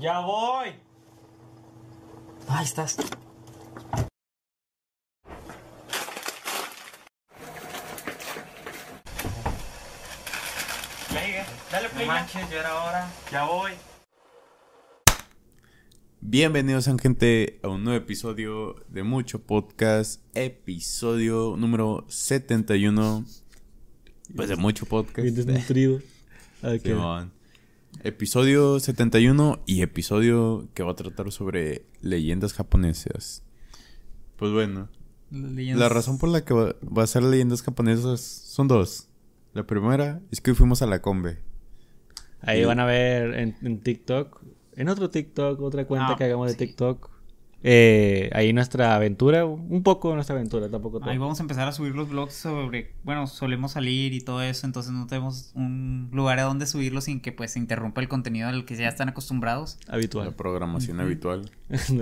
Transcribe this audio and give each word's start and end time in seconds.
Ya 0.00 0.20
voy. 0.20 0.68
Ahí 2.48 2.64
estás. 2.64 2.96
Play, 11.10 11.34
dale 11.70 11.88
play. 11.90 12.06
No 12.06 12.12
manches, 12.14 12.50
ya 12.50 12.60
era 12.60 12.82
hora. 12.82 13.10
Ya 13.30 13.44
voy. 13.44 13.72
Bienvenidos 16.22 16.84
sean 16.84 16.98
gente 16.98 17.60
a 17.62 17.68
un 17.68 17.84
nuevo 17.84 17.98
episodio 17.98 18.76
de 18.88 19.02
Mucho 19.02 19.42
Podcast, 19.42 20.22
episodio 20.34 21.56
número 21.58 22.06
71. 22.08 23.26
Pues 24.34 24.48
de 24.48 24.56
Mucho 24.56 24.86
Podcast. 24.86 25.22
Bien 25.24 25.34
desnutrido. 25.34 26.00
Ah, 26.62 26.74
ok. 26.74 26.82
Simón. 26.82 27.39
Episodio 28.02 28.80
71 28.80 29.60
y 29.66 29.82
episodio 29.82 30.68
que 30.74 30.82
va 30.82 30.92
a 30.92 30.96
tratar 30.96 31.30
sobre 31.32 31.84
leyendas 32.00 32.54
japonesas. 32.54 33.42
Pues 34.36 34.52
bueno, 34.52 34.88
la 35.30 35.88
razón 35.90 36.18
por 36.18 36.30
la 36.30 36.44
que 36.44 36.54
va, 36.54 36.74
va 36.96 37.02
a 37.02 37.06
ser 37.06 37.22
leyendas 37.22 37.62
japonesas 37.62 38.20
son 38.20 38.68
dos. 38.68 39.08
La 39.52 39.66
primera 39.66 40.20
es 40.30 40.40
que 40.40 40.52
hoy 40.52 40.56
fuimos 40.56 40.80
a 40.80 40.86
la 40.86 41.02
Combe. 41.02 41.38
Ahí 42.40 42.62
Y- 42.62 42.64
van 42.64 42.80
a 42.80 42.86
ver 42.86 43.34
en, 43.34 43.56
en 43.60 43.80
TikTok, 43.80 44.40
en 44.76 44.88
otro 44.88 45.10
TikTok, 45.10 45.60
otra 45.60 45.86
cuenta 45.86 46.12
Ah, 46.12 46.16
que 46.16 46.24
hagamos 46.24 46.46
de 46.46 46.52
sí. 46.54 46.58
TikTok. 46.58 47.10
Eh, 47.62 48.30
ahí 48.32 48.52
nuestra 48.52 48.94
aventura, 48.94 49.44
un 49.44 49.82
poco 49.82 50.14
nuestra 50.14 50.34
aventura, 50.36 50.68
tampoco 50.70 50.98
todo. 51.00 51.10
Ahí 51.10 51.18
vamos 51.18 51.38
a 51.40 51.42
empezar 51.42 51.68
a 51.68 51.72
subir 51.72 51.94
los 51.94 52.08
vlogs 52.08 52.32
sobre, 52.34 52.94
bueno, 53.04 53.26
solemos 53.26 53.72
salir 53.72 54.12
y 54.14 54.20
todo 54.20 54.42
eso, 54.42 54.66
entonces 54.66 54.92
no 54.92 55.06
tenemos 55.06 55.52
un 55.54 56.08
lugar 56.12 56.38
a 56.38 56.42
donde 56.44 56.66
subirlos 56.66 57.04
sin 57.04 57.20
que 57.20 57.32
pues 57.32 57.52
se 57.52 57.58
interrumpa 57.58 58.00
el 58.00 58.08
contenido 58.08 58.48
al 58.48 58.64
que 58.64 58.76
ya 58.76 58.88
están 58.88 59.08
acostumbrados. 59.10 59.78
La 59.86 59.94
Habitual. 59.94 60.34
programación 60.36 61.00
habitual. 61.00 61.50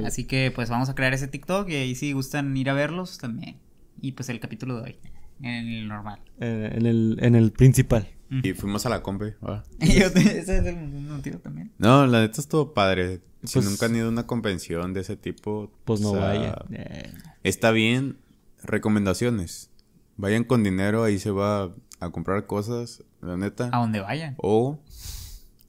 Así 0.05 0.25
que 0.27 0.53
pues 0.55 0.71
vamos 0.71 0.89
a 0.89 0.95
crear 0.95 1.13
ese 1.15 1.29
TikTok 1.29 1.69
y 1.71 1.75
ahí 1.75 1.95
si 1.95 2.13
gustan 2.13 2.57
ir 2.57 2.71
a 2.71 2.75
verlos 2.75 3.19
también. 3.19 3.57
Y 4.01 4.13
pues 4.13 4.29
el 4.29 4.39
capítulo 4.39 4.77
de 4.77 4.83
hoy, 4.83 4.97
en 5.43 5.69
el 5.69 5.89
normal. 5.89 6.21
Eh, 6.41 6.71
en, 6.75 6.87
el, 6.87 7.17
en 7.21 7.35
el 7.35 7.51
principal. 7.51 8.07
Y 8.31 8.53
fuimos 8.53 8.85
a 8.87 8.91
la 8.91 9.03
Combe. 9.03 9.37
ah. 9.43 9.65
Yo 9.81 10.13
te- 10.13 10.39
ese 10.39 10.59
es 10.59 10.67
el 10.67 10.77
motivo 10.77 11.39
también. 11.39 11.73
No, 11.79 12.07
la 12.07 12.21
neta 12.21 12.41
estuvo 12.41 12.75
padre. 12.75 13.21
Si 13.45 13.55
Pues- 13.55 13.65
nunca 13.71 13.87
han 13.87 13.95
ido 13.97 14.07
a 14.07 14.11
una 14.11 14.27
convención 14.27 14.93
de 14.95 15.01
ese 15.01 15.17
tipo, 15.17 15.71
Pues 15.85 16.01
no 16.01 16.13
sea, 16.13 16.21
vaya. 16.21 16.57
Eh, 16.73 17.13
Está 17.45 17.71
bien. 17.71 18.17
Recomendaciones. 18.63 19.71
Vayan 20.17 20.45
con 20.45 20.63
dinero, 20.65 21.05
ahí 21.05 21.19
se 21.19 21.31
va 21.31 21.73
a 22.01 22.11
comprar 22.11 22.47
cosas, 22.47 23.05
la 23.23 23.37
neta. 23.37 23.71
A 23.73 23.79
donde 23.79 24.01
vayan. 24.01 24.35
O... 24.39 24.79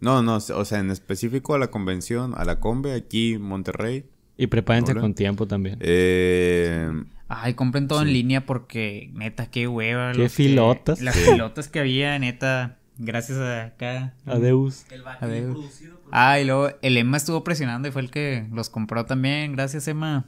No, 0.02 0.22
no, 0.24 0.36
o 0.38 0.66
sea, 0.66 0.80
en 0.80 0.92
específico 0.92 1.54
a 1.54 1.60
la 1.60 1.68
convención, 1.68 2.34
a 2.38 2.46
la 2.46 2.60
Combe, 2.62 2.94
aquí 2.94 3.34
en 3.34 3.42
Monterrey. 3.42 4.06
y 4.38 4.48
prepárense 4.48 4.96
con 4.96 5.14
tiempo 5.14 5.46
también. 5.48 5.78
Eh, 5.82 6.90
Ay, 7.28 7.54
compren 7.54 7.88
todo 7.90 8.02
en 8.02 8.12
línea 8.14 8.46
porque 8.46 9.12
neta, 9.14 9.52
qué 9.52 9.68
hueva. 9.68 10.14
Qué 10.14 10.20
los 10.20 10.32
que- 10.32 10.44
filotas. 10.44 11.02
las 11.02 11.16
Sí. 11.16 11.30
filotas 11.30 11.68
que 11.68 11.80
había, 11.80 12.18
neta. 12.18 12.79
Gracias 13.02 13.38
a 13.38 13.64
acá. 13.66 14.14
Adeus. 14.26 14.86
Adeus. 15.22 15.82
Ah, 16.12 16.40
y 16.40 16.46
luego 16.46 16.70
el 16.82 16.98
Emma 16.98 17.18
estuvo 17.18 17.44
presionando 17.44 17.88
y 17.88 17.92
fue 17.92 18.02
el 18.02 18.12
que 18.12 18.46
los 18.52 18.70
compró 18.70 19.06
también. 19.06 19.54
Gracias, 19.54 19.88
Emma. 19.88 20.26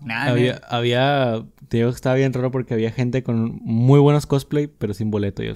Nada, 0.00 0.30
Había, 0.30 0.60
había, 0.68 1.44
te 1.68 1.78
digo 1.78 1.90
que 1.90 1.96
estaba 1.96 2.14
bien 2.14 2.32
raro 2.32 2.50
porque 2.50 2.72
había 2.74 2.90
gente 2.92 3.22
con 3.22 3.58
muy 3.62 3.98
buenos 3.98 4.24
cosplay, 4.26 4.68
pero 4.68 4.94
sin 4.94 5.10
boleto. 5.10 5.42
Yo, 5.42 5.54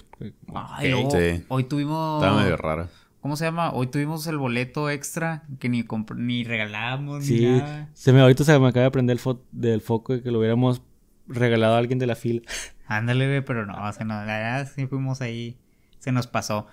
Ay, 0.55 0.93
ok. 0.93 1.01
luego, 1.03 1.11
Sí. 1.13 1.45
hoy 1.49 1.65
tuvimos. 1.65 2.23
estaba 2.23 2.43
medio 2.43 2.57
rara. 2.57 2.89
¿Cómo 3.21 3.37
se 3.37 3.45
llama? 3.45 3.71
Hoy 3.73 3.87
tuvimos 3.87 4.27
el 4.27 4.39
boleto 4.39 4.91
extra 4.91 5.45
que 5.59 5.69
ni 5.69 5.85
ni 6.17 6.43
regalamos 6.45 7.25
Sí, 7.25 7.41
ni 7.41 7.59
nada. 7.59 7.89
se 7.95 8.13
me, 8.13 8.21
ahorita 8.21 8.45
se 8.45 8.59
me 8.59 8.67
acaba 8.69 8.85
de 8.85 8.91
prender 8.91 9.17
el 9.19 9.23
fo- 9.23 9.41
del 9.53 9.83
foco 9.83 10.15
de 10.15 10.23
que 10.23 10.31
lo 10.31 10.39
hubiéramos 10.39 10.83
regalado 11.29 11.75
a 11.75 11.79
alguien 11.79 11.99
de 11.99 12.07
la 12.07 12.17
fila. 12.17 12.41
Ándale, 12.87 13.27
güey, 13.29 13.45
pero 13.45 13.67
no, 13.67 13.75
o 13.87 13.93
sea, 13.93 14.05
no, 14.05 14.15
la 14.15 14.39
verdad 14.39 14.69
sí 14.75 14.87
fuimos 14.87 15.21
ahí, 15.21 15.57
se 16.01 16.11
nos 16.13 16.27
pasó. 16.27 16.67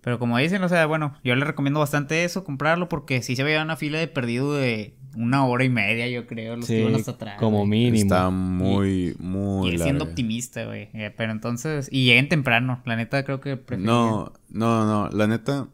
Pero 0.00 0.18
como 0.18 0.38
dicen, 0.38 0.62
o 0.62 0.68
sea, 0.70 0.86
bueno, 0.86 1.14
yo 1.22 1.34
les 1.34 1.46
recomiendo 1.46 1.80
bastante 1.80 2.24
eso, 2.24 2.42
comprarlo, 2.44 2.88
porque 2.88 3.20
sí 3.20 3.36
se 3.36 3.42
veía 3.42 3.62
una 3.62 3.76
fila 3.76 3.98
de 3.98 4.08
perdido 4.08 4.54
de 4.54 4.94
una 5.16 5.44
hora 5.44 5.64
y 5.64 5.68
media, 5.68 6.06
yo 6.08 6.26
creo, 6.26 6.56
los 6.56 6.66
que 6.66 6.74
Sí, 6.76 6.80
iban 6.80 6.94
hasta 6.94 7.10
atrás. 7.10 7.36
como 7.38 7.58
güey. 7.58 7.68
mínimo. 7.68 7.96
Está 8.02 8.30
muy, 8.30 9.14
muy 9.18 9.70
Y 9.74 9.78
siendo 9.78 10.04
larga. 10.04 10.10
optimista, 10.10 10.64
güey. 10.64 10.88
eh, 10.94 11.12
Pero 11.16 11.32
entonces, 11.32 11.88
y 11.92 12.04
lleguen 12.06 12.28
temprano, 12.28 12.80
la 12.86 12.96
neta 12.96 13.24
creo 13.24 13.40
que 13.40 13.60
No, 13.76 14.32
no, 14.48 14.86
no, 14.86 15.08
la 15.10 15.26
neta, 15.26 15.68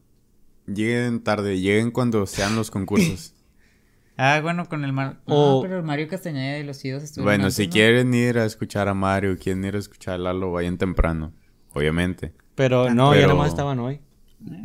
lleguen 0.66 1.22
tarde, 1.22 1.60
lleguen 1.60 1.91
cuando 1.91 2.26
sean 2.26 2.56
los 2.56 2.71
concursos. 2.71 3.34
Ah, 4.16 4.38
bueno, 4.41 4.69
con 4.69 4.84
el 4.84 4.92
Mar... 4.92 5.19
O- 5.26 5.59
Ah, 5.59 5.62
pero 5.66 5.76
el 5.78 5.82
Mario 5.82 6.06
Castañeda 6.06 6.59
y 6.60 6.62
los 6.62 6.78
chidos 6.78 7.03
estuvieron 7.03 7.32
bueno, 7.32 7.44
antes, 7.47 7.56
si 7.56 7.66
¿no? 7.66 7.72
quieren 7.72 8.15
ir 8.15 8.38
a 8.38 8.44
escuchar 8.44 8.86
a 8.86 8.94
Mario, 8.94 9.36
quieren 9.36 9.65
ir 9.65 9.75
a 9.75 9.78
escuchar 9.81 10.15
a 10.15 10.19
Lalo, 10.19 10.53
vayan 10.53 10.78
temprano, 10.78 11.32
obviamente. 11.72 12.32
Pero 12.54 12.92
no, 12.94 13.12
ya 13.15 13.20
Pero- 13.22 13.28
nomás 13.32 13.48
estaban 13.48 13.78
hoy. 13.78 14.00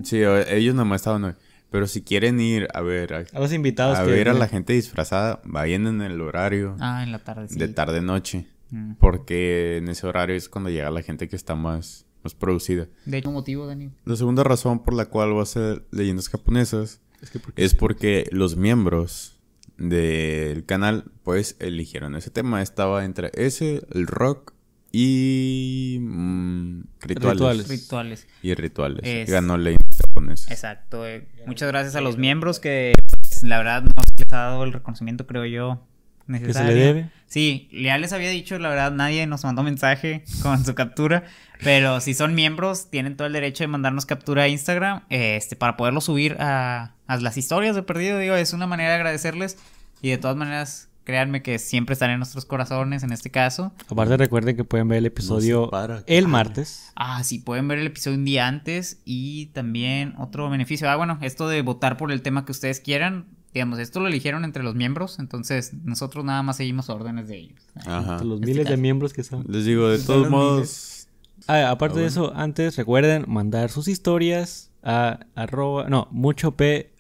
Sí, 0.03 0.17
ellos 0.50 0.75
nomás 0.75 1.01
estaban 1.01 1.23
hoy. 1.23 1.33
Pero 1.72 1.85
si 1.88 2.01
quieren 2.01 2.39
ir 2.39 2.67
a 2.73 2.81
ver 2.81 3.13
a, 3.13 3.25
A 3.31 3.39
los 3.39 3.53
invitados. 3.53 3.97
a 3.97 4.03
que- 4.05 4.11
ver 4.11 4.29
a 4.29 4.33
la 4.33 4.47
gente 4.47 4.73
disfrazada, 4.73 5.39
vayan 5.45 5.85
en 5.88 6.01
el 6.01 6.19
horario 6.22 6.75
Ah, 6.79 7.03
en 7.03 7.11
la 7.11 7.19
tarde, 7.19 7.47
sí. 7.47 7.57
de 7.59 7.67
tarde-noche. 7.67 8.47
Mm. 8.72 8.94
Porque 9.00 9.77
en 9.77 9.88
ese 9.88 10.05
horario 10.07 10.35
es 10.35 10.50
cuando 10.50 10.69
llega 10.69 10.89
la 10.91 11.01
gente 11.03 11.27
que 11.27 11.35
está 11.35 11.55
más, 11.55 12.05
más 12.23 12.33
producida. 12.35 12.88
De 13.05 13.17
hecho, 13.19 13.31
motivo, 13.31 13.66
Dani. 13.67 13.89
La 14.06 14.16
segunda 14.16 14.44
razón 14.44 14.83
por 14.83 14.94
la 14.94 15.06
cual 15.06 15.38
va 15.38 15.44
a 15.44 15.45
ser 15.45 15.85
leyendas 15.91 16.29
japonesas 16.29 17.01
Es 17.21 17.29
que 17.31 17.39
porque- 17.39 17.63
es 17.63 17.75
porque 17.75 18.27
los 18.31 18.56
miembros 18.57 19.39
del 19.77 20.66
canal 20.66 21.06
pues 21.23 21.56
eligieron 21.59 22.16
ese 22.16 22.29
tema. 22.31 22.61
Estaba 22.61 23.06
entre 23.06 23.31
ese, 23.35 23.85
el 23.91 24.07
rock 24.07 24.53
y 24.91 25.97
mm, 26.01 26.81
rituales. 27.01 27.38
Rituales. 27.38 27.67
Rituales. 27.69 28.27
Y 28.41 28.53
rituales. 28.53 29.01
Es- 29.03 29.29
Ganó 29.29 29.57
leyendas 29.57 29.97
japonesas. 30.05 30.51
Exacto. 30.51 31.07
eh. 31.07 31.27
Muchas 31.45 31.67
gracias 31.69 31.95
a 31.95 32.01
los 32.01 32.17
miembros 32.17 32.59
que, 32.59 32.94
pues, 33.22 33.44
la 33.44 33.57
verdad, 33.57 33.83
no 33.83 33.91
se 34.03 34.23
les 34.23 34.33
ha 34.33 34.38
dado 34.38 34.63
el 34.63 34.73
reconocimiento, 34.73 35.25
creo 35.27 35.45
yo, 35.45 35.85
que 36.27 36.33
se 36.33 36.39
necesario. 36.41 36.72
le 36.75 36.79
debe. 36.81 37.09
Sí, 37.27 37.69
ya 37.72 37.97
les 38.00 38.11
había 38.13 38.29
dicho, 38.29 38.57
la 38.57 38.69
verdad, 38.69 38.91
nadie 38.91 39.25
nos 39.27 39.44
mandó 39.44 39.61
mensaje 39.63 40.23
con 40.41 40.66
su 40.66 40.73
captura, 40.73 41.23
pero 41.63 42.01
si 42.01 42.13
son 42.16 42.33
miembros, 42.33 42.89
tienen 42.89 43.16
todo 43.16 43.27
el 43.27 43.33
derecho 43.33 43.63
de 43.63 43.67
mandarnos 43.67 44.06
captura 44.07 44.44
a 44.44 44.47
Instagram, 44.47 45.03
este, 45.09 45.56
para 45.56 45.77
poderlo 45.77 46.01
subir 46.01 46.38
a, 46.39 46.95
a 47.06 47.17
las 47.17 47.38
historias 47.38 47.75
de 47.75 47.83
perdido, 47.83 48.17
digo, 48.17 48.35
es 48.35 48.53
una 48.53 48.66
manera 48.66 48.89
de 48.89 48.95
agradecerles 48.95 49.57
y 50.01 50.09
de 50.09 50.17
todas 50.17 50.38
maneras, 50.38 50.88
créanme 51.09 51.41
que 51.41 51.57
siempre 51.57 51.93
están 51.93 52.11
en 52.11 52.19
nuestros 52.19 52.45
corazones 52.45 53.01
en 53.01 53.11
este 53.11 53.31
caso. 53.31 53.73
Aparte 53.87 54.15
recuerden 54.15 54.55
que 54.55 54.63
pueden 54.63 54.87
ver 54.87 54.99
el 54.99 55.07
episodio 55.07 55.67
para. 55.71 56.03
el 56.05 56.27
martes. 56.27 56.91
Ah, 56.95 57.23
sí, 57.23 57.39
pueden 57.39 57.67
ver 57.67 57.79
el 57.79 57.87
episodio 57.87 58.19
un 58.19 58.25
día 58.25 58.45
antes 58.47 59.01
y 59.05 59.47
también 59.47 60.13
otro 60.19 60.47
beneficio. 60.51 60.87
Ah, 60.87 60.95
bueno, 60.97 61.17
esto 61.23 61.47
de 61.47 61.63
votar 61.63 61.97
por 61.97 62.11
el 62.11 62.21
tema 62.21 62.45
que 62.45 62.51
ustedes 62.51 62.79
quieran, 62.79 63.25
digamos, 63.55 63.79
esto 63.79 63.99
lo 63.99 64.07
eligieron 64.07 64.45
entre 64.45 64.61
los 64.61 64.75
miembros, 64.75 65.17
entonces 65.17 65.73
nosotros 65.83 66.23
nada 66.25 66.43
más 66.43 66.57
seguimos 66.57 66.91
órdenes 66.91 67.27
de 67.27 67.37
ellos. 67.37 67.59
Ajá. 67.87 68.11
Entre 68.13 68.27
los 68.27 68.39
Este 68.39 68.45
miles 68.45 68.69
de 68.69 68.77
miembros 68.77 69.11
que 69.11 69.23
son. 69.23 69.45
Les 69.49 69.65
digo, 69.65 69.89
de 69.89 69.97
todos 69.97 70.29
modos... 70.29 71.07
Ah, 71.47 71.71
aparte 71.71 71.97
Ah, 71.97 72.01
de 72.01 72.07
eso, 72.07 72.33
antes 72.35 72.75
recuerden 72.75 73.25
mandar 73.27 73.71
sus 73.71 73.87
historias 73.87 74.69
a 74.83 75.21
arroba, 75.33 75.89
no, 75.89 76.07
mucho 76.11 76.55
p 76.55 76.93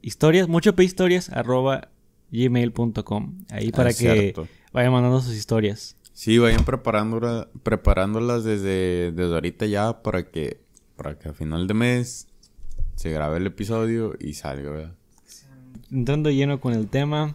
historias, 0.00 0.46
mucho 0.46 0.76
p 0.76 0.84
historias 0.84 1.28
arroba 1.30 1.88
gmail.com. 2.32 3.38
Ahí 3.50 3.70
para 3.70 3.90
Ah, 3.90 3.92
que 3.92 3.94
cierto. 3.98 4.48
vayan 4.72 4.92
mandando 4.92 5.20
sus 5.20 5.34
historias. 5.36 5.96
Sí, 6.14 6.38
vayan 6.38 6.64
preparándola- 6.64 7.48
preparándolas 7.62 8.44
desde, 8.44 9.12
desde 9.12 9.34
ahorita 9.34 9.66
ya 9.66 10.02
para 10.02 10.30
que, 10.30 10.60
para 10.96 11.18
que 11.18 11.28
a 11.28 11.32
final 11.32 11.66
de 11.66 11.74
mes 11.74 12.28
se 12.96 13.10
grabe 13.10 13.38
el 13.38 13.46
episodio 13.46 14.14
y 14.20 14.34
salga, 14.34 14.70
¿verdad? 14.70 14.94
Entrando 15.90 16.30
lleno 16.30 16.60
con 16.60 16.72
el 16.74 16.88
tema, 16.88 17.34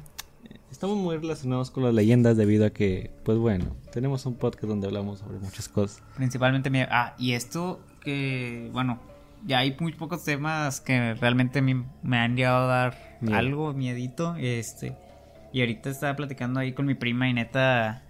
estamos 0.71 0.97
muy 0.97 1.17
relacionados 1.17 1.69
con 1.71 1.83
las 1.83 1.93
leyendas 1.93 2.37
debido 2.37 2.65
a 2.65 2.69
que, 2.71 3.11
pues 3.23 3.37
bueno, 3.37 3.75
tenemos 3.91 4.25
un 4.25 4.35
podcast 4.35 4.65
donde 4.65 4.87
hablamos 4.87 5.19
sobre 5.19 5.39
muchas 5.39 5.67
cosas. 5.69 6.01
Principalmente 6.15 6.69
miedo. 6.69 6.87
Ah, 6.91 7.15
y 7.19 7.33
esto 7.33 7.79
que, 8.03 8.69
bueno, 8.73 8.99
ya 9.45 9.59
hay 9.59 9.75
muy 9.79 9.93
pocos 9.93 10.23
temas 10.23 10.81
que 10.81 11.13
realmente 11.15 11.61
mí 11.61 11.83
me 12.03 12.17
han 12.17 12.35
llegado 12.35 12.63
a 12.63 12.67
dar 12.67 13.06
Algo, 13.31 13.73
miedito. 13.73 14.35
Este. 14.37 14.93
Y 15.53 15.61
ahorita 15.61 15.89
estaba 15.89 16.15
platicando 16.15 16.59
ahí 16.59 16.73
con 16.73 16.85
mi 16.85 16.93
prima 16.95 17.29
y 17.29 17.33
neta. 17.33 18.01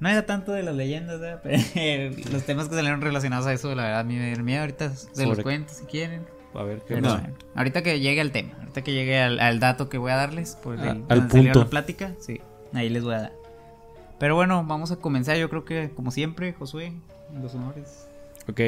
No 0.00 0.08
era 0.08 0.26
tanto 0.26 0.52
de 0.52 0.62
las 0.62 0.74
leyendas, 0.74 1.20
¿verdad? 1.20 1.40
Pero 1.74 2.14
los 2.32 2.44
temas 2.44 2.68
que 2.68 2.74
salieron 2.74 3.00
relacionados 3.00 3.46
a 3.46 3.52
eso, 3.52 3.74
la 3.74 3.84
verdad, 3.84 4.00
a 4.00 4.04
mí 4.04 4.16
me 4.16 4.36
miedo. 4.42 4.60
Ahorita 4.60 4.90
se 4.94 5.26
los 5.26 5.38
cuento 5.40 5.72
si 5.72 5.84
quieren. 5.86 6.22
A 6.54 6.62
ver 6.62 6.78
qué 6.86 6.94
Pero 6.94 7.00
No. 7.08 7.20
ahorita 7.56 7.82
que 7.82 7.98
llegue 7.98 8.20
al 8.20 8.30
tema, 8.30 8.52
ahorita 8.60 8.82
que 8.82 8.92
llegue 8.92 9.18
al, 9.20 9.40
al 9.40 9.58
dato 9.58 9.88
que 9.88 9.98
voy 9.98 10.12
a 10.12 10.16
darles, 10.16 10.56
pues 10.62 10.78
A- 10.80 10.90
el- 10.92 11.04
al 11.08 11.26
punto. 11.26 11.58
la 11.60 11.66
plática, 11.66 12.12
sí, 12.20 12.40
ahí 12.72 12.88
les 12.90 13.02
voy 13.02 13.14
a 13.14 13.22
dar. 13.22 13.32
Pero 14.20 14.36
bueno, 14.36 14.64
vamos 14.64 14.92
a 14.92 14.96
comenzar. 14.96 15.36
Yo 15.36 15.50
creo 15.50 15.64
que, 15.64 15.90
como 15.90 16.12
siempre, 16.12 16.52
Josué, 16.52 16.92
los 17.42 17.54
honores. 17.56 18.06
Ok. 18.48 18.60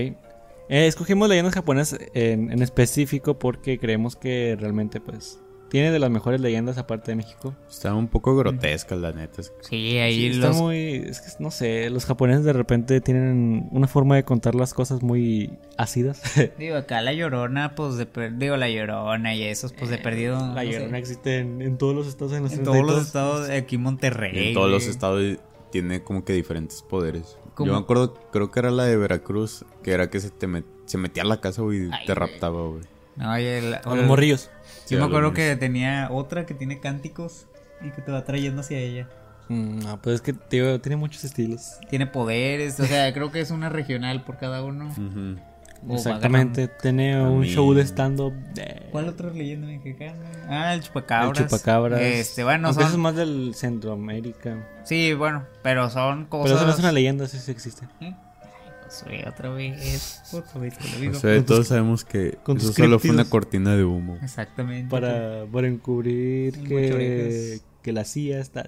Eh, 0.69 0.87
escogimos 0.87 1.29
leyendas 1.29 1.55
japonesas 1.55 1.99
en, 2.15 2.51
en 2.51 2.63
específico 2.63 3.39
porque 3.39 3.79
creemos 3.79 4.17
que 4.17 4.57
realmente, 4.59 5.01
pues, 5.01 5.41
tiene 5.69 5.91
de 5.91 5.99
las 5.99 6.11
mejores 6.11 6.41
leyendas 6.41 6.79
aparte 6.79 7.11
de 7.11 7.17
México. 7.17 7.55
Está 7.69 7.95
un 7.95 8.09
poco 8.09 8.37
grotesca, 8.37 8.95
la 8.95 9.13
neta. 9.13 9.43
Sí, 9.61 9.99
ahí 9.99 10.27
está 10.27 10.53
muy... 10.53 10.95
Es 11.07 11.21
que, 11.21 11.43
no 11.43 11.51
sé, 11.51 11.91
los 11.91 12.07
japoneses 12.07 12.45
de 12.45 12.53
repente 12.53 13.01
tienen 13.01 13.69
una 13.73 13.89
forma 13.89 14.17
de 14.17 14.25
contar 14.25 14.55
las 14.55 14.75
cosas 14.75 15.03
muy 15.03 15.59
ácidas. 15.77 16.23
digo, 16.59 16.77
acá 16.77 17.03
la 17.03 17.13
Llorona, 17.13 17.75
pues, 17.75 17.97
de 17.97 18.07
digo, 18.37 18.57
la 18.57 18.69
Llorona 18.69 19.35
y 19.35 19.43
esos, 19.43 19.73
pues, 19.73 19.91
de 19.91 19.99
perdido... 19.99 20.55
La 20.55 20.65
Llorona 20.65 20.99
existe 20.99 21.39
en, 21.39 21.79
todos 21.79 21.95
los 21.95 22.07
estados. 22.07 22.33
En, 22.33 22.63
todos 22.63 22.87
los 22.87 23.07
estados, 23.07 23.51
aquí 23.51 23.77
Monterrey. 23.77 24.49
en 24.49 24.55
todos 24.55 24.71
los 24.71 24.87
estados 24.87 25.39
tiene 25.71 26.03
como 26.03 26.25
que 26.25 26.33
diferentes 26.33 26.83
poderes. 26.83 27.37
Yo 27.59 27.73
me 27.73 27.79
acuerdo, 27.79 28.15
creo 28.33 28.51
que 28.51 28.59
era 28.59 28.71
la 28.71 28.85
de 28.85 28.97
Veracruz, 28.97 29.65
que 29.83 29.93
era 29.93 30.11
que 30.11 30.21
se 30.21 30.31
te 30.31 30.47
se 30.85 30.99
metía 30.99 31.23
a 31.23 31.27
la 31.27 31.41
casa, 31.41 31.63
y 31.73 31.91
te 32.07 32.15
raptaba, 32.15 32.63
güey. 32.69 32.83
No, 33.17 33.39
y 33.39 33.45
el, 33.45 33.77
los 33.85 34.05
morrillos. 34.05 34.51
Yo 34.89 34.99
me 34.99 35.05
acuerdo 35.05 35.33
que 35.33 35.57
tenía 35.57 36.09
otra 36.11 36.47
que 36.47 36.55
tiene 36.55 36.81
cánticos 36.81 37.47
y 37.81 37.91
que 37.91 38.03
te 38.03 38.13
va 38.13 38.25
trayendo 38.25 38.61
hacia 38.61 38.79
ella. 38.79 39.09
Mm, 39.49 39.79
no, 39.81 40.03
pues 40.03 40.17
es 40.17 40.21
que 40.23 40.33
tiene 40.33 40.97
muchos 40.97 41.25
estilos. 41.25 41.79
Tiene 41.89 42.07
poderes, 42.07 42.79
o 42.81 42.85
sea, 42.85 43.13
creo 43.15 43.31
que 43.31 43.41
es 43.41 43.51
una 43.51 43.69
regional 43.69 44.25
por 44.25 44.39
cada 44.39 44.63
uno. 44.63 44.93
Exactamente, 45.91 46.69
tiene 46.69 47.23
un 47.23 47.45
show 47.45 47.73
de 47.73 47.83
stand-up. 47.83 48.35
¿Cuál 48.91 49.09
otra 49.09 49.31
leyenda 49.31 49.67
mexicana? 49.67 50.15
Ah, 50.49 50.75
el 50.75 50.83
chupacabras. 50.83 51.39
El 51.39 51.47
chupacabras. 51.47 52.01
Este, 52.01 52.45
bueno, 52.45 52.73
son... 52.73 52.83
eso 52.83 52.93
es 52.93 52.99
más 52.99 53.15
del 53.15 53.55
Centroamérica. 53.55 54.67
Sí, 54.85 55.15
bueno, 55.15 55.45
pero 55.63 55.91
son 55.91 56.27
cosas. 56.27 56.45
Pero 56.45 56.57
eso 56.57 56.67
no 56.67 56.73
es 56.73 56.79
una 56.79 56.93
leyenda, 56.93 57.25
eso 57.25 57.39
sí 57.39 57.51
existe. 57.51 57.87
¿Eh? 58.01 58.15
otra 59.27 59.51
vez, 59.51 60.23
otra 60.33 60.61
vez 60.61 60.79
te 60.79 60.89
lo 60.89 60.99
digo. 61.01 61.17
O 61.17 61.21
sea, 61.21 61.45
todos 61.45 61.69
sabemos 61.69 62.05
que 62.05 62.39
eso 62.57 62.73
solo 62.73 62.99
fue 62.99 63.11
una 63.11 63.25
cortina 63.25 63.77
de 63.77 63.85
humo. 63.85 64.19
Exactamente. 64.23 64.91
Para, 64.91 65.45
para 65.51 65.67
encubrir 65.67 66.63
que, 66.63 67.61
que 67.83 67.93
la 67.93 68.05
CIA 68.05 68.41
está... 68.41 68.65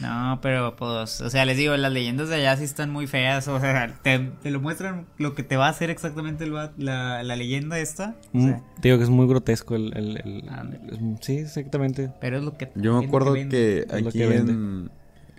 No, 0.00 0.38
pero 0.40 0.76
pues, 0.76 1.20
o 1.20 1.30
sea, 1.30 1.44
les 1.44 1.56
digo, 1.56 1.76
las 1.76 1.92
leyendas 1.92 2.28
de 2.28 2.36
allá 2.36 2.56
sí 2.56 2.64
están 2.64 2.90
muy 2.90 3.06
feas, 3.06 3.46
o 3.48 3.60
sea, 3.60 3.98
te, 4.02 4.18
te 4.42 4.50
lo 4.50 4.60
muestran 4.60 5.06
lo 5.18 5.34
que 5.34 5.42
te 5.42 5.56
va 5.56 5.66
a 5.66 5.70
hacer 5.70 5.90
exactamente 5.90 6.46
la, 6.46 6.72
la, 6.78 7.36
leyenda 7.36 7.78
esta. 7.78 8.16
Mm, 8.32 8.52
digo 8.80 8.96
que 8.96 9.04
es 9.04 9.10
muy 9.10 9.26
grotesco 9.26 9.76
el... 9.76 9.96
el, 9.96 10.16
el, 10.16 11.16
sí, 11.20 11.38
exactamente. 11.38 12.10
Pero 12.20 12.38
es 12.38 12.44
lo 12.44 12.56
que... 12.56 12.70
Yo 12.76 12.98
me 12.98 13.06
acuerdo 13.06 13.34
que, 13.34 13.86
aquí 13.90 14.22
en 14.22 14.90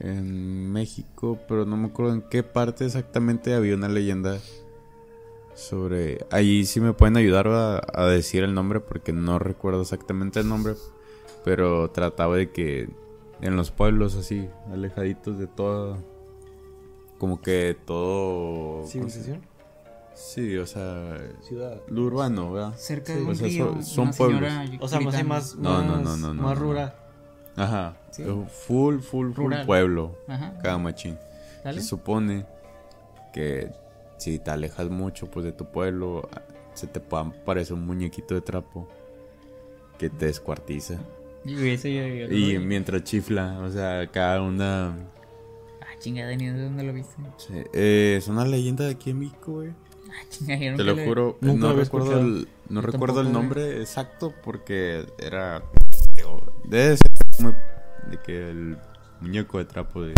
en 0.02 0.72
México, 0.72 1.40
pero 1.48 1.66
no 1.66 1.78
me 1.78 1.88
acuerdo 1.88 2.14
en 2.14 2.24
qué 2.24 2.44
parte 2.44 2.86
exactamente 2.86 3.54
había 3.54 3.76
una 3.76 3.88
leyenda 3.88 4.40
sobre... 5.54 6.26
Ahí 6.32 6.66
sí 6.66 6.80
me 6.80 6.94
pueden 6.94 7.18
ayudar 7.18 7.48
a, 7.48 8.06
decir 8.08 8.44
el 8.44 8.54
nombre 8.54 8.80
porque 8.80 9.14
no 9.14 9.38
recuerdo 9.38 9.82
exactamente 9.82 10.40
el 10.40 10.50
nombre, 10.50 10.74
pero 11.46 11.92
trataba 11.92 12.36
de 12.36 12.52
que 12.52 12.90
en 13.42 13.56
los 13.56 13.72
pueblos 13.72 14.16
así, 14.16 14.50
alejaditos 14.72 15.38
de 15.38 15.48
todo... 15.48 15.98
Como 17.18 17.42
que 17.42 17.78
todo... 17.86 18.86
¿Civilización? 18.88 19.42
Sí, 20.14 20.58
o 20.58 20.66
sea, 20.66 21.18
ciudad, 21.42 21.82
lo 21.88 22.04
urbano, 22.04 22.52
¿verdad? 22.52 22.74
Cerca 22.78 23.16
de 23.16 23.24
un 23.24 23.38
río, 23.38 23.82
son, 23.82 24.12
pueblos. 24.12 24.52
O 24.80 24.88
sea, 24.88 25.00
más, 25.00 25.24
más, 25.24 25.56
no, 25.56 25.84
no, 25.84 25.98
no, 25.98 26.18
no, 26.18 26.34
más 26.34 26.58
rural. 26.58 26.96
Ajá. 27.56 27.98
Full, 28.68 29.00
full, 29.00 29.32
full 29.32 29.54
pueblo. 29.66 30.18
Cada 30.62 30.78
machín. 30.78 31.18
Se 31.64 31.82
supone 31.82 32.46
que 33.34 33.72
si 34.18 34.40
te 34.40 34.52
alejas 34.52 34.90
mucho 34.90 35.30
pues 35.30 35.46
de 35.46 35.52
tu 35.52 35.66
pueblo, 35.66 36.30
se 36.74 36.88
te 36.88 37.00
parece 37.00 37.74
un 37.74 37.86
muñequito 37.86 38.36
de 38.36 38.42
trapo 38.42 38.88
que 39.98 40.10
te 40.10 40.28
descuartiza. 40.28 41.00
Y, 41.44 42.60
mientras 42.60 43.04
chifla, 43.04 43.60
o 43.60 43.70
sea, 43.70 44.08
cada 44.08 44.42
una... 44.42 44.96
Ah, 45.82 45.98
chingada, 46.00 46.30
¿de 46.30 46.64
dónde 46.64 46.84
lo 46.84 46.94
viste? 46.94 47.16
Eh, 47.74 48.16
es 48.18 48.28
una 48.28 48.46
leyenda 48.46 48.86
de 48.86 48.92
aquí 48.92 49.10
en 49.10 49.20
México, 49.20 49.54
güey. 49.54 49.70
Ah, 50.10 50.24
chingada, 50.30 50.78
Te 50.78 50.84
lo 50.84 50.96
juro, 50.98 51.38
no 51.42 51.74
recuerdo, 51.74 52.20
el, 52.20 52.48
no 52.70 52.82
recuerdo 52.82 53.22
el 53.22 53.32
nombre 53.32 53.82
exacto 53.82 54.34
porque 54.44 55.06
era... 55.18 55.64
Debe 56.66 56.98
ser 56.98 57.56
de 58.10 58.18
que 58.20 58.50
el 58.50 58.78
muñeco 59.20 59.58
de 59.58 59.66
trapo 59.66 60.04
de. 60.04 60.14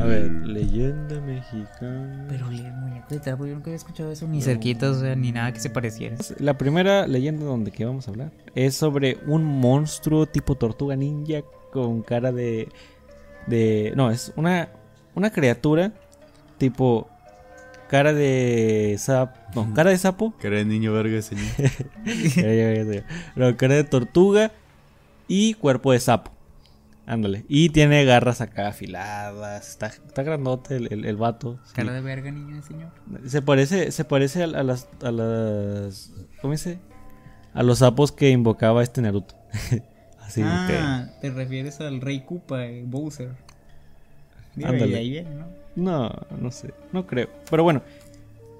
A 0.00 0.04
ver, 0.04 0.30
leyenda 0.30 1.20
mexicana. 1.20 2.26
Pero 2.28 2.50
el 2.50 2.72
muñeco 2.72 3.06
de 3.10 3.20
trapo, 3.20 3.46
yo 3.46 3.54
nunca 3.54 3.66
había 3.66 3.76
escuchado 3.76 4.10
eso, 4.10 4.26
ni 4.26 4.42
cerquita, 4.42 4.90
o 4.90 4.94
sea, 4.94 5.14
ni 5.14 5.30
nada 5.32 5.52
que 5.52 5.60
se 5.60 5.70
pareciera. 5.70 6.16
La 6.38 6.58
primera 6.58 7.06
leyenda 7.06 7.44
donde 7.44 7.70
que 7.70 7.84
vamos 7.84 8.08
a 8.08 8.10
hablar 8.10 8.32
es 8.54 8.74
sobre 8.74 9.18
un 9.26 9.44
monstruo 9.44 10.26
tipo 10.26 10.56
tortuga 10.56 10.96
ninja 10.96 11.42
con 11.72 12.02
cara 12.02 12.32
de. 12.32 12.68
de 13.46 13.92
no, 13.94 14.10
es 14.10 14.32
una, 14.36 14.68
una 15.14 15.30
criatura 15.30 15.92
tipo 16.58 17.08
cara 17.88 18.12
de 18.12 18.96
sapo. 18.98 19.38
No, 19.54 19.74
cara 19.74 19.90
de 19.90 19.98
sapo. 19.98 20.34
Cara 20.40 20.56
de 20.56 20.64
niño 20.64 20.92
verga, 20.92 21.22
señor. 21.22 21.46
no, 23.36 23.56
cara 23.56 23.74
de 23.74 23.84
tortuga 23.84 24.50
y 25.28 25.54
cuerpo 25.54 25.92
de 25.92 26.00
sapo. 26.00 26.33
Ándale. 27.06 27.44
Y 27.48 27.68
tiene 27.68 28.04
garras 28.04 28.40
acá 28.40 28.68
afiladas. 28.68 29.68
Está, 29.68 29.86
está 29.88 30.22
grandote 30.22 30.76
el, 30.76 31.04
el, 31.04 31.16
vato. 31.16 31.58
Cara 31.74 31.92
de 31.92 32.00
verga, 32.00 32.30
niño, 32.30 32.62
señor. 32.62 32.90
Se 33.26 33.42
parece, 33.42 33.92
se 33.92 34.04
parece 34.04 34.42
a, 34.42 34.46
las, 34.46 34.88
a 35.02 35.10
las. 35.10 36.12
¿Cómo 36.40 36.52
dice? 36.52 36.78
A 37.52 37.62
los 37.62 37.78
sapos 37.78 38.10
que 38.10 38.30
invocaba 38.30 38.82
este 38.82 39.02
Naruto. 39.02 39.34
Así. 40.20 40.40
Ah, 40.42 41.10
te 41.20 41.30
refieres 41.30 41.80
al 41.80 42.00
Rey 42.00 42.24
Koopa, 42.24 42.64
eh, 42.64 42.82
Bowser. 42.86 43.32
Ándale. 44.56 44.96
ahí 44.96 45.10
viene, 45.10 45.34
¿no? 45.34 45.46
No, 45.76 46.10
no 46.40 46.50
sé. 46.50 46.72
No 46.92 47.06
creo. 47.06 47.28
Pero 47.50 47.64
bueno. 47.64 47.82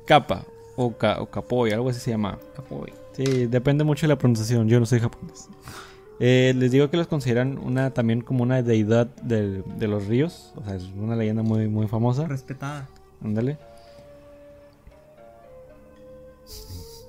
Capa. 0.07 0.45
O, 0.77 0.87
o 0.87 1.31
Capoy, 1.31 1.71
algo 1.71 1.89
así 1.89 2.01
se 2.01 2.11
llama. 2.11 2.39
Capoy. 2.55 2.93
Sí, 3.13 3.47
depende 3.47 3.85
mucho 3.85 4.07
de 4.07 4.09
la 4.09 4.19
pronunciación. 4.19 4.69
Yo 4.69 4.81
no 4.81 4.87
soy 4.87 5.01
japonés. 5.01 5.49
Eh, 6.27 6.55
les 6.57 6.73
digo 6.73 6.89
que 6.89 6.97
los 6.97 7.07
consideran 7.07 7.59
una 7.59 7.91
también 7.91 8.23
como 8.23 8.45
una 8.45 8.63
deidad 8.63 9.09
de, 9.23 9.63
de, 9.63 9.87
los 9.87 10.07
ríos. 10.07 10.55
O 10.57 10.65
sea, 10.65 10.75
es 10.75 10.85
una 10.97 11.17
leyenda 11.17 11.43
muy, 11.43 11.69
muy 11.69 11.87
famosa. 11.87 12.27
Respetada. 12.27 12.89
Ándale. 13.23 13.59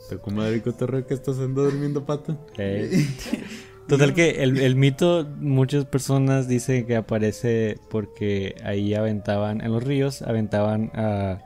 Te 0.10 0.18
comadre 0.18 0.62
que 0.62 0.70
estás 1.14 1.36
haciendo 1.36 1.64
durmiendo 1.64 2.06
pato. 2.06 2.38
Total 3.88 4.14
que 4.14 4.44
el, 4.44 4.58
el, 4.58 4.76
mito, 4.76 5.26
muchas 5.40 5.86
personas 5.86 6.50
dicen 6.50 6.86
que 6.86 6.98
aparece 6.98 7.80
porque 7.90 8.56
ahí 8.66 8.96
aventaban, 8.96 9.62
en 9.62 9.72
los 9.72 9.82
ríos, 9.82 10.24
aventaban 10.24 10.92
a 10.94 11.40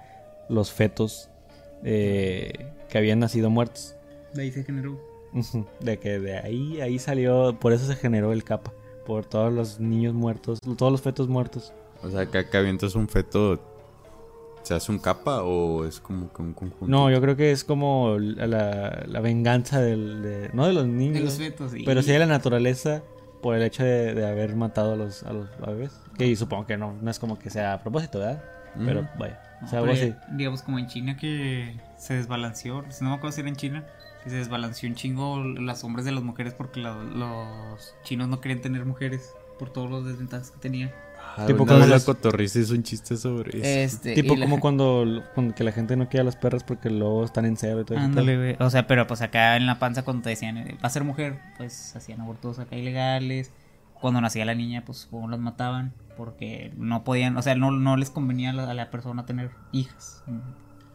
los 0.49 0.71
fetos 0.71 1.29
eh, 1.83 2.51
que 2.89 2.97
habían 2.97 3.19
nacido 3.19 3.51
muertos. 3.51 3.95
De 4.33 4.41
ahí 4.41 4.51
se 4.51 4.63
generó. 4.63 5.08
De 5.79 5.99
que 5.99 6.19
de 6.19 6.37
ahí, 6.37 6.81
ahí 6.81 6.99
salió, 6.99 7.57
por 7.59 7.73
eso 7.73 7.85
se 7.85 7.95
generó 7.95 8.33
el 8.33 8.43
capa, 8.43 8.73
por 9.05 9.25
todos 9.25 9.53
los 9.53 9.79
niños 9.79 10.13
muertos, 10.13 10.59
todos 10.77 10.91
los 10.91 11.01
fetos 11.01 11.27
muertos. 11.27 11.73
O 12.03 12.09
sea, 12.09 12.25
que 12.25 12.37
acá 12.37 12.59
avientas 12.59 12.95
un 12.95 13.07
feto, 13.07 13.59
¿se 14.63 14.73
hace 14.73 14.91
un 14.91 14.99
capa 14.99 15.43
o 15.43 15.85
es 15.85 15.99
como 15.99 16.31
que 16.31 16.41
un 16.41 16.53
conjunto? 16.53 16.87
No, 16.87 17.11
yo 17.11 17.21
creo 17.21 17.35
que 17.35 17.51
es 17.51 17.63
como 17.63 18.17
la, 18.17 19.03
la 19.05 19.19
venganza 19.19 19.81
del, 19.81 20.21
de, 20.21 20.49
no 20.53 20.65
de 20.65 20.73
los 20.73 20.87
niños, 20.87 21.15
de 21.15 21.21
los 21.21 21.37
fetos, 21.37 21.73
pero 21.85 22.01
sí 22.01 22.11
de 22.11 22.19
la 22.19 22.25
naturaleza 22.25 23.03
por 23.41 23.55
el 23.55 23.63
hecho 23.63 23.83
de, 23.83 24.25
haber 24.27 24.55
matado 24.55 24.93
a 24.93 24.95
los, 24.95 25.23
a 25.23 25.33
los 25.33 25.47
bebés. 25.59 25.91
Que 26.17 26.35
supongo 26.35 26.65
que 26.65 26.77
no, 26.77 26.95
no 27.01 27.11
es 27.11 27.19
como 27.19 27.39
que 27.39 27.49
sea 27.49 27.73
a 27.73 27.81
propósito, 27.81 28.19
¿verdad? 28.19 28.43
Pero 28.77 29.07
vaya. 29.17 29.41
o 29.63 29.67
sea, 29.67 29.79
algo 29.79 29.93
así. 29.93 30.13
Digamos 30.31 30.61
como 30.61 30.79
en 30.79 30.87
China 30.87 31.17
que 31.17 31.79
se 31.97 32.15
desbalanceó, 32.15 32.83
no 33.01 33.09
me 33.09 33.15
acuerdo 33.15 33.31
si 33.31 33.41
era 33.41 33.49
en 33.49 33.55
China, 33.55 33.85
que 34.23 34.29
se 34.29 34.37
desbalanceó 34.37 34.89
un 34.89 34.95
chingo 34.95 35.43
las 35.43 35.83
hombres 35.83 36.05
de 36.05 36.11
las 36.11 36.23
mujeres 36.23 36.53
porque 36.53 36.79
los 36.79 37.95
chinos 38.03 38.27
no 38.27 38.41
querían 38.41 38.61
tener 38.61 38.85
mujeres 38.85 39.33
por 39.57 39.69
todos 39.69 39.89
los 39.89 40.05
desventajas 40.05 40.51
que 40.51 40.59
tenían. 40.59 40.91
Ah, 41.37 41.45
tipo 41.45 41.65
como 41.65 41.85
la 41.85 41.99
cotorriza 41.99 42.59
hizo 42.59 42.73
un 42.73 42.83
chiste 42.83 43.15
sobre 43.15 43.57
eso. 43.59 43.97
Este, 43.97 44.15
tipo 44.15 44.35
como 44.35 44.59
cuando, 44.59 45.23
que 45.55 45.63
la 45.63 45.71
gente 45.71 45.95
no 45.95 46.09
quiere 46.09 46.21
a 46.21 46.23
las 46.23 46.35
perras 46.35 46.63
porque 46.63 46.89
luego 46.89 47.23
están 47.23 47.45
en 47.45 47.55
cero 47.55 47.81
y 47.81 47.85
todo 47.85 47.97
Ándale, 47.97 48.57
O 48.59 48.69
sea, 48.69 48.87
pero 48.87 49.05
pues 49.05 49.21
acá 49.21 49.55
en 49.55 49.65
la 49.65 49.79
panza 49.79 50.03
cuando 50.03 50.23
te 50.23 50.29
decían, 50.29 50.57
va 50.57 50.87
a 50.87 50.89
ser 50.89 51.03
mujer, 51.03 51.39
pues 51.57 51.95
hacían 51.95 52.21
abortos 52.21 52.59
acá 52.59 52.75
ilegales. 52.75 53.51
Cuando 53.93 54.21
nacía 54.21 54.45
la 54.45 54.55
niña, 54.55 54.83
pues 54.85 55.07
como 55.11 55.27
las 55.27 55.39
mataban 55.39 55.93
porque 56.15 56.73
no 56.77 57.03
podían, 57.03 57.37
o 57.37 57.41
sea, 57.41 57.55
no, 57.55 57.71
no 57.71 57.95
les 57.95 58.09
convenía 58.09 58.49
a 58.49 58.53
la, 58.53 58.69
a 58.69 58.73
la 58.73 58.89
persona 58.91 59.25
tener 59.25 59.51
hijas. 59.71 60.23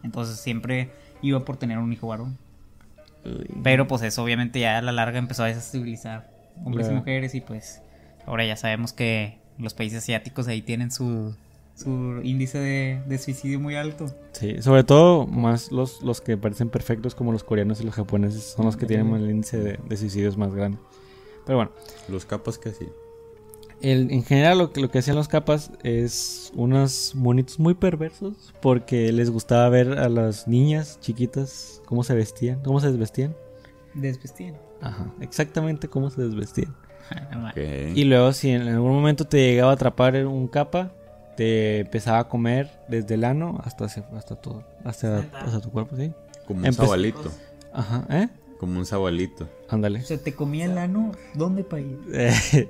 Entonces 0.02 0.38
siempre 0.38 0.90
iba 1.23 1.45
por 1.45 1.57
tener 1.57 1.78
un 1.78 1.93
hijo 1.93 2.09
varón. 2.09 2.38
Pero 3.62 3.87
pues 3.87 4.02
eso 4.02 4.23
obviamente 4.23 4.61
ya 4.61 4.78
a 4.78 4.83
la 4.83 4.93
larga 4.93 5.19
empezó 5.19 5.45
a 5.45 5.47
desestabilizar 5.47 6.31
hombres 6.64 6.88
y 6.88 6.93
mujeres 6.93 7.35
y 7.35 7.40
pues 7.40 7.83
ahora 8.26 8.45
ya 8.45 8.57
sabemos 8.57 8.93
que 8.93 9.38
los 9.59 9.75
países 9.75 9.99
asiáticos 9.99 10.49
ahí 10.49 10.62
tienen 10.62 10.90
su, 10.90 11.35
su 11.75 12.21
índice 12.23 12.59
de, 12.59 13.19
suicidio 13.19 13.61
muy 13.61 13.76
alto. 13.76 14.07
Sí, 14.33 14.61
sobre 14.62 14.85
todo 14.85 15.26
más 15.26 15.73
los, 15.73 16.02
los 16.02 16.21
que 16.21 16.37
parecen 16.37 16.69
perfectos 16.69 17.14
como 17.14 17.33
los 17.33 17.45
coreanos 17.45 17.81
y 17.81 17.85
los 17.85 17.95
japoneses 17.95 18.54
son 18.57 18.66
los 18.66 18.76
que 18.76 18.87
tienen 18.87 19.12
el 19.14 19.31
índice 19.31 19.59
de, 19.59 19.78
de 19.88 19.97
suicidios 19.97 20.37
más 20.37 20.54
grande. 20.54 20.78
Pero 21.47 21.59
bueno. 21.59 21.73
Los 22.09 22.25
capas 22.25 22.59
que 22.59 22.71
en 23.93 24.23
general 24.25 24.59
lo 24.59 24.73
que, 24.73 24.81
lo 24.81 24.91
que 24.91 24.99
hacían 24.99 25.17
los 25.17 25.29
capas 25.29 25.71
es 25.83 26.53
unos 26.55 27.12
monitos 27.14 27.59
muy 27.59 27.75
perversos 27.75 28.55
porque 28.62 29.12
les 29.12 29.31
gustaba 29.31 29.69
ver 29.69 29.99
a 29.99 30.09
las 30.09 30.49
niñas 30.49 30.99
chiquitas 31.00 31.83
cómo 31.85 32.03
se 32.03 32.14
vestían, 32.14 32.61
cómo 32.61 32.81
se 32.81 32.91
desvestían. 32.91 33.37
Desvestían. 33.95 34.57
Ajá, 34.81 35.12
exactamente 35.21 35.88
cómo 35.88 36.11
se 36.11 36.23
desvestían. 36.23 36.75
Y 37.95 38.05
luego 38.05 38.33
si 38.33 38.50
en 38.50 38.62
algún 38.62 38.93
momento 38.93 39.26
te 39.26 39.37
llegaba 39.37 39.73
a 39.73 39.75
atrapar 39.75 40.26
un 40.26 40.49
capa, 40.49 40.91
te 41.37 41.81
empezaba 41.81 42.21
a 42.21 42.29
comer 42.29 42.71
desde 42.88 43.14
el 43.14 43.25
ano 43.25 43.61
hasta 43.62 43.85
hasta 43.85 44.37
todo, 44.37 44.64
hasta, 44.85 45.26
hasta 45.35 45.61
tu 45.61 45.71
cuerpo, 45.71 45.97
¿sí? 45.97 46.12
Como 46.47 46.67
un 46.67 46.73
sabalito. 46.73 47.31
Ajá, 47.73 48.07
¿eh? 48.09 48.29
Como 48.64 48.78
un 48.78 48.87
sabalito. 48.87 49.47
Ándale. 49.68 49.99
O 49.99 50.02
sea, 50.02 50.16
te 50.16 50.33
comía 50.33 50.64
el 50.64 50.78
ano, 50.78 51.12
¿dónde 51.35 51.64
para 51.64 51.83
ir? 51.83 51.99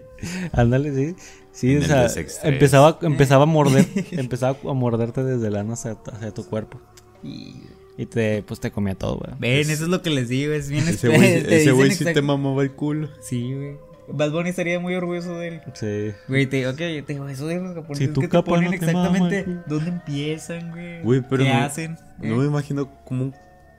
Ándale, 0.53 0.93
sí. 0.93 1.17
Sí, 1.53 1.77
o 1.77 1.83
sea, 1.83 2.09
empezaba, 2.43 2.99
empezaba 3.03 3.45
a 3.45 3.47
morder, 3.47 3.87
empezaba 4.11 4.59
a 4.69 4.73
morderte 4.73 5.23
desde 5.23 5.47
el 5.47 5.55
ano 5.55 5.75
hacia, 5.75 5.95
tu 6.35 6.45
cuerpo. 6.47 6.81
Y, 7.23 7.55
y 7.97 8.07
te, 8.07 8.43
pues 8.43 8.59
te 8.59 8.73
comía 8.73 8.97
todo, 8.97 9.19
güey. 9.19 9.31
Ven, 9.39 9.71
eso 9.71 9.85
es 9.85 9.89
lo 9.89 10.03
que 10.03 10.11
les 10.11 10.29
digo, 10.29 10.53
es 10.53 10.69
bien 10.69 10.89
Ese 10.89 11.71
güey 11.71 11.91
sí 11.93 12.05
te 12.07 12.23
mamaba 12.23 12.65
el 12.65 12.73
culo. 12.73 13.09
Sí, 13.21 13.55
güey. 13.55 13.77
Bad 14.09 14.33
Bunny 14.33 14.51
estaría 14.51 14.81
muy 14.81 14.97
orgulloso 14.97 15.39
de 15.39 15.47
él. 15.47 15.61
Sí. 15.75 16.13
Güey, 16.27 16.47
te, 16.47 16.67
ok, 16.67 16.77
te 16.77 17.05
digo, 17.07 17.29
eso 17.29 17.47
de 17.47 17.61
los 17.61 17.73
japoneses 17.73 18.09
si 18.13 18.21
que 18.21 18.27
te 18.27 18.43
ponen 18.43 18.71
no 18.71 18.73
exactamente 18.73 19.47
dónde 19.67 19.91
empiezan, 19.91 20.73
güey. 20.73 21.03
Güey, 21.03 21.23
pero 21.31 21.45
¿Qué 21.45 21.53
hacen? 21.53 21.97
No 22.19 22.37
me 22.37 22.47
imagino 22.47 22.91
cómo, 23.05 23.33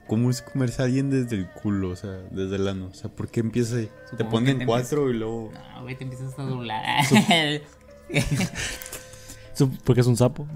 cómo 0.08 0.30
es 0.30 0.42
comerse 0.42 0.82
a 0.82 0.86
alguien 0.86 1.10
desde 1.10 1.36
el 1.36 1.50
culo, 1.50 1.90
o 1.90 1.96
sea, 1.96 2.12
desde 2.32 2.56
el 2.56 2.68
ano. 2.68 2.88
O 2.88 2.94
sea, 2.94 3.10
¿por 3.10 3.30
qué 3.30 3.40
empieza 3.40 3.78
ahí? 3.78 3.90
te 4.18 4.26
ponen 4.26 4.66
cuatro 4.66 5.10
y 5.10 5.14
luego... 5.14 5.52
No, 5.54 5.84
güey, 5.84 5.98
te 5.98 6.04
empiezas 6.04 6.38
a 6.38 6.44
doblar. 6.44 7.06
Porque 9.84 10.02
es 10.02 10.08
un 10.08 10.18
sapo. 10.18 10.48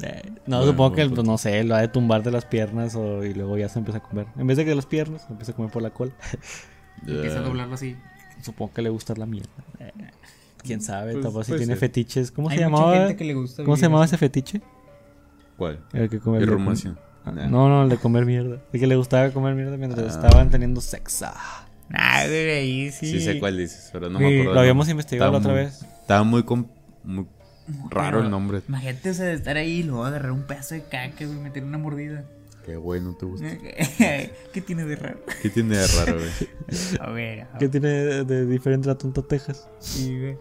No, 0.46 0.65
supongo 0.65 0.96
que, 0.96 1.08
pues, 1.08 1.25
no 1.25 1.38
sé, 1.38 1.63
lo 1.63 1.75
ha 1.75 1.82
de 1.82 1.88
tumbar 1.88 2.24
de 2.24 2.32
las 2.32 2.46
piernas 2.46 2.96
o, 2.96 3.24
y 3.24 3.34
luego 3.34 3.58
ya 3.58 3.70
se 3.70 3.79
empieza 3.79 4.00
a 4.00 4.03
comer. 4.03 4.27
En 4.38 4.46
vez 4.48 4.58
de 4.58 4.65
que 4.65 4.72
de 4.72 4.75
las 4.75 4.86
piernas, 4.86 5.25
empieza 5.29 5.53
a 5.53 5.56
comer 5.56 5.72
por 5.72 5.82
la 5.82 5.91
cola. 5.91 6.12
Empieza 7.08 7.39
a 7.39 7.41
doblarlo 7.41 7.75
así. 7.75 7.96
Supongo 8.41 8.74
que 8.74 8.82
le 8.82 8.89
gusta 8.89 9.13
la 9.15 9.25
mierda. 9.25 9.50
Eh, 9.79 9.94
Quién 10.62 10.82
sabe, 10.82 11.15
pues, 11.15 11.48
si 11.48 11.56
tiene 11.56 11.77
fetiches. 11.77 12.32
¿Cómo 12.32 12.50
se 12.50 12.58
llamaba? 12.58 13.15
¿Cómo 13.63 13.77
se 13.77 13.84
llamaba 13.84 14.03
ese 14.03 14.18
fetiche? 14.18 14.62
¿Cuál? 15.58 15.86
El 15.94 16.10
que 16.10 16.20
come 16.20 16.39
ah, 16.39 16.96
No, 17.32 17.70
no, 17.70 17.84
el 17.84 17.90
de 17.90 17.98
comer 17.98 18.26
mierda. 18.26 18.62
El 18.72 18.80
que 18.80 18.88
le 18.88 18.96
gustaba 18.96 19.30
comer 19.32 19.56
mierda 19.56 19.78
mientras 19.78 20.16
ah. 20.16 20.22
estaban 20.22 20.50
teniendo 20.50 20.82
sexo. 20.82 21.28
Ah, 21.92 22.28
de 22.28 22.52
ahí 22.52 22.92
sí. 22.92 23.08
Sí 23.08 23.22
sé 23.22 23.40
cuál 23.40 23.58
dices, 23.58 23.90
pero 23.92 24.10
no 24.10 24.20
me 24.20 24.28
acuerdo. 24.28 24.54
Lo 24.54 24.60
habíamos 24.60 24.90
investigado 24.90 25.32
la 25.32 25.38
otra 25.40 25.54
vez. 25.54 25.82
Estaba 26.02 26.24
muy, 26.24 26.44
muy 27.04 27.26
raro 27.90 28.22
el 28.22 28.30
nombre. 28.30 28.62
Imagínate, 28.68 29.10
o 29.10 29.14
sea, 29.14 29.26
de 29.26 29.34
estar 29.34 29.58
ahí 29.58 29.80
y 29.80 29.84
luego 29.84 30.06
agarrar 30.06 30.32
un 30.32 30.44
pedazo 30.44 30.76
de 30.76 30.84
caca 30.84 31.24
y 31.24 31.28
meter 31.28 31.64
una 31.64 31.78
mordida. 31.78 32.26
Qué 32.66 32.78
bueno, 32.78 33.16
te 33.16 33.26
gusta. 33.26 33.48
¿Qué 34.54 34.62
tiene 34.66 34.86
de 34.86 34.96
raro? 34.96 35.20
¿Qué 35.42 35.50
tiene 35.50 35.78
de 35.78 35.88
raro, 35.88 36.18
güey? 36.18 37.00
A 37.00 37.10
ver. 37.10 37.48
¿Qué 37.58 37.70
tiene 37.70 37.90
de, 38.24 38.46
diferente 38.46 38.88
la 38.88 38.96
tonta 38.96 39.22
Texas? 39.22 39.68
Sí, 39.80 40.20
güey. 40.20 40.38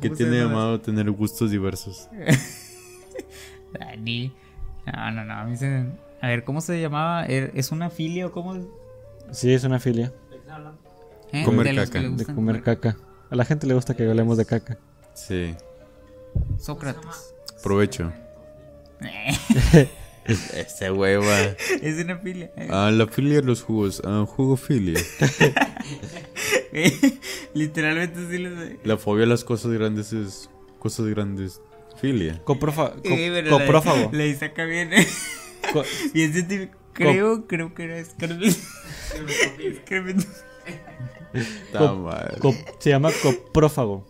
¿Qué 0.00 0.10
tiene 0.10 0.38
llamado 0.38 0.80
tener 0.80 1.10
gustos 1.10 1.50
diversos? 1.50 2.08
Dani. 3.78 4.32
No, 4.86 5.10
no, 5.12 5.24
no. 5.24 5.34
A, 5.34 5.44
mí 5.44 5.56
se... 5.56 5.84
a 6.22 6.28
ver, 6.28 6.44
¿cómo 6.44 6.60
se 6.60 6.80
llamaba? 6.80 7.26
¿Er, 7.26 7.50
¿Es 7.56 7.72
una 7.72 7.90
filia 7.90 8.28
o 8.28 8.32
cómo? 8.32 8.54
Sí, 9.32 9.52
es 9.52 9.64
una 9.64 9.80
filia. 9.80 10.12
¿Eh? 11.32 11.42
Comer 11.44 11.74
caca. 11.74 12.00
De 12.00 12.24
comer 12.24 12.62
caca. 12.62 12.96
A 13.28 13.34
la 13.34 13.44
gente 13.44 13.66
le 13.66 13.74
gusta 13.74 13.96
que 13.96 14.08
hablemos 14.08 14.38
de 14.38 14.44
caca. 14.46 14.78
Sí. 15.14 15.56
Sócrates. 16.60 17.34
Provecho. 17.60 18.12
Ese 20.24 20.92
hueva. 20.92 21.36
Es 21.82 22.04
una 22.04 22.16
filia. 22.18 22.52
Ah, 22.70 22.92
la 22.92 23.08
filia 23.08 23.40
de 23.40 23.42
los 23.42 23.62
jugos. 23.62 24.00
Ah, 24.04 24.24
jugofilia. 24.24 25.00
Literalmente 27.54 28.28
sí 28.30 28.38
lo 28.38 28.56
sé. 28.60 28.78
La 28.84 28.96
fobia 28.96 29.24
a 29.24 29.28
las 29.28 29.42
cosas 29.42 29.72
grandes 29.72 30.12
es 30.12 30.48
cosas 30.78 31.06
grandes. 31.06 31.60
Filia. 32.00 32.40
Coprófago. 32.44 33.02
coprófago. 33.50 34.10
Le 34.12 34.26
dice 34.26 34.44
acá 34.44 34.66
bien. 34.66 34.90
bien 36.12 36.32
científico. 36.32 36.78
Creo, 36.92 37.46
creo 37.46 37.74
que 37.74 37.84
era 37.84 37.98
excremento. 37.98 38.56
Se 42.78 42.90
llama 42.90 43.10
coprófago. 43.22 44.06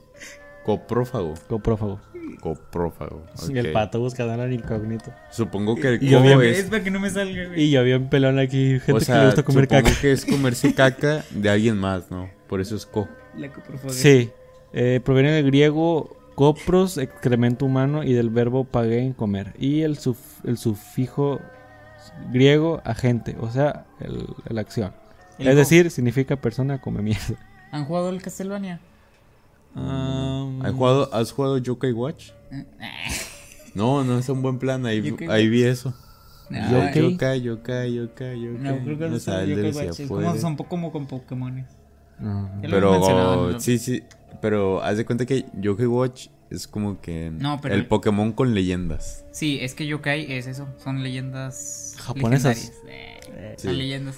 Coprófago. 0.65 1.35
Coprófago. 1.49 2.01
Coprófago. 2.41 3.25
Okay. 3.45 3.59
El 3.59 3.73
pato 3.73 4.01
buscando 4.01 4.41
al 4.43 4.53
incógnito. 4.53 5.13
Supongo 5.31 5.77
que 5.77 5.95
el 5.95 6.03
y 6.03 6.13
cobo 6.13 6.43
es... 6.43 6.59
es... 6.59 6.65
para 6.67 6.83
que 6.83 6.91
no 6.91 6.99
me 6.99 7.11
salga, 7.11 7.47
güey. 7.47 7.63
Y 7.63 7.71
yo 7.71 7.81
había 7.81 7.97
un 7.97 8.09
pelón 8.09 8.39
aquí, 8.39 8.81
gente 8.81 8.93
o 8.93 9.01
sea, 9.01 9.15
que 9.15 9.21
le 9.21 9.27
gusta 9.27 9.43
comer 9.45 9.65
supongo 9.65 9.85
caca. 9.85 10.01
que 10.01 10.13
es 10.13 10.25
comerse 10.25 10.75
caca 10.75 11.25
de 11.31 11.51
alguien 11.51 11.77
más, 11.77 12.11
¿no? 12.11 12.31
Por 12.49 12.61
eso 12.61 12.75
es 12.75 12.87
co. 12.87 13.09
La 13.37 13.53
coprófago. 13.53 13.93
Sí. 13.93 14.31
Eh, 14.73 15.01
proviene 15.05 15.33
del 15.33 15.47
griego 15.47 16.17
copros, 16.43 16.99
excremento 16.99 17.65
humano, 17.67 18.03
y 18.03 18.15
del 18.15 18.29
verbo 18.29 18.67
en 18.75 19.13
comer. 19.13 19.55
Y 19.61 19.83
el, 19.83 19.97
suf 19.97 20.45
el 20.45 20.59
sufijo 20.59 21.41
griego 22.33 22.83
agente, 22.85 23.37
o 23.39 23.49
sea, 23.49 23.87
el, 24.01 24.27
la 24.49 24.61
acción. 24.61 24.93
es 25.39 25.55
decir, 25.55 25.89
significa 25.93 26.35
persona 26.35 26.81
come 26.81 27.01
mierda. 27.01 27.37
¿Han 27.71 27.85
jugado 27.85 28.09
el 28.09 28.21
Castlevania? 28.21 28.81
¿Has, 29.77 30.73
jugado, 30.73 31.15
¿Has 31.15 31.31
jugado 31.31 31.59
Yokai 31.59 31.93
Watch? 31.93 32.31
no, 33.77 34.03
no 34.03 34.19
es 34.19 34.29
un 34.29 34.43
buen 34.43 34.59
plan. 34.59 34.85
Ahí, 34.85 35.17
ahí 35.31 35.49
vi 35.49 35.63
eso. 35.63 35.95
No, 36.51 36.59
yokai, 36.59 37.41
yokai, 37.41 37.43
yokai, 37.43 37.95
yokai. 37.95 38.41
No, 38.59 38.79
creo 38.83 38.99
que 38.99 39.09
no, 39.09 39.17
Yokai 39.17 39.73
Watch. 39.73 40.01
Es 40.01 40.09
como, 40.09 40.37
son 40.39 40.51
un 40.51 40.57
poco 40.57 40.71
como 40.71 40.91
con 40.91 41.07
Pokémon. 41.07 41.65
pero, 42.63 43.61
sí, 43.61 43.79
sí. 43.79 44.03
Pero 44.41 44.83
haz 44.83 44.97
de 44.97 45.05
cuenta 45.05 45.27
que 45.27 45.47
Yokai 45.55 45.87
Watch 45.87 46.29
es 46.51 46.67
como 46.67 47.01
que 47.01 47.33
el 47.65 47.87
Pokémon 47.87 48.33
con 48.33 48.55
leyendas. 48.55 49.25
Sí, 49.33 49.59
es 49.61 49.75
que 49.75 49.87
Yokai 49.87 50.33
es 50.33 50.47
eso. 50.47 50.69
Son 50.79 51.03
leyendas 51.03 51.97
japonesas. 51.99 52.73
Son 53.57 53.77
leyendas 53.77 54.17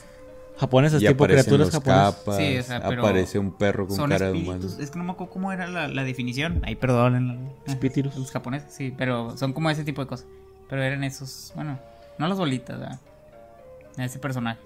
japonesas, 0.57 1.01
tipo 1.01 1.25
criaturas 1.25 1.71
japonesas. 1.71 2.37
sí, 2.37 2.59
o 2.59 2.63
sea, 2.63 2.89
pero 2.89 3.03
aparece 3.03 3.39
un 3.39 3.57
perro 3.57 3.87
con 3.87 4.09
cara 4.09 4.31
de 4.31 4.39
humano. 4.39 4.67
Es 4.79 4.91
que 4.91 4.99
no 4.99 5.05
me 5.05 5.13
acuerdo 5.13 5.33
cómo 5.33 5.53
era 5.53 5.67
la, 5.67 5.89
la 5.89 6.05
definición. 6.05 6.63
Ahí 6.65 6.77
perdonen. 6.77 7.51
Espíritus. 7.67 8.17
Los 8.17 8.31
japoneses, 8.31 8.73
sí, 8.73 8.93
pero 8.97 9.37
son 9.37 9.53
como 9.53 9.71
ese 9.71 9.85
tipo 9.85 10.03
de 10.03 10.09
cosas. 10.09 10.27
Pero 10.69 10.83
eran 10.83 11.05
esos, 11.05 11.53
bueno, 11.55 11.79
no 12.19 12.29
las 12.29 12.39
bolitas, 12.39 12.79
¿verdad? 12.79 12.99
Ese 13.99 14.19
personaje. 14.19 14.61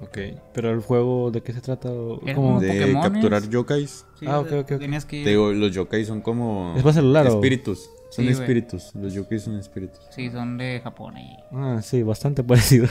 Ok, 0.00 0.18
pero 0.54 0.70
el 0.70 0.80
juego, 0.80 1.30
¿de 1.30 1.42
qué 1.42 1.52
se 1.52 1.60
trata? 1.60 1.90
como 2.34 2.60
de 2.60 2.92
capturar 2.92 3.48
yokais. 3.48 4.06
ah, 4.26 4.38
ok, 4.40 4.52
ok. 4.60 4.78
Tenías 4.78 5.04
que... 5.04 5.24
Te 5.24 5.30
digo, 5.30 5.52
los 5.52 5.74
yokais 5.74 6.06
son 6.06 6.20
como... 6.20 6.74
¿Es 6.76 6.82
para 6.82 6.94
celular 6.94 7.26
Espíritus. 7.26 7.90
Son 8.10 8.26
espíritus. 8.26 8.94
Los 8.94 9.12
yokais 9.12 9.42
son 9.42 9.56
espíritus. 9.56 10.00
Sí, 10.10 10.30
son 10.30 10.56
de 10.56 10.80
Japón. 10.82 11.18
Y... 11.18 11.36
Ah, 11.52 11.80
sí, 11.82 12.02
bastante 12.02 12.42
parecido. 12.42 12.86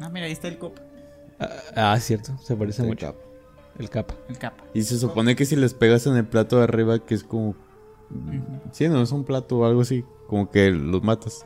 Ah, 0.00 0.08
mira, 0.08 0.26
ahí 0.26 0.32
está 0.32 0.48
el 0.48 0.58
cop. 0.58 0.76
Ah, 1.38 1.92
ah 1.92 2.00
cierto, 2.00 2.36
se 2.38 2.56
parece 2.56 2.82
mucho. 2.82 3.14
El 3.78 3.90
capa. 3.90 4.14
El 4.28 4.38
capa. 4.38 4.64
Y 4.72 4.82
se 4.82 4.98
supone 4.98 5.36
que 5.36 5.44
si 5.44 5.56
les 5.56 5.74
pegas 5.74 6.06
en 6.06 6.16
el 6.16 6.24
plato 6.24 6.58
de 6.58 6.64
arriba, 6.64 6.98
que 6.98 7.14
es 7.14 7.24
como. 7.24 7.54
Sí, 8.72 8.88
no 8.88 9.02
es 9.02 9.12
un 9.12 9.24
plato 9.24 9.58
o 9.58 9.64
algo 9.66 9.80
así, 9.80 10.04
como 10.28 10.50
que 10.50 10.70
los 10.70 11.02
matas. 11.02 11.44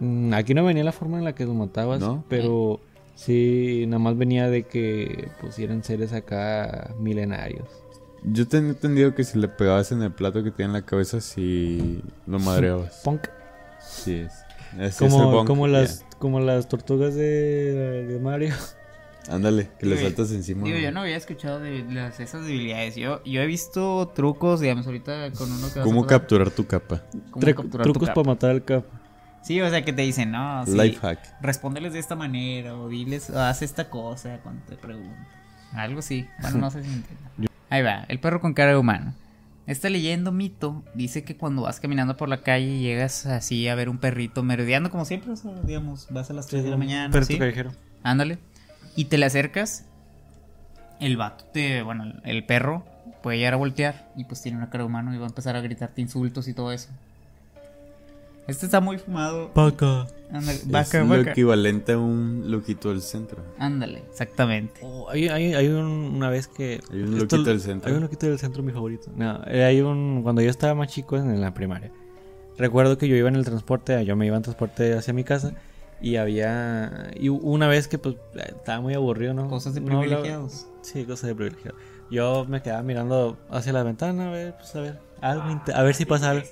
Mm, 0.00 0.34
aquí 0.34 0.54
no 0.54 0.64
venía 0.64 0.84
la 0.84 0.92
forma 0.92 1.18
en 1.18 1.24
la 1.24 1.34
que 1.34 1.46
los 1.46 1.54
matabas, 1.54 2.00
¿No? 2.00 2.24
pero 2.28 2.80
sí, 3.16 3.84
nada 3.88 3.98
más 3.98 4.16
venía 4.16 4.48
de 4.48 4.62
que 4.62 5.28
pusieran 5.40 5.82
seres 5.82 6.12
acá 6.12 6.94
milenarios. 7.00 7.68
Yo 8.22 8.46
tenía 8.46 8.70
entendido 8.70 9.14
que 9.14 9.24
si 9.24 9.38
le 9.38 9.48
pegabas 9.48 9.90
en 9.90 10.02
el 10.02 10.12
plato 10.12 10.44
que 10.44 10.52
tiene 10.52 10.70
en 10.70 10.72
la 10.74 10.82
cabeza, 10.82 11.20
si 11.20 12.02
lo 12.26 12.38
madreabas. 12.38 13.00
Punk. 13.02 13.26
Sí, 13.80 14.14
es. 14.14 14.32
es 14.78 14.96
como, 14.96 15.44
como 15.44 15.66
las 15.66 16.04
como 16.18 16.40
las 16.40 16.68
tortugas 16.68 17.14
de, 17.14 18.18
Mario. 18.22 18.54
Ándale, 19.28 19.70
que 19.78 19.86
le 19.86 20.00
saltas 20.00 20.30
encima. 20.30 20.64
Digo, 20.64 20.78
yo 20.78 20.92
no 20.92 21.00
había 21.00 21.16
escuchado 21.16 21.58
de 21.58 21.84
las, 21.90 22.20
esas 22.20 22.44
debilidades. 22.46 22.94
Yo, 22.94 23.22
yo 23.24 23.42
he 23.42 23.46
visto 23.46 24.12
trucos, 24.14 24.60
digamos, 24.60 24.86
ahorita 24.86 25.32
con 25.32 25.50
uno 25.50 25.66
que 25.72 25.80
¿Cómo 25.80 26.06
capturar 26.06 26.50
tu 26.50 26.66
capa? 26.66 27.02
trucos 27.82 28.10
para 28.10 28.22
matar 28.22 28.50
al 28.50 28.64
capa. 28.64 29.05
Sí, 29.46 29.60
o 29.60 29.70
sea, 29.70 29.84
que 29.84 29.92
te 29.92 30.02
dicen, 30.02 30.32
no, 30.32 30.66
sí, 30.66 30.76
Life 30.76 30.98
hack. 30.98 31.20
Respóndeles 31.40 31.92
de 31.92 32.00
esta 32.00 32.16
manera 32.16 32.74
o 32.74 32.88
diles, 32.88 33.30
haz 33.30 33.62
esta 33.62 33.88
cosa 33.90 34.40
cuando 34.42 34.64
te 34.64 34.74
pregunten. 34.74 35.14
Algo 35.72 36.02
sí. 36.02 36.26
Bueno, 36.40 36.58
no 36.58 36.70
sé 36.72 36.82
si 36.82 36.92
entiendo. 36.92 37.48
Ahí 37.70 37.80
va, 37.80 38.06
el 38.08 38.18
perro 38.18 38.40
con 38.40 38.54
cara 38.54 38.72
de 38.72 38.76
humano. 38.76 39.14
Esta 39.68 39.88
leyenda 39.88 40.32
mito 40.32 40.82
dice 40.94 41.22
que 41.22 41.36
cuando 41.36 41.62
vas 41.62 41.78
caminando 41.78 42.16
por 42.16 42.28
la 42.28 42.42
calle 42.42 42.66
y 42.66 42.80
llegas 42.80 43.24
así 43.26 43.68
a 43.68 43.76
ver 43.76 43.88
un 43.88 43.98
perrito 43.98 44.42
merodeando 44.42 44.90
como 44.90 45.04
siempre, 45.04 45.30
o 45.30 45.36
sea, 45.36 45.52
digamos, 45.62 46.08
vas 46.10 46.28
a 46.28 46.32
las 46.32 46.48
3 46.48 46.64
de 46.64 46.70
la 46.70 46.76
mañana. 46.76 47.12
Perrito 47.12 47.34
¿sí? 47.34 47.38
callejero. 47.38 47.70
Ándale. 48.02 48.38
Y 48.96 49.04
te 49.04 49.16
le 49.16 49.26
acercas, 49.26 49.84
el 50.98 51.16
vato 51.16 51.44
te, 51.52 51.82
bueno, 51.82 52.14
el 52.24 52.44
perro 52.44 52.84
puede 53.22 53.38
llegar 53.38 53.54
a 53.54 53.58
voltear 53.58 54.10
y 54.16 54.24
pues 54.24 54.42
tiene 54.42 54.58
una 54.58 54.70
cara 54.70 54.82
de 54.82 54.88
humano 54.88 55.14
y 55.14 55.18
va 55.18 55.26
a 55.26 55.28
empezar 55.28 55.54
a 55.54 55.60
gritarte 55.60 56.00
insultos 56.00 56.48
y 56.48 56.52
todo 56.52 56.72
eso. 56.72 56.88
Este 58.46 58.66
está 58.66 58.80
muy 58.80 58.98
fumado. 58.98 59.50
Paca. 59.52 60.06
Ándale, 60.30 60.58
es 60.58 60.68
vaca, 60.70 61.02
lo 61.04 61.08
vaca. 61.08 61.30
equivalente 61.30 61.92
a 61.92 61.98
un 61.98 62.50
loquito 62.50 62.90
del 62.90 63.00
centro. 63.02 63.42
Ándale, 63.58 64.00
exactamente. 64.10 64.80
Oh, 64.82 65.08
hay 65.08 65.28
hay, 65.28 65.54
hay 65.54 65.68
un- 65.68 65.86
una 66.16 66.30
vez 66.30 66.48
que. 66.48 66.80
Hay 66.92 67.00
un 67.02 67.14
esto- 67.14 67.36
loquito 67.36 67.50
del 67.50 67.60
centro. 67.60 67.88
Hay 67.90 67.96
un 67.96 68.02
loquito 68.02 68.26
del 68.26 68.38
centro, 68.38 68.62
mi 68.62 68.72
favorito. 68.72 69.10
No, 69.16 69.40
eh, 69.46 69.64
hay 69.64 69.80
un. 69.80 70.22
Cuando 70.22 70.42
yo 70.42 70.50
estaba 70.50 70.74
más 70.74 70.88
chico 70.88 71.16
en 71.16 71.40
la 71.40 71.54
primaria, 71.54 71.90
recuerdo 72.58 72.98
que 72.98 73.08
yo 73.08 73.16
iba 73.16 73.28
en 73.28 73.36
el 73.36 73.44
transporte, 73.44 74.04
yo 74.04 74.16
me 74.16 74.26
iba 74.26 74.36
en 74.36 74.42
transporte 74.42 74.94
hacia 74.94 75.12
mi 75.14 75.24
casa. 75.24 75.52
Y 76.00 76.16
había. 76.16 77.10
Y 77.18 77.30
una 77.30 77.68
vez 77.68 77.88
que, 77.88 77.98
pues, 77.98 78.16
eh, 78.34 78.52
estaba 78.56 78.80
muy 78.82 78.94
aburrido, 78.94 79.32
¿no? 79.32 79.48
Cosas 79.48 79.74
de 79.74 79.80
No 79.80 80.00
privilegiados. 80.00 80.66
Sí, 80.82 81.04
cosas 81.04 81.28
de 81.28 81.34
privilegiados. 81.34 81.80
Yo 82.10 82.44
me 82.48 82.60
quedaba 82.62 82.82
mirando 82.82 83.38
hacia 83.50 83.72
la 83.72 83.82
ventana, 83.82 84.28
a 84.28 84.30
ver, 84.30 84.54
pues, 84.58 84.74
a 84.76 84.80
ver. 84.80 84.98
Algo 85.22 85.50
inte- 85.50 85.72
a 85.72 85.82
ver 85.82 85.94
si 85.94 86.04
pasa 86.04 86.30
algo. 86.30 86.46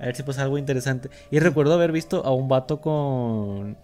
A 0.00 0.06
ver 0.06 0.16
si 0.16 0.22
pasa 0.22 0.42
algo 0.42 0.58
interesante. 0.58 1.10
Y 1.30 1.38
recuerdo 1.38 1.74
haber 1.74 1.92
visto 1.92 2.24
a 2.24 2.32
un 2.32 2.48
vato 2.48 2.80
con. 2.80 3.76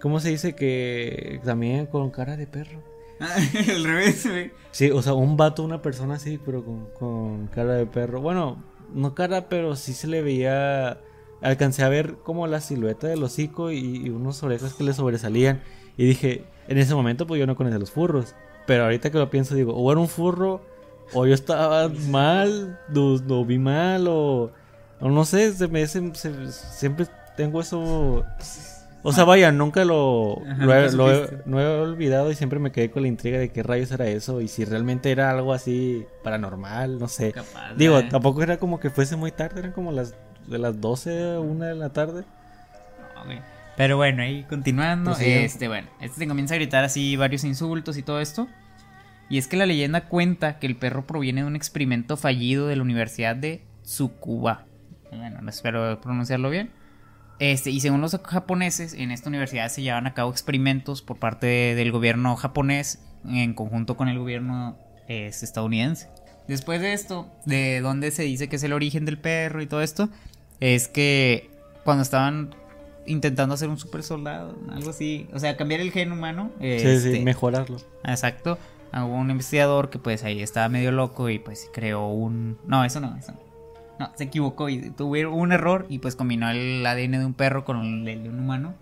¿Cómo 0.00 0.20
se 0.20 0.30
dice? 0.30 0.54
Que 0.54 1.40
también 1.44 1.86
con 1.86 2.10
cara 2.10 2.36
de 2.36 2.46
perro. 2.46 2.82
Al 3.20 3.84
revés, 3.84 4.26
güey. 4.28 4.50
Sí, 4.70 4.90
o 4.90 5.00
sea, 5.02 5.14
un 5.14 5.36
vato, 5.36 5.62
una 5.62 5.82
persona 5.82 6.14
así, 6.14 6.38
pero 6.44 6.64
con, 6.64 6.86
con 6.98 7.46
cara 7.48 7.74
de 7.74 7.86
perro. 7.86 8.20
Bueno, 8.20 8.62
no 8.92 9.14
cara, 9.14 9.48
pero 9.48 9.76
sí 9.76 9.92
se 9.92 10.06
le 10.06 10.22
veía. 10.22 10.98
Alcancé 11.40 11.82
a 11.82 11.88
ver 11.90 12.16
como 12.22 12.46
la 12.46 12.60
silueta 12.60 13.06
del 13.06 13.22
hocico 13.22 13.70
y, 13.70 14.06
y 14.06 14.08
unos 14.08 14.42
orejas 14.42 14.74
que 14.74 14.84
le 14.84 14.94
sobresalían. 14.94 15.60
Y 15.96 16.06
dije, 16.06 16.44
en 16.68 16.78
ese 16.78 16.94
momento, 16.94 17.26
pues 17.26 17.38
yo 17.38 17.46
no 17.46 17.56
conocía 17.56 17.78
los 17.78 17.90
furros. 17.90 18.34
Pero 18.66 18.84
ahorita 18.84 19.10
que 19.10 19.18
lo 19.18 19.30
pienso, 19.30 19.54
digo, 19.54 19.74
o 19.74 19.92
era 19.92 20.00
un 20.00 20.08
furro, 20.08 20.62
o 21.12 21.26
yo 21.26 21.34
estaba 21.34 21.88
mal, 22.08 22.80
lo, 22.88 23.18
lo 23.18 23.44
vi 23.44 23.58
mal, 23.58 24.06
o, 24.08 24.50
o 25.00 25.10
no 25.10 25.24
sé, 25.24 25.52
se 25.52 25.68
me, 25.68 25.86
se- 25.86 26.14
se- 26.14 26.52
siempre 26.52 27.06
tengo 27.36 27.60
eso. 27.60 28.24
O 29.06 29.12
sea, 29.12 29.24
vaya, 29.24 29.52
nunca 29.52 29.84
lo, 29.84 30.40
Ajá, 30.48 30.64
lo, 30.64 30.74
he, 30.74 30.82
nunca 30.84 30.96
lo 30.96 31.10
he- 31.12 31.24
supiste. 31.26 31.42
no 31.50 31.60
he 31.60 31.66
olvidado 31.66 32.30
y 32.30 32.34
siempre 32.36 32.58
me 32.58 32.72
quedé 32.72 32.90
con 32.90 33.02
la 33.02 33.08
intriga 33.08 33.38
de 33.38 33.50
qué 33.50 33.62
rayos 33.62 33.90
era 33.92 34.06
eso 34.06 34.40
y 34.40 34.48
si 34.48 34.64
realmente 34.64 35.10
era 35.10 35.30
algo 35.30 35.52
así 35.52 36.06
paranormal, 36.22 36.98
no 36.98 37.08
sé. 37.08 37.32
Capaz, 37.32 37.74
Digo, 37.76 37.98
eh. 37.98 38.08
tampoco 38.10 38.42
era 38.42 38.56
como 38.56 38.80
que 38.80 38.88
fuese 38.88 39.16
muy 39.16 39.30
tarde, 39.30 39.60
eran 39.60 39.72
como 39.72 39.92
las 39.92 40.14
de 40.46 40.58
las 40.58 40.80
12 40.80 41.34
a 41.34 41.40
1 41.40 41.64
de 41.66 41.74
la 41.74 41.90
tarde. 41.90 42.24
Pero 43.76 43.96
bueno, 43.96 44.22
ahí 44.22 44.44
continuando, 44.44 45.10
Pues 45.12 45.24
sí. 45.24 45.30
este, 45.30 45.68
bueno, 45.68 45.88
este 46.00 46.20
te 46.20 46.28
comienza 46.28 46.54
a 46.54 46.58
gritar 46.58 46.84
así 46.84 47.16
varios 47.16 47.42
insultos 47.44 47.96
y 47.96 48.02
todo 48.02 48.20
esto. 48.20 48.46
Y 49.28 49.38
es 49.38 49.48
que 49.48 49.56
la 49.56 49.66
leyenda 49.66 50.02
cuenta 50.04 50.58
que 50.58 50.66
el 50.66 50.76
perro 50.76 51.06
proviene 51.06 51.40
de 51.42 51.46
un 51.48 51.56
experimento 51.56 52.16
fallido 52.16 52.68
de 52.68 52.76
la 52.76 52.82
Universidad 52.82 53.34
de 53.34 53.62
Tsukuba. 53.82 54.66
Bueno, 55.16 55.40
no 55.42 55.50
espero 55.50 56.00
pronunciarlo 56.00 56.50
bien. 56.50 56.70
Este, 57.40 57.70
y 57.70 57.80
según 57.80 58.00
los 58.00 58.16
japoneses, 58.24 58.94
en 58.94 59.10
esta 59.10 59.28
universidad 59.28 59.68
se 59.68 59.82
llevan 59.82 60.06
a 60.06 60.14
cabo 60.14 60.30
experimentos 60.30 61.02
por 61.02 61.18
parte 61.18 61.46
de- 61.46 61.74
del 61.74 61.90
gobierno 61.90 62.36
japonés 62.36 63.02
en 63.26 63.54
conjunto 63.54 63.96
con 63.96 64.08
el 64.08 64.18
gobierno 64.18 64.78
es, 65.08 65.42
estadounidense. 65.42 66.08
Después 66.46 66.80
de 66.80 66.92
esto, 66.92 67.28
de 67.46 67.80
donde 67.80 68.10
se 68.10 68.22
dice 68.22 68.48
que 68.48 68.56
es 68.56 68.62
el 68.62 68.72
origen 68.72 69.04
del 69.04 69.18
perro 69.18 69.62
y 69.62 69.66
todo 69.66 69.82
esto, 69.82 70.08
es 70.60 70.88
que 70.88 71.50
cuando 71.84 72.02
estaban 72.02 72.54
intentando 73.06 73.54
hacer 73.54 73.68
un 73.68 73.78
super 73.78 74.02
soldado, 74.02 74.56
algo 74.70 74.90
así, 74.90 75.26
o 75.32 75.38
sea, 75.38 75.56
cambiar 75.56 75.80
el 75.80 75.90
gen 75.90 76.12
humano. 76.12 76.50
Sí, 76.60 76.66
este, 76.66 77.14
sí, 77.16 77.20
mejorarlo. 77.24 77.78
Exacto. 78.04 78.58
Hubo 78.92 79.16
un 79.16 79.30
investigador 79.30 79.90
que 79.90 79.98
pues 79.98 80.22
ahí 80.22 80.40
estaba 80.40 80.68
medio 80.68 80.92
loco 80.92 81.28
y 81.28 81.38
pues 81.40 81.68
creó 81.72 82.06
un... 82.08 82.58
No, 82.66 82.84
eso 82.84 83.00
no, 83.00 83.16
eso 83.16 83.32
no. 83.32 83.40
No, 83.98 84.10
se 84.16 84.24
equivocó 84.24 84.68
y 84.68 84.90
tuvieron 84.90 85.34
un 85.34 85.52
error 85.52 85.86
y 85.88 85.98
pues 85.98 86.16
combinó 86.16 86.50
el 86.50 86.84
ADN 86.84 87.12
de 87.12 87.24
un 87.26 87.34
perro 87.34 87.64
con 87.64 88.06
el 88.08 88.22
de 88.22 88.28
un 88.28 88.40
humano. 88.40 88.74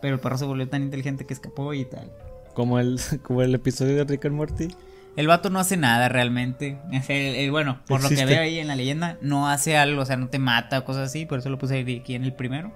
Pero 0.00 0.14
el 0.14 0.20
perro 0.20 0.38
se 0.38 0.44
volvió 0.44 0.68
tan 0.68 0.82
inteligente 0.82 1.26
que 1.26 1.34
escapó 1.34 1.74
y 1.74 1.84
tal. 1.84 2.10
Como 2.54 2.78
el, 2.78 2.98
como 3.22 3.42
el 3.42 3.54
episodio 3.54 3.96
de 3.96 4.04
Rick 4.04 4.26
and 4.26 4.34
Morty. 4.34 4.68
El 5.16 5.26
vato 5.28 5.48
no 5.50 5.58
hace 5.58 5.76
nada 5.76 6.08
realmente. 6.10 6.78
Es 6.92 7.08
el- 7.10 7.34
el- 7.36 7.50
bueno, 7.50 7.80
por 7.86 8.02
lo 8.02 8.08
que 8.10 8.24
veo 8.26 8.42
ahí 8.42 8.58
en 8.58 8.68
la 8.68 8.76
leyenda, 8.76 9.16
no 9.22 9.48
hace 9.48 9.76
algo, 9.76 10.02
o 10.02 10.04
sea, 10.06 10.16
no 10.16 10.28
te 10.28 10.38
mata 10.38 10.78
o 10.78 10.84
cosas 10.84 11.08
así, 11.08 11.24
por 11.26 11.38
eso 11.38 11.48
lo 11.48 11.58
puse 11.58 11.78
aquí 11.80 12.14
en 12.14 12.24
el 12.24 12.32
primero. 12.34 12.72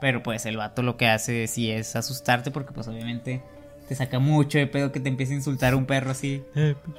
Pero 0.00 0.22
pues 0.22 0.46
el 0.46 0.56
vato 0.56 0.82
lo 0.82 0.96
que 0.96 1.06
hace 1.08 1.46
sí 1.46 1.70
es 1.70 1.94
asustarte 1.94 2.50
porque 2.50 2.72
pues 2.72 2.88
obviamente 2.88 3.42
te 3.88 3.94
saca 3.94 4.18
mucho 4.18 4.58
de 4.58 4.66
pedo 4.66 4.92
que 4.92 5.00
te 5.00 5.08
empiece 5.08 5.32
a 5.32 5.36
insultar 5.36 5.74
un 5.74 5.84
perro 5.86 6.10
así 6.10 6.42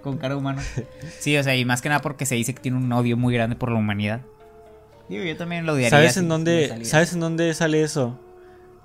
con 0.01 0.17
cara 0.17 0.35
humana. 0.37 0.61
Sí, 1.19 1.37
o 1.37 1.43
sea, 1.43 1.55
y 1.55 1.65
más 1.65 1.81
que 1.81 1.89
nada 1.89 2.01
porque 2.01 2.25
se 2.25 2.35
dice 2.35 2.53
que 2.53 2.61
tiene 2.61 2.77
un 2.77 2.91
odio 2.91 3.17
muy 3.17 3.33
grande 3.33 3.55
por 3.55 3.71
la 3.71 3.77
humanidad. 3.79 4.21
Digo, 5.09 5.23
yo 5.23 5.35
también 5.37 5.65
lo 5.65 5.73
odiaría. 5.73 5.89
¿Sabes 5.89 6.13
si- 6.13 6.19
en 6.19 6.29
dónde 6.29 6.85
sabes 6.85 7.13
en 7.13 7.19
dónde 7.19 7.53
sale 7.53 7.81
eso? 7.83 8.19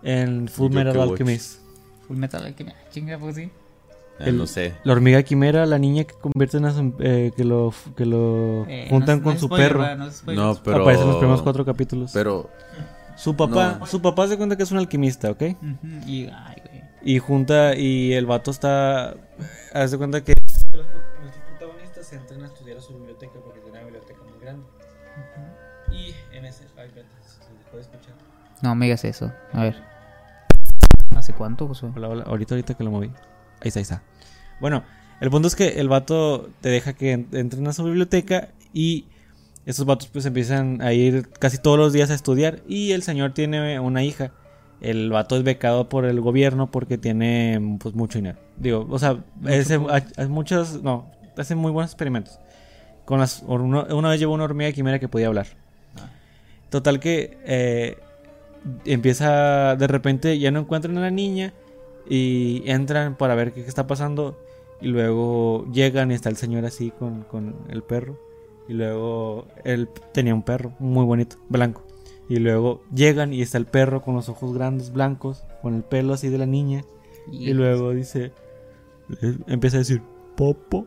En 0.03 0.49
Full 0.49 0.73
Metal. 0.73 1.01
Alchemist. 1.01 1.61
Full 2.07 2.17
Metal 2.17 2.45
Alchemist. 2.45 2.77
Chinga, 2.91 3.19
pues 3.19 3.37
sí. 3.37 3.51
Ah, 4.21 4.25
El- 4.27 4.37
no 4.39 4.47
sé. 4.47 4.75
La 4.85 4.93
hormiga 4.95 5.23
quimera, 5.23 5.65
la 5.67 5.79
niña 5.79 6.05
que 6.05 6.15
convierte 6.15 6.57
en 6.57 6.65
las- 6.65 6.77
eh, 7.01 7.31
que 7.37 7.45
lo 7.45 7.73
que 7.97 8.05
lo 8.05 8.67
Eh, 8.69 8.87
juntan 8.91 9.19
no- 9.19 9.25
con 9.25 9.35
no 9.35 9.41
su 9.41 9.47
spoiler, 9.47 9.69
perro. 9.77 9.97
No. 9.97 10.07
No, 10.35 10.61
pero. 10.63 10.83
Aparece 10.83 11.03
en 11.03 11.09
los 11.09 11.17
primeros 11.19 11.43
cuatro 11.43 11.65
capítulos. 11.65 12.11
Pero. 12.13 12.51
Su 13.17 13.35
papá, 13.37 13.79
No. 13.81 13.87
su 13.87 14.01
papá 14.01 14.29
se 14.29 14.37
cuenta 14.37 14.57
que 14.57 14.63
es 14.63 14.71
un 14.71 14.79
alquimista, 14.79 15.31
¿ok? 15.33 15.43
Y, 16.07 16.27
ay, 16.33 16.63
güey. 16.65 16.68
Y 17.03 17.19
junta, 17.19 17.75
y 17.77 18.13
el 18.13 18.27
vato 18.27 18.51
está. 18.51 19.15
Haz 19.73 19.91
de 19.93 19.99
cuenta 19.99 20.23
que. 20.23 20.35
Los 20.73 20.87
protagonistas 20.87 22.07
se 22.07 22.17
entran 22.17 22.43
a 22.43 22.47
estudiar 22.47 22.79
a 22.79 22.81
su 22.81 22.95
biblioteca 22.95 23.35
porque 23.45 23.61
tiene 23.61 23.79
una 23.79 23.85
biblioteca 23.85 24.21
muy 24.25 24.41
grande. 24.41 24.67
Y 25.93 26.15
en 26.37 26.45
ese. 26.45 26.65
Ay, 26.77 26.91
se 26.91 27.01
dejó 27.65 27.77
de 27.77 27.83
escuchar. 27.83 28.15
No 28.63 28.75
me 28.75 28.87
digas 28.87 29.05
eso. 29.05 29.33
A 29.53 29.63
ver. 29.63 29.77
¿Hace 31.17 31.33
cuánto, 31.33 31.67
Josué? 31.67 31.91
Hola, 31.95 32.09
hola, 32.09 32.25
ahorita, 32.25 32.55
ahorita 32.55 32.75
que 32.75 32.85
lo 32.85 32.91
moví. 32.91 33.09
Ahí 33.61 33.69
está, 33.69 33.81
ahí 33.81 33.83
está. 33.83 34.03
Bueno, 34.61 34.85
el 35.21 35.31
punto 35.31 35.49
es 35.49 35.57
que 35.57 35.81
el 35.81 35.89
vato 35.89 36.49
te 36.61 36.69
deja 36.69 36.93
que 36.93 37.13
en- 37.13 37.29
entren 37.33 37.67
a 37.67 37.73
su 37.73 37.85
biblioteca 37.85 38.49
y 38.73 39.07
estos 39.67 39.87
vatos 39.87 40.09
pues 40.09 40.27
empiezan 40.27 40.81
a 40.83 40.93
ir 40.93 41.29
casi 41.39 41.59
todos 41.59 41.79
los 41.79 41.93
días 41.93 42.11
a 42.11 42.15
estudiar 42.15 42.61
y 42.69 42.93
el 42.93 43.03
señor 43.03 43.33
tiene 43.35 43.79
una 43.81 44.03
hija. 44.03 44.33
El 44.81 45.11
vato 45.11 45.37
es 45.37 45.43
becado 45.43 45.89
por 45.89 46.05
el 46.05 46.21
gobierno 46.21 46.71
porque 46.71 46.99
tiene 46.99 47.79
pues 47.81 47.95
mucho 47.95 48.19
dinero. 48.19 48.39
Digo, 48.57 48.87
o 48.89 48.99
sea, 48.99 49.19
hace, 49.45 49.75
ha- 49.75 49.95
hace 49.97 50.29
muchos, 50.29 50.83
no, 50.83 51.11
hace 51.37 51.55
muy 51.55 51.73
buenos 51.73 51.91
experimentos. 51.91 52.39
Con 53.05 53.19
las, 53.21 53.43
una, 53.47 53.83
una 53.95 54.11
vez 54.11 54.21
llevó 54.21 54.35
una 54.35 54.45
hormiga 54.45 54.71
quimera 54.73 54.99
que 54.99 55.09
podía 55.09 55.27
hablar. 55.29 55.47
Total 56.71 57.01
que 57.01 57.39
eh, 57.45 57.97
empieza 58.85 59.75
de 59.77 59.87
repente, 59.87 60.39
ya 60.39 60.51
no 60.51 60.61
encuentran 60.61 60.97
a 60.99 61.01
la 61.01 61.11
niña 61.11 61.55
y 62.09 62.63
entran 62.67 63.17
para 63.17 63.35
ver 63.35 63.53
qué, 63.53 63.63
qué 63.63 63.69
está 63.69 63.87
pasando 63.87 64.39
y 64.81 64.89
luego 64.89 65.67
llegan 65.73 66.11
y 66.11 66.15
está 66.15 66.29
el 66.29 66.37
señor 66.37 66.65
así 66.67 66.91
con, 66.91 67.23
con 67.23 67.57
el 67.71 67.83
perro 67.83 68.19
y 68.69 68.75
luego 68.75 69.47
él 69.65 69.89
tenía 70.13 70.35
un 70.35 70.43
perro 70.43 70.73
muy 70.79 71.05
bonito, 71.05 71.37
blanco. 71.49 71.83
Y 72.29 72.37
luego 72.37 72.83
llegan 72.95 73.33
y 73.33 73.41
está 73.43 73.59
el 73.59 73.67
perro 73.67 74.03
con 74.03 74.15
los 74.15 74.29
ojos 74.29 74.53
grandes, 74.53 74.93
blancos, 74.93 75.45
con 75.63 75.75
el 75.75 75.83
pelo 75.83 76.13
así 76.15 76.29
de 76.29 76.39
la 76.39 76.47
niña. 76.47 76.85
Y 77.33 77.53
luego 77.53 77.93
dice, 77.93 78.33
eh, 79.23 79.37
empieza 79.47 79.77
a 79.77 79.81
decir, 79.81 80.03
Popo. 80.37 80.87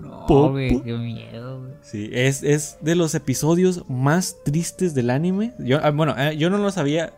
No, 0.00 0.26
Popo. 0.26 0.50
güey, 0.52 0.80
qué 0.82 0.92
miedo, 0.96 1.60
güey. 1.60 1.72
Sí, 1.82 2.10
es, 2.12 2.42
es 2.42 2.78
de 2.80 2.94
los 2.94 3.14
episodios 3.14 3.84
más 3.88 4.36
tristes 4.44 4.94
del 4.94 5.10
anime. 5.10 5.52
Yo, 5.58 5.78
ah, 5.82 5.90
bueno, 5.90 6.14
eh, 6.18 6.36
yo 6.36 6.50
no 6.50 6.58
lo 6.58 6.70
sabía. 6.70 7.12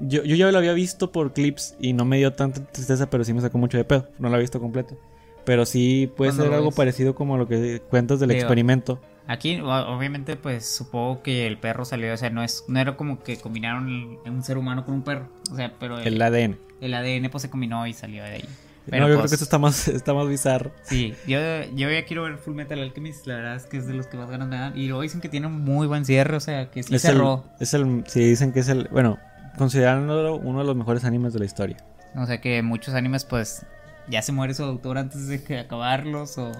Yo, 0.00 0.24
yo 0.24 0.34
ya 0.36 0.50
lo 0.50 0.58
había 0.58 0.72
visto 0.72 1.12
por 1.12 1.32
clips 1.32 1.76
y 1.78 1.92
no 1.92 2.04
me 2.04 2.16
dio 2.16 2.32
tanta 2.32 2.64
tristeza, 2.64 3.10
pero 3.10 3.24
sí 3.24 3.32
me 3.34 3.40
sacó 3.40 3.58
mucho 3.58 3.76
de 3.76 3.84
pedo. 3.84 4.08
No 4.18 4.28
lo 4.28 4.34
había 4.34 4.42
visto 4.44 4.60
completo. 4.60 4.96
Pero 5.44 5.66
sí 5.66 6.10
puede 6.16 6.30
¿Cuándo 6.30 6.44
ser 6.44 6.54
algo 6.54 6.68
ves? 6.70 6.76
parecido 6.76 7.14
como 7.14 7.36
lo 7.36 7.46
que 7.46 7.80
cuentas 7.90 8.20
del 8.20 8.30
experimento. 8.30 9.00
Aquí, 9.28 9.60
obviamente, 9.60 10.36
pues 10.36 10.66
supongo 10.66 11.22
que 11.22 11.46
el 11.46 11.58
perro 11.58 11.84
salió, 11.84 12.12
o 12.12 12.16
sea, 12.16 12.30
no 12.30 12.42
es, 12.42 12.64
no 12.68 12.80
era 12.80 12.96
como 12.96 13.22
que 13.22 13.36
combinaron 13.38 14.18
el- 14.24 14.30
un 14.32 14.42
ser 14.42 14.58
humano 14.58 14.84
con 14.84 14.94
un 14.94 15.02
perro, 15.02 15.28
o 15.50 15.54
sea, 15.56 15.72
pero 15.78 15.98
el, 16.00 16.06
El 16.14 16.22
ADN. 16.22 16.58
el 16.80 16.94
ADN 16.94 17.30
pues 17.30 17.42
se 17.42 17.50
combinó 17.50 17.86
y 17.86 17.92
salió 17.92 18.24
de 18.24 18.30
ahí. 18.30 18.42
no, 18.42 18.90
Pero, 18.90 18.98
yo 19.06 19.06
creo 19.14 19.18
pues, 19.20 19.30
que 19.30 19.34
esto 19.36 19.44
está 19.44 19.58
más, 19.58 19.86
está 19.88 20.12
más 20.12 20.28
bizarro. 20.28 20.72
Sí, 20.82 21.14
yo, 21.28 21.38
yo 21.74 21.88
ya 21.88 22.04
quiero 22.04 22.24
ver 22.24 22.36
Full 22.36 22.54
Metal 22.54 22.78
Alchemist, 22.80 23.26
la 23.28 23.36
verdad 23.36 23.56
es 23.56 23.66
que 23.66 23.76
es 23.76 23.86
de 23.86 23.94
los 23.94 24.08
que 24.08 24.16
más 24.16 24.28
ganas 24.28 24.48
me 24.48 24.56
dan. 24.56 24.76
Y 24.76 24.88
luego 24.88 25.02
dicen 25.02 25.20
que 25.20 25.28
tiene 25.28 25.46
un 25.46 25.62
muy 25.62 25.86
buen 25.86 26.04
cierre, 26.04 26.36
o 26.36 26.40
sea, 26.40 26.70
que 26.72 26.82
sí 26.82 26.92
es, 26.94 27.04
el, 27.04 27.12
cerró. 27.12 27.44
es 27.60 27.74
el. 27.74 28.02
Sí, 28.08 28.20
dicen 28.24 28.52
que 28.52 28.58
es 28.60 28.68
el. 28.68 28.88
Bueno, 28.90 29.18
considerándolo 29.56 30.34
uno 30.36 30.58
de 30.58 30.64
los 30.64 30.74
mejores 30.74 31.04
animes 31.04 31.32
de 31.32 31.38
la 31.38 31.44
historia. 31.44 31.76
O 32.16 32.26
sea, 32.26 32.40
que 32.40 32.60
muchos 32.62 32.94
animes, 32.94 33.24
pues, 33.24 33.64
ya 34.08 34.20
se 34.20 34.32
muere 34.32 34.52
su 34.52 34.64
autor 34.64 34.98
antes 34.98 35.28
de 35.28 35.42
que 35.44 35.60
acabarlos, 35.60 36.36
o... 36.38 36.50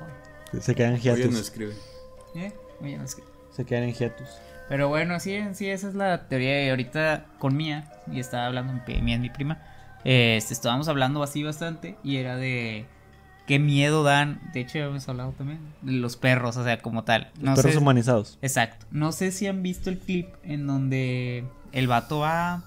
Se 0.61 0.75
quedan 0.77 0.95
Oye, 0.95 1.29
no 1.29 1.39
escribe. 1.39 1.73
¿Eh? 2.35 2.53
Oye, 2.81 2.97
no 2.99 3.05
es 3.05 3.15
que... 3.15 3.23
se 3.51 3.65
quedan 3.65 3.85
en 3.85 3.95
hiatus. 3.95 4.29
Pero 4.69 4.89
bueno, 4.89 5.21
sí, 5.21 5.39
sí, 5.53 5.69
esa 5.69 5.89
es 5.89 5.95
la 5.95 6.29
teoría. 6.29 6.65
Y 6.67 6.71
ahorita 6.71 7.27
con 7.39 7.57
Mía, 7.57 7.93
y 8.11 8.21
estaba 8.21 8.47
hablando, 8.47 8.73
Mía 9.03 9.17
es 9.17 9.21
mi 9.21 9.31
prima, 9.31 9.61
este, 10.05 10.55
estábamos 10.55 10.89
hablando 10.89 11.23
así 11.23 11.43
bastante, 11.43 11.97
y 12.03 12.17
era 12.17 12.37
de 12.37 12.87
qué 13.47 13.59
miedo 13.59 14.03
dan. 14.03 14.41
De 14.53 14.61
hecho, 14.61 14.79
ya 14.79 14.85
hemos 14.87 15.09
hablado 15.09 15.33
también 15.33 15.61
de 15.83 15.93
los 15.93 16.17
perros, 16.17 16.57
o 16.57 16.65
sea, 16.65 16.79
como 16.81 17.05
tal. 17.05 17.31
Los 17.41 17.61
perros 17.61 17.77
humanizados. 17.77 18.39
Exacto. 18.43 18.87
No 18.91 19.13
sé 19.13 19.31
si 19.33 19.47
han 19.47 19.63
visto 19.63 19.91
el 19.91 19.99
clip 19.99 20.29
en 20.43 20.67
donde 20.67 21.45
el 21.73 21.87
vato 21.87 22.21
va, 22.21 22.63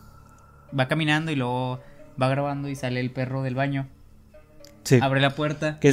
va 0.77 0.87
caminando 0.87 1.31
y 1.31 1.35
luego 1.35 1.81
va 2.21 2.29
grabando 2.29 2.69
y 2.69 2.75
sale 2.75 2.99
el 2.99 3.11
perro 3.11 3.41
del 3.41 3.55
baño. 3.55 3.87
Sí. 4.83 4.99
Abre 5.01 5.19
la 5.21 5.31
puerta. 5.31 5.79
Que, 5.79 5.91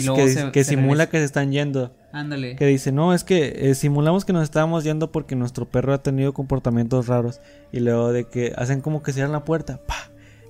que, 0.53 0.65
simula 0.65 1.09
que 1.09 1.19
se 1.19 1.25
están 1.25 1.53
yendo. 1.53 1.95
Ándale. 2.13 2.57
Que 2.57 2.67
dice, 2.67 2.93
no, 2.93 3.15
es 3.15 3.25
que 3.25 3.71
eh, 3.71 3.75
simulamos 3.75 4.25
que 4.25 4.33
nos 4.33 4.43
estábamos 4.43 4.85
yendo 4.85 5.11
porque 5.11 5.35
nuestro 5.35 5.67
perro 5.67 5.95
ha 5.95 6.03
tenido 6.03 6.35
comportamientos 6.35 7.07
raros. 7.07 7.41
Y 7.73 7.81
luego 7.81 8.13
de 8.13 8.25
que 8.25 8.53
hacen 8.57 8.81
como 8.83 9.03
que 9.03 9.13
cierran 9.13 9.33
la 9.33 9.45
puerta. 9.45 9.81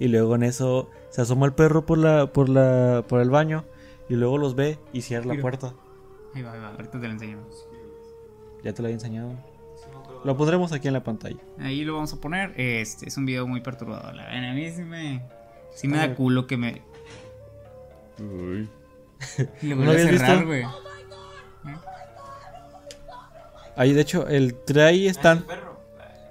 Y 0.00 0.08
luego 0.08 0.34
en 0.34 0.42
eso 0.42 0.90
se 1.10 1.22
asoma 1.22 1.46
el 1.46 1.52
perro 1.52 1.86
por 1.86 1.98
la, 1.98 2.32
por 2.32 2.48
la, 2.48 3.04
por 3.08 3.20
el 3.20 3.30
baño. 3.30 3.64
Y 4.08 4.14
luego 4.14 4.38
los 4.38 4.56
ve 4.56 4.78
y 4.92 5.02
cierra 5.02 5.34
la 5.34 5.40
puerta. 5.40 5.74
Ahí 6.34 6.42
va, 6.42 6.52
ahí 6.52 6.60
va, 6.60 6.70
ahorita 6.70 7.00
te 7.00 7.06
lo 7.06 7.12
enseñamos. 7.12 7.66
Ya 8.64 8.72
te 8.72 8.82
lo 8.82 8.86
había 8.86 8.96
enseñado. 8.96 9.36
Lo 10.24 10.36
pondremos 10.36 10.72
aquí 10.72 10.88
en 10.88 10.94
la 10.94 11.02
pantalla. 11.02 11.38
Ahí 11.58 11.84
lo 11.84 11.94
vamos 11.94 12.12
a 12.12 12.20
poner. 12.20 12.52
Este 12.56 13.08
es 13.08 13.16
un 13.16 13.26
video 13.26 13.46
muy 13.46 13.60
perturbador. 13.60 14.14
La 14.14 14.50
a 14.50 14.54
mí 14.54 14.70
sí 14.70 14.82
me, 14.82 15.22
sí 15.74 15.88
me 15.88 15.96
da 15.96 16.14
culo 16.14 16.46
que 16.46 16.56
me. 16.56 16.82
Uy. 18.18 18.68
Lo 19.62 19.76
voy 19.76 19.86
a 19.88 19.98
cerrar, 19.98 20.44
güey. 20.46 20.64
Ahí, 23.76 23.92
de 23.92 24.00
hecho, 24.02 24.28
el 24.28 24.54
tray 24.54 25.06
está. 25.06 25.42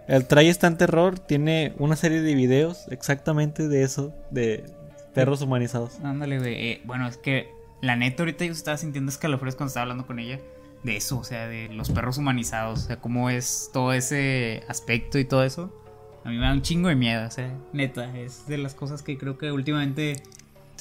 El 0.08 0.28
tray 0.28 0.50
está 0.50 0.67
en 0.67 0.78
terror. 0.78 1.20
Tiene 1.20 1.74
una 1.78 1.96
serie 1.96 2.22
de 2.22 2.36
videos 2.36 2.88
exactamente 2.89 3.67
de 3.67 3.84
eso. 3.84 4.13
De 4.30 4.65
perros 5.13 5.41
humanizados. 5.41 6.00
Ándale, 6.04 6.39
güey. 6.39 6.54
Eh, 6.54 6.82
bueno, 6.86 7.08
es 7.08 7.17
que 7.17 7.50
la 7.82 7.96
neta 7.96 8.24
ahorita 8.24 8.46
yo 8.46 8.52
estaba 8.52 8.78
sintiendo 8.78 9.12
escalofríos 9.12 9.56
cuando 9.56 9.70
estaba 9.70 9.84
hablando 9.84 10.06
con 10.06 10.20
ella 10.20 10.39
de 10.84 10.98
eso, 10.98 11.20
o 11.20 11.24
sea, 11.24 11.48
de 11.48 11.70
los 11.70 11.89
perros 11.89 12.17
humanizados, 12.17 12.80
o 12.80 12.88
sea, 12.88 12.98
cómo 12.98 13.30
es 13.30 13.70
todo 13.74 13.94
ese 13.94 14.63
aspecto 14.67 15.20
y 15.20 15.26
todo 15.26 15.44
eso. 15.44 15.72
A 16.24 16.30
mí 16.30 16.38
me 16.38 16.46
da 16.46 16.54
un 16.54 16.62
chingo 16.62 16.89
de 16.89 16.96
miedo, 16.96 17.28
o 17.28 17.32
sea, 17.32 17.52
neta, 17.74 18.17
es 18.17 18.48
de 18.48 18.58
las 18.58 18.76
cosas 18.76 19.02
que 19.02 19.17
creo 19.17 19.38
que 19.38 19.52
últimamente... 19.52 20.22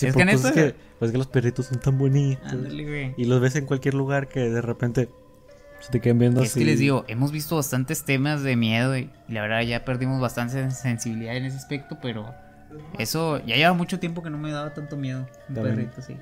Sí, 0.01 0.07
es 0.07 0.17
que 0.17 0.25
neta... 0.25 0.49
Es 0.49 0.55
que, 0.55 0.75
pues 0.99 1.13
que 1.13 1.19
los 1.19 1.27
perritos 1.27 1.67
son 1.67 1.79
tan 1.79 1.99
bonitos. 1.99 2.51
Ándale, 2.51 2.85
güey. 2.85 3.15
Y 3.19 3.27
los 3.27 3.39
ves 3.39 3.55
en 3.57 3.67
cualquier 3.67 3.93
lugar 3.93 4.29
que 4.29 4.49
de 4.49 4.63
repente 4.63 5.11
se 5.81 5.91
te 5.91 6.01
quedan 6.01 6.19
viendo 6.19 6.41
es 6.41 6.53
así. 6.53 6.61
Es 6.61 6.65
que 6.65 6.71
les 6.71 6.79
digo, 6.79 7.05
hemos 7.07 7.33
visto 7.33 7.57
bastantes 7.57 8.05
temas 8.05 8.43
de 8.43 8.57
miedo 8.57 8.97
y, 8.97 9.11
la 9.29 9.43
verdad 9.43 9.61
ya 9.61 9.85
perdimos 9.85 10.19
bastante 10.19 10.71
sensibilidad 10.71 11.37
en 11.37 11.45
ese 11.45 11.59
aspecto, 11.59 11.99
pero 12.01 12.35
eso 12.99 13.45
ya 13.45 13.57
lleva 13.57 13.75
mucho 13.75 14.01
tiempo 14.01 14.23
que 14.23 14.31
no 14.31 14.39
me 14.39 14.51
daba 14.51 14.73
tanto 14.73 14.97
miedo 14.97 15.29
un 15.51 15.55
perrito, 15.55 16.01
sí. 16.01 16.17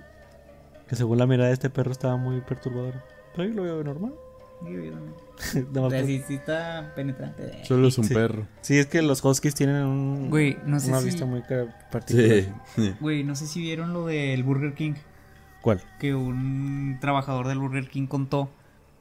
Que 0.88 0.96
según 0.96 1.18
la 1.18 1.28
mirada 1.28 1.46
de 1.46 1.54
este 1.54 1.70
perro 1.70 1.92
estaba 1.92 2.16
muy 2.16 2.40
perturbador. 2.40 2.94
Pero 3.36 3.48
lo 3.54 3.62
veo 3.62 3.84
normal. 3.84 4.12
No, 5.72 5.90
sí, 6.04 6.22
sí 6.26 6.34
está 6.34 6.92
penetrante. 6.94 7.64
Solo 7.64 7.88
es 7.88 7.98
un 7.98 8.08
perro. 8.08 8.46
Sí, 8.60 8.78
es 8.78 8.86
que 8.86 9.02
los 9.02 9.24
huskies 9.24 9.54
tienen 9.54 9.76
un, 9.84 10.30
no 10.66 10.80
sé 10.80 10.88
una 10.88 11.00
vista 11.00 11.26
muy 11.26 11.42
particular. 11.90 12.44
Güey, 13.00 13.24
no 13.24 13.34
sé 13.34 13.46
si 13.46 13.60
vieron 13.60 13.92
lo 13.92 14.06
del 14.06 14.42
Burger 14.42 14.74
King. 14.74 14.94
¿Cuál? 15.62 15.82
Que 15.98 16.14
un 16.14 16.98
trabajador 17.00 17.48
del 17.48 17.58
Burger 17.58 17.88
King 17.88 18.06
contó 18.06 18.50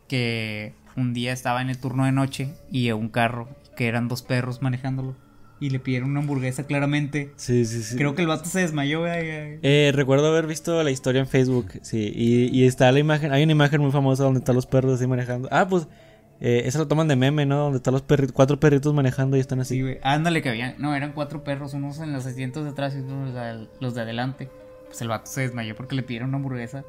que 0.07 0.73
un 0.95 1.13
día 1.13 1.33
estaba 1.33 1.61
en 1.61 1.69
el 1.69 1.77
turno 1.77 2.05
de 2.05 2.11
noche 2.11 2.53
y 2.71 2.91
un 2.91 3.09
carro 3.09 3.49
que 3.75 3.87
eran 3.87 4.07
dos 4.07 4.23
perros 4.23 4.61
manejándolo 4.61 5.15
y 5.59 5.69
le 5.69 5.79
pidieron 5.79 6.11
una 6.11 6.19
hamburguesa 6.19 6.63
claramente. 6.65 7.31
Sí, 7.35 7.65
sí, 7.65 7.81
sí. 7.81 7.95
Creo 7.95 8.15
que 8.15 8.21
el 8.21 8.27
vato 8.27 8.45
se 8.45 8.59
desmayó, 8.59 9.03
Eh, 9.07 9.91
recuerdo 9.93 10.27
haber 10.27 10.47
visto 10.47 10.83
la 10.83 10.91
historia 10.91 11.19
en 11.21 11.27
Facebook, 11.27 11.67
sí. 11.81 12.11
Y, 12.13 12.65
está 12.65 12.91
la 12.91 12.99
imagen, 12.99 13.31
hay 13.31 13.43
una 13.43 13.51
imagen 13.51 13.81
muy 13.81 13.91
famosa 13.91 14.23
donde 14.23 14.39
están 14.39 14.55
los 14.55 14.65
perros 14.65 14.93
así 14.93 15.07
manejando. 15.07 15.47
Ah, 15.51 15.67
pues, 15.67 15.87
eh, 16.39 16.63
esa 16.65 16.79
lo 16.79 16.87
toman 16.87 17.07
de 17.07 17.15
meme, 17.15 17.45
¿no? 17.45 17.57
Donde 17.57 17.77
están 17.77 17.93
los 17.93 18.03
perritos, 18.03 18.33
cuatro 18.33 18.59
perritos 18.59 18.93
manejando 18.93 19.37
y 19.37 19.39
están 19.39 19.59
así. 19.59 19.75
Sí, 19.75 19.81
güey. 19.81 19.99
Ándale, 20.03 20.41
que 20.41 20.49
habían, 20.49 20.75
no, 20.77 20.95
eran 20.95 21.13
cuatro 21.13 21.43
perros, 21.43 21.73
unos 21.73 21.99
en 21.99 22.13
los 22.13 22.25
asientos 22.25 22.63
de 22.63 22.71
atrás 22.71 22.95
y 22.95 22.99
otros 22.99 23.33
los 23.79 23.95
de 23.95 24.01
adelante. 24.01 24.49
Pues 24.87 25.01
el 25.01 25.07
vato 25.07 25.29
se 25.29 25.41
desmayó 25.41 25.75
porque 25.75 25.95
le 25.95 26.03
pidieron 26.03 26.29
una 26.29 26.37
hamburguesa. 26.37 26.83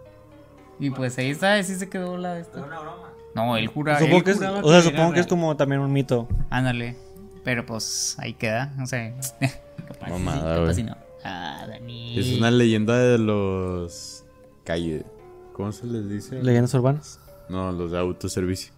Y 0.80 0.90
pues 0.90 1.18
ahí 1.18 1.30
está, 1.30 1.54
así 1.54 1.74
se 1.74 1.88
quedó 1.88 2.16
la... 2.18 2.38
Esta. 2.38 2.62
una 2.62 2.78
broma? 2.78 3.10
No, 3.34 3.56
él 3.56 3.66
jura... 3.66 3.98
Supongo 3.98 4.22
que 4.22 4.30
es, 4.30 4.40
o 4.40 4.70
sea, 4.70 4.82
supongo 4.82 5.12
que 5.12 5.20
es 5.20 5.26
como 5.26 5.56
también 5.56 5.80
un 5.80 5.92
mito. 5.92 6.28
Ándale. 6.50 7.07
Pero 7.44 7.64
pues 7.66 8.16
ahí 8.18 8.34
queda, 8.34 8.72
no 8.76 8.86
sé. 8.86 9.14
capaz, 9.88 10.10
Mamada, 10.10 10.74
sí, 10.74 10.82
no. 10.82 10.96
Ah, 11.24 11.64
Dani. 11.68 12.18
Es 12.18 12.38
una 12.38 12.50
leyenda 12.50 12.98
de 12.98 13.18
los 13.18 14.24
calle. 14.64 15.04
¿Cómo 15.52 15.72
se 15.72 15.86
les 15.86 16.08
dice? 16.08 16.42
¿Leyendas 16.42 16.74
urbanas? 16.74 17.20
No, 17.48 17.72
los 17.72 17.90
de 17.90 17.98
autoservicio. 17.98 18.72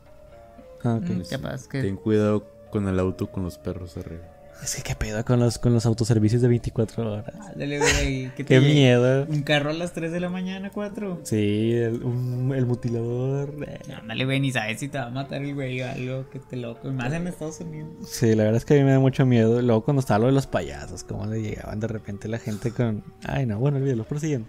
Ah, 0.82 0.98
ok. 1.02 1.10
Mm, 1.10 1.22
capaz 1.28 1.68
que... 1.68 1.82
Ten 1.82 1.96
cuidado 1.96 2.46
con 2.70 2.88
el 2.88 2.98
auto 2.98 3.26
con 3.30 3.42
los 3.42 3.58
perros 3.58 3.96
arriba. 3.96 4.24
Es 4.62 4.76
que 4.76 4.82
qué 4.82 4.94
pedo 4.94 5.24
con 5.24 5.40
los, 5.40 5.58
con 5.58 5.72
los 5.72 5.86
autoservicios 5.86 6.42
de 6.42 6.48
24 6.48 7.12
horas. 7.12 7.24
Dale, 7.56 7.78
güey. 7.78 8.30
qué 8.34 8.60
miedo. 8.60 9.24
Un 9.28 9.42
carro 9.42 9.70
a 9.70 9.72
las 9.72 9.92
3 9.92 10.12
de 10.12 10.20
la 10.20 10.28
mañana, 10.28 10.70
4. 10.70 11.20
Sí, 11.24 11.72
el, 11.72 12.02
un, 12.02 12.52
el 12.54 12.66
mutilador. 12.66 13.54
Ándale, 13.98 14.24
güey, 14.26 14.40
ni 14.40 14.52
sabes 14.52 14.80
si 14.80 14.88
te 14.88 14.98
va 14.98 15.06
a 15.06 15.10
matar 15.10 15.42
el 15.42 15.54
güey 15.54 15.80
o 15.80 15.88
algo 15.88 16.28
que 16.30 16.38
te 16.40 16.56
loco. 16.56 16.90
Más 16.92 17.12
en 17.12 17.26
Estados 17.26 17.60
Unidos. 17.60 17.88
Sí, 18.06 18.34
la 18.34 18.44
verdad 18.44 18.58
es 18.58 18.64
que 18.64 18.74
a 18.74 18.76
mí 18.78 18.84
me 18.84 18.92
da 18.92 19.00
mucho 19.00 19.24
miedo. 19.24 19.62
Luego 19.62 19.82
cuando 19.82 20.00
estaba 20.00 20.18
lo 20.20 20.26
de 20.26 20.32
los 20.32 20.46
payasos, 20.46 21.04
cómo 21.04 21.26
le 21.26 21.40
llegaban 21.40 21.80
de 21.80 21.86
repente 21.86 22.28
la 22.28 22.38
gente 22.38 22.70
con. 22.70 23.02
Ay, 23.24 23.46
no, 23.46 23.58
bueno, 23.58 23.78
olvídalo, 23.78 24.04
prosiguiendo. 24.04 24.48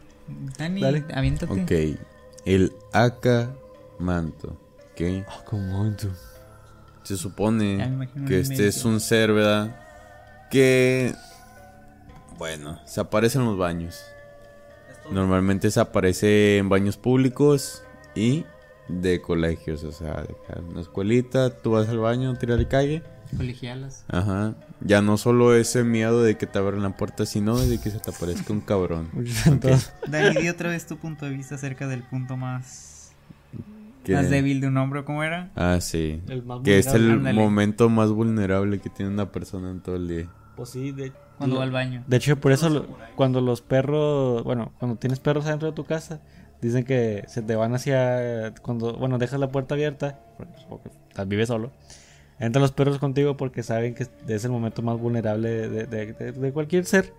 Dani, 0.58 0.82
Dale. 0.82 1.06
aviéntate. 1.14 1.62
Ok. 1.62 2.00
El 2.46 2.74
AK 2.94 3.50
manto. 4.00 4.58
¿Qué? 4.96 5.24
AK 5.28 5.54
manto. 5.54 6.10
Se 7.04 7.18
supone 7.18 8.08
que 8.28 8.40
este 8.42 8.68
es 8.68 8.86
un 8.86 9.00
ser, 9.00 9.34
¿verdad? 9.34 9.76
Que, 10.52 11.16
bueno, 12.38 12.80
se 12.86 13.02
aparece 13.02 13.40
en 13.40 13.46
los 13.46 13.58
baños. 13.58 14.04
Normalmente 15.10 15.72
se 15.72 15.80
aparece 15.80 16.58
en 16.58 16.70
baños 16.70 16.98
públicos 16.98 17.84
y 18.14 18.46
de 18.88 19.22
colegios, 19.22 19.84
o 19.84 19.92
sea, 19.92 20.24
de 20.24 20.36
una 20.70 20.82
escuelita, 20.82 21.50
tú 21.50 21.72
vas 21.72 21.90
al 21.90 22.00
baño, 22.00 22.36
tiras 22.36 22.60
el 22.60 22.68
calle. 22.68 23.02
Colegialas. 23.36 24.04
Ajá. 24.10 24.56
Ya 24.82 25.02
no 25.02 25.18
solo 25.18 25.56
ese 25.56 25.84
miedo 25.84 26.22
de 26.22 26.36
que 26.38 26.46
te 26.48 26.60
abran 26.60 26.84
la 26.84 26.98
puerta, 26.98 27.26
sino 27.26 27.58
de 27.58 27.80
que 27.80 27.90
se 27.90 28.00
te 28.00 28.12
aparezca 28.12 28.52
un 28.52 28.60
cabrón. 28.60 29.10
Dani, 30.08 30.42
di 30.42 30.50
otra 30.50 30.70
vez 30.70 30.86
tu 30.86 30.98
punto 30.98 31.26
de 31.26 31.32
vista 31.32 31.56
acerca 31.56 31.88
del 31.88 32.04
punto 32.04 32.36
más... 32.36 33.14
Más 34.10 34.30
débil 34.30 34.60
de 34.62 34.68
un 34.68 34.78
hombre, 34.78 35.06
¿cómo 35.06 35.24
era? 35.24 35.52
Ah, 35.56 35.78
sí. 35.80 36.22
que 36.64 36.80
es 36.80 36.88
el 36.88 37.20
momento 37.20 37.88
más 37.88 38.10
vulnerable 38.10 38.80
que 38.80 38.90
tiene 38.90 39.12
una 39.12 39.32
persona 39.32 39.70
en 39.70 39.80
todo 39.80 39.96
el 39.96 40.08
día. 40.08 40.28
Pues 40.62 40.70
sí, 40.70 40.92
de, 40.92 41.12
cuando 41.40 41.56
va 41.56 41.64
al 41.64 41.72
baño. 41.72 42.04
De 42.06 42.18
hecho, 42.18 42.40
por 42.40 42.52
eso 42.52 42.86
cuando 43.16 43.42
los 43.42 43.62
perros, 43.62 44.44
bueno, 44.44 44.74
cuando 44.78 44.96
tienes 44.96 45.20
perros 45.20 45.48
adentro 45.48 45.72
de 45.72 45.74
tu 45.74 45.86
casa, 45.86 46.22
dicen 46.62 46.86
que 46.86 47.24
se 47.28 47.42
te 47.42 47.56
van 47.56 47.74
hacia 47.74 48.54
cuando, 48.62 48.94
bueno, 48.94 49.18
dejas 49.18 49.40
la 49.40 49.52
puerta 49.52 49.74
abierta, 49.74 50.20
porque, 50.70 50.92
vives 51.26 51.48
solo. 51.48 51.72
Entran 52.38 52.62
los 52.62 52.74
perros 52.74 53.00
contigo 53.00 53.38
porque 53.38 53.64
saben 53.64 53.96
que 53.96 54.06
es 54.28 54.46
el 54.46 54.52
momento 54.52 54.84
más 54.84 55.00
vulnerable 55.00 55.68
de, 55.68 56.52
cualquier 56.54 56.86
ser. 56.86 57.12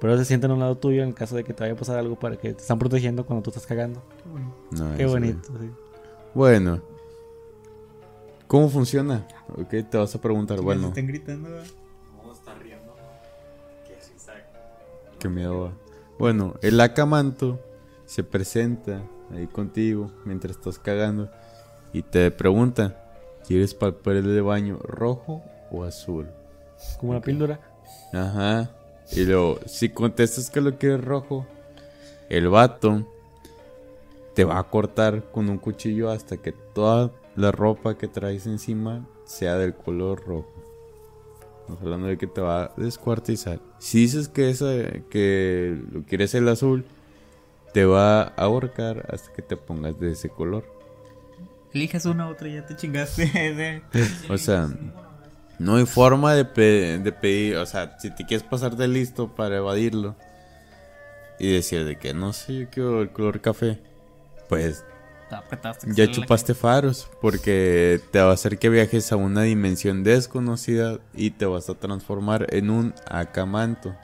Pero 0.00 0.16
se 0.16 0.24
sienten 0.24 0.52
a 0.52 0.54
un 0.54 0.60
lado 0.60 0.78
tuyo 0.78 1.02
en 1.02 1.12
caso 1.12 1.36
de 1.36 1.44
que 1.44 1.52
te 1.52 1.64
vaya 1.64 1.74
a 1.74 1.76
pasar 1.76 1.98
algo 1.98 2.18
para 2.18 2.36
que 2.36 2.54
te 2.54 2.62
están 2.62 2.78
protegiendo 2.78 3.26
cuando 3.26 3.42
tú 3.42 3.50
estás 3.50 3.66
cagando. 3.66 4.02
Qué 4.96 5.04
bonito. 5.04 5.50
Bueno. 6.32 6.80
¿Cómo 8.46 8.70
funciona? 8.70 9.26
Ok, 9.54 9.68
te 9.90 9.98
vas 9.98 10.14
a 10.14 10.18
preguntar. 10.18 10.62
Bueno. 10.62 10.88
Están 10.88 11.06
gritando. 11.06 11.50
Bueno, 16.18 16.54
el 16.62 16.80
acamanto 16.80 17.60
se 18.04 18.24
presenta 18.24 19.02
ahí 19.34 19.46
contigo 19.46 20.10
mientras 20.24 20.56
estás 20.56 20.78
cagando 20.78 21.30
y 21.92 22.02
te 22.02 22.30
pregunta, 22.30 22.96
¿quieres 23.46 23.74
papel 23.74 24.22
de 24.24 24.40
baño 24.40 24.78
rojo 24.82 25.42
o 25.70 25.84
azul? 25.84 26.28
Como 26.98 27.12
una 27.12 27.20
píldora. 27.20 27.60
Ajá. 28.12 28.70
Y 29.12 29.24
luego, 29.24 29.60
si 29.66 29.88
contestas 29.90 30.50
que 30.50 30.60
lo 30.60 30.78
quieres 30.78 31.04
rojo, 31.04 31.46
el 32.28 32.48
vato 32.48 33.06
te 34.34 34.44
va 34.44 34.58
a 34.58 34.64
cortar 34.64 35.30
con 35.30 35.48
un 35.48 35.58
cuchillo 35.58 36.10
hasta 36.10 36.36
que 36.36 36.52
toda 36.52 37.12
la 37.36 37.52
ropa 37.52 37.96
que 37.96 38.08
traes 38.08 38.46
encima 38.46 39.06
sea 39.24 39.56
del 39.56 39.74
color 39.74 40.24
rojo. 40.26 40.55
Estamos 41.66 41.82
hablando 41.82 42.06
de 42.06 42.16
que 42.16 42.28
te 42.28 42.40
va 42.40 42.66
a 42.66 42.72
descuartizar. 42.76 43.58
Si 43.80 44.02
dices 44.02 44.28
que, 44.28 44.50
esa, 44.50 44.72
que 45.10 45.76
lo 45.90 46.04
quieres 46.04 46.32
el 46.36 46.48
azul, 46.48 46.84
te 47.72 47.84
va 47.84 48.22
a 48.22 48.26
ahorcar 48.36 49.04
hasta 49.12 49.32
que 49.32 49.42
te 49.42 49.56
pongas 49.56 49.98
de 49.98 50.12
ese 50.12 50.28
color. 50.28 50.64
Eliges 51.74 52.06
una 52.06 52.28
otra, 52.28 52.46
ya 52.46 52.64
te 52.64 52.76
chingaste. 52.76 53.82
o 54.30 54.38
sea, 54.38 54.68
no 55.58 55.74
hay 55.74 55.86
forma 55.86 56.34
de, 56.34 57.00
de 57.00 57.12
pedir, 57.12 57.56
o 57.56 57.66
sea, 57.66 57.98
si 57.98 58.14
te 58.14 58.24
quieres 58.24 58.46
pasar 58.46 58.76
de 58.76 58.86
listo 58.86 59.34
para 59.34 59.56
evadirlo 59.56 60.14
y 61.40 61.50
decir 61.50 61.84
de 61.84 61.98
que 61.98 62.14
no 62.14 62.32
sé, 62.32 62.60
yo 62.60 62.70
quiero 62.70 63.02
el 63.02 63.10
color 63.10 63.40
café, 63.40 63.80
pues 64.48 64.84
ya 65.94 66.10
chupaste 66.10 66.54
faros 66.54 67.08
porque 67.20 68.00
te 68.10 68.20
va 68.20 68.30
a 68.30 68.34
hacer 68.34 68.58
que 68.58 68.68
viajes 68.68 69.10
a 69.12 69.16
una 69.16 69.42
dimensión 69.42 70.04
desconocida 70.04 70.98
y 71.14 71.30
te 71.30 71.46
vas 71.46 71.68
a 71.68 71.74
transformar 71.74 72.46
en 72.50 72.70
un 72.70 72.94
acamanto. 73.08 73.94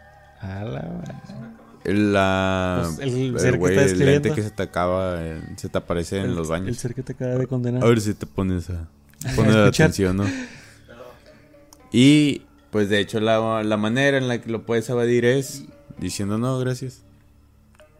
A 0.40 0.64
la 0.64 1.02
pues 1.82 2.98
el, 3.00 3.38
ser 3.38 3.58
que 3.58 3.84
el 3.84 3.98
lente 3.98 4.32
que 4.32 4.42
se 4.42 4.50
te 4.50 4.62
acaba, 4.62 5.18
se 5.56 5.68
te 5.68 5.78
aparece 5.78 6.20
en 6.20 6.36
los 6.36 6.48
baños. 6.48 6.68
El 6.68 6.76
ser 6.76 6.94
que 6.94 7.02
te 7.02 7.12
acaba 7.12 7.34
de 7.34 7.46
condenar. 7.46 7.82
A 7.82 7.86
ver 7.86 8.00
si 8.00 8.14
te 8.14 8.26
pones 8.26 8.70
a 8.70 8.88
poner 9.36 9.58
atención, 9.58 10.16
¿no? 10.16 10.24
Y 11.92 12.42
pues 12.70 12.88
de 12.88 13.00
hecho 13.00 13.20
la, 13.20 13.62
la 13.62 13.76
manera 13.76 14.16
en 14.16 14.28
la 14.28 14.40
que 14.40 14.50
lo 14.50 14.64
puedes 14.64 14.88
evadir 14.88 15.24
es 15.24 15.64
diciendo 15.98 16.38
no, 16.38 16.58
gracias. 16.58 17.02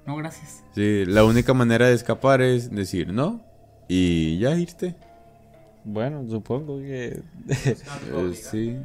No, 0.07 0.17
gracias. 0.17 0.63
Sí, 0.75 1.05
la 1.07 1.25
única 1.25 1.55
manera 1.55 1.87
de 1.87 1.95
escapar 1.95 2.43
es 2.43 2.71
decir 2.71 3.13
no 3.13 3.41
y 3.89 4.39
ya 4.39 4.57
irte. 4.57 4.95
Bueno, 5.85 6.25
supongo 6.29 6.79
que. 6.79 7.23
Eh, 8.13 8.35
sí. 8.35 8.77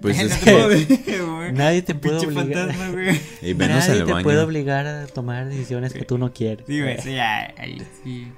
Pues 0.00 0.18
es 0.18 0.36
que 0.38 1.52
nadie 1.52 1.82
te 1.82 1.94
puede 1.94 2.26
obligar. 2.26 2.74
y 3.42 3.54
menos 3.54 3.88
nadie 3.88 4.04
te 4.04 4.22
puede 4.22 4.40
obligar 4.40 4.86
a 4.86 5.06
tomar 5.06 5.48
decisiones 5.48 5.92
que 5.92 6.04
tú 6.04 6.18
no 6.18 6.32
quieres. 6.32 6.66
Sí, 6.66 6.80
güey, 6.80 6.98
sí, 7.02 7.18
ahí 7.18 7.78
sí. 8.02 8.32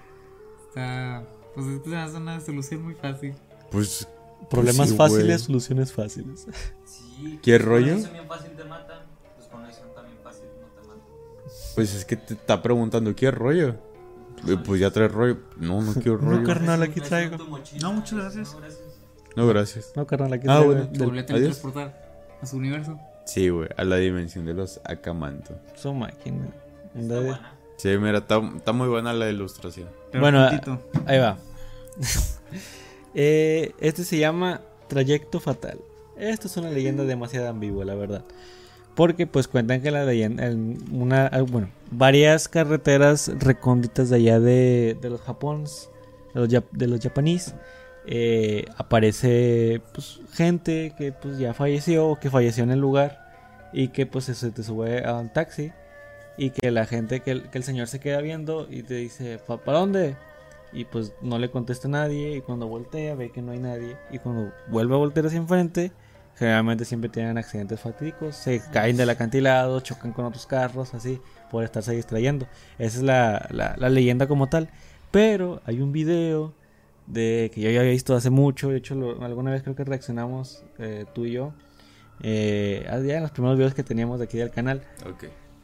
Está. 0.69 1.25
Pues 1.55 1.67
es 1.67 2.15
una 2.15 2.41
solución 2.41 2.83
muy 2.83 2.95
fácil. 2.95 3.35
Pues. 3.71 4.09
Problemas 4.51 4.93
pues 4.93 4.99
fáciles, 4.99 5.41
soluciones 5.41 5.91
fáciles. 5.91 6.47
Sí. 6.85 7.39
¿Qué 7.43 7.57
rollo? 7.57 7.97
Fácil 8.29 8.51
te 8.51 8.65
Pues 11.75 11.95
es 11.95 12.05
que 12.05 12.17
te 12.17 12.35
está 12.35 12.63
preguntando 12.63 13.15
qué 13.15 13.31
rollo. 13.31 13.77
Pues 14.65 14.81
ya 14.81 14.91
trae 14.91 15.09
rollo. 15.09 15.39
No, 15.57 15.81
no 15.81 15.95
quiero 15.95 16.17
rollo. 16.19 16.41
No, 16.41 16.47
carnal, 16.47 16.83
aquí 16.83 17.01
traigo. 17.01 17.37
No, 17.81 17.93
muchas 17.93 18.19
gracias. 18.19 18.57
No, 19.37 19.47
gracias. 19.47 19.93
No, 19.97 20.07
carnal, 20.07 20.33
aquí 20.33 20.47
ah, 20.49 20.61
bueno. 20.61 20.87
Del... 20.87 21.25
transportar 21.25 22.37
a 22.41 22.47
su 22.47 22.57
universo. 22.57 22.99
Sí, 23.27 23.49
güey, 23.49 23.69
a 23.77 23.85
la 23.85 23.97
dimensión 23.97 24.45
de 24.45 24.55
los 24.55 24.81
Akamanto. 24.85 25.59
Su 25.75 25.95
máquina. 25.95 26.47
Sí, 27.77 27.89
mira, 27.99 28.19
está, 28.19 28.41
está, 28.57 28.73
muy 28.73 28.89
buena 28.89 29.13
la 29.13 29.29
ilustración. 29.29 29.89
bueno, 30.19 30.47
ahí 31.07 31.19
va. 31.19 31.39
eh, 33.15 33.73
este 33.81 34.05
se 34.05 34.19
llama 34.19 34.61
Trayecto 34.89 35.41
Fatal. 35.41 35.79
Esto 36.17 36.47
es 36.47 36.57
una 36.57 36.71
leyenda 36.71 37.05
demasiado 37.05 37.49
ambigua, 37.49 37.85
la 37.85 37.95
verdad. 37.95 38.25
Porque 38.95 39.27
pues 39.27 39.49
cuentan 39.49 39.83
que 39.83 39.91
la 39.91 40.05
leyenda, 40.05 40.49
una, 40.93 41.27
ah, 41.27 41.43
bueno, 41.43 41.69
varias 41.91 42.49
carreteras 42.49 43.31
recónditas 43.39 44.11
de 44.11 44.17
allá 44.17 44.39
de, 44.39 44.97
de 45.01 45.11
los 45.11 45.21
Japons, 45.21 45.91
de 46.33 46.41
los, 46.41 47.01
de 47.03 47.09
eh, 48.07 48.67
aparece 48.77 49.81
pues, 49.93 50.21
gente 50.33 50.95
que 50.99 51.13
pues 51.13 51.39
ya 51.39 51.55
falleció 51.55 52.09
o 52.09 52.21
que 52.21 52.29
falleció 52.29 52.63
en 52.63 52.71
el 52.71 52.81
lugar 52.81 53.25
y 53.73 53.89
que 53.89 54.05
pues 54.05 54.27
se 54.27 54.51
te 54.51 54.63
sube 54.63 55.05
a 55.05 55.15
un 55.15 55.33
taxi 55.33 55.73
y 56.37 56.51
que 56.51 56.71
la 56.71 56.85
gente, 56.87 57.21
que 57.21 57.31
el, 57.31 57.63
señor 57.63 57.87
se 57.87 58.01
queda 58.01 58.21
viendo 58.21 58.67
y 58.71 58.83
te 58.83 58.95
dice, 58.95 59.39
¿para 59.39 59.79
dónde? 59.79 60.17
Y 60.73 60.85
pues 60.85 61.13
no 61.23 61.39
le 61.39 61.51
contesta 61.51 61.89
a 61.89 61.93
nadie 61.93 62.37
y 62.37 62.41
cuando 62.41 62.67
voltea 62.67 63.15
ve 63.15 63.31
que 63.31 63.41
no 63.41 63.53
hay 63.53 63.61
nadie 63.61 63.97
y 64.11 64.19
cuando 64.19 64.53
vuelve 64.69 64.95
a 64.95 64.99
voltear 64.99 65.27
hacia 65.27 65.39
enfrente 65.39 65.93
Generalmente 66.37 66.85
siempre 66.85 67.09
tienen 67.09 67.39
accidentes 67.39 67.79
fatídicos, 67.81 68.35
se 68.35 68.61
caen 68.73 68.97
del 68.97 69.09
acantilado, 69.11 69.79
chocan 69.81 70.13
con 70.13 70.25
otros 70.25 70.47
carros, 70.47 70.93
así, 70.93 71.21
por 71.51 71.63
estarse 71.63 71.93
distrayendo. 71.93 72.47
Esa 72.79 72.99
es 72.99 73.03
la, 73.05 73.49
la, 73.51 73.89
leyenda 73.89 74.27
como 74.27 74.49
tal. 74.49 74.69
Pero 75.13 75.63
hay 75.65 75.81
un 75.81 75.93
video 75.93 76.53
de 77.07 77.53
que 77.55 77.61
yo 77.61 77.71
ya 77.71 77.81
había 77.81 77.93
visto 77.93 78.17
hace 78.17 78.31
mucho, 78.31 78.71
de 78.71 78.79
hecho 78.79 78.95
alguna 79.23 79.53
vez 79.53 79.63
creo 79.63 79.77
que 79.77 79.85
reaccionamos 79.85 80.65
eh, 80.79 81.05
tú 81.15 81.25
y 81.25 81.33
yo, 81.33 81.53
eh, 82.21 82.85
en 82.89 83.23
los 83.23 83.31
primeros 83.31 83.57
videos 83.57 83.75
que 83.75 83.85
teníamos 83.85 84.19
de 84.19 84.25
aquí 84.25 84.39
del 84.39 84.51
canal. 84.51 84.83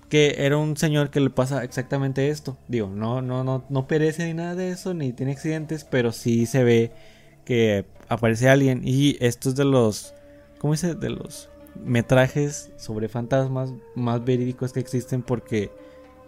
Que 0.08 0.36
era 0.38 0.56
un 0.56 0.76
señor 0.76 1.10
que 1.10 1.20
le 1.20 1.30
pasa 1.30 1.64
exactamente 1.64 2.28
esto. 2.30 2.58
Digo, 2.68 2.88
no, 2.88 3.22
no, 3.22 3.42
no, 3.42 3.64
no 3.68 3.86
perece 3.88 4.26
ni 4.26 4.34
nada 4.34 4.54
de 4.54 4.70
eso, 4.70 4.94
ni 4.94 5.12
tiene 5.12 5.32
accidentes, 5.32 5.84
pero 5.84 6.12
sí 6.12 6.46
se 6.46 6.62
ve 6.62 6.92
que 7.44 7.86
aparece 8.08 8.48
alguien. 8.48 8.82
Y 8.84 9.16
esto 9.20 9.48
es 9.48 9.56
de 9.56 9.64
los 9.64 10.14
¿cómo 10.60 10.74
dice? 10.74 10.94
De 10.94 11.10
los 11.10 11.48
metrajes 11.74 12.70
sobre 12.76 13.08
fantasmas 13.08 13.72
más 13.94 14.24
verídicos 14.24 14.72
que 14.72 14.80
existen 14.80 15.22
porque 15.22 15.70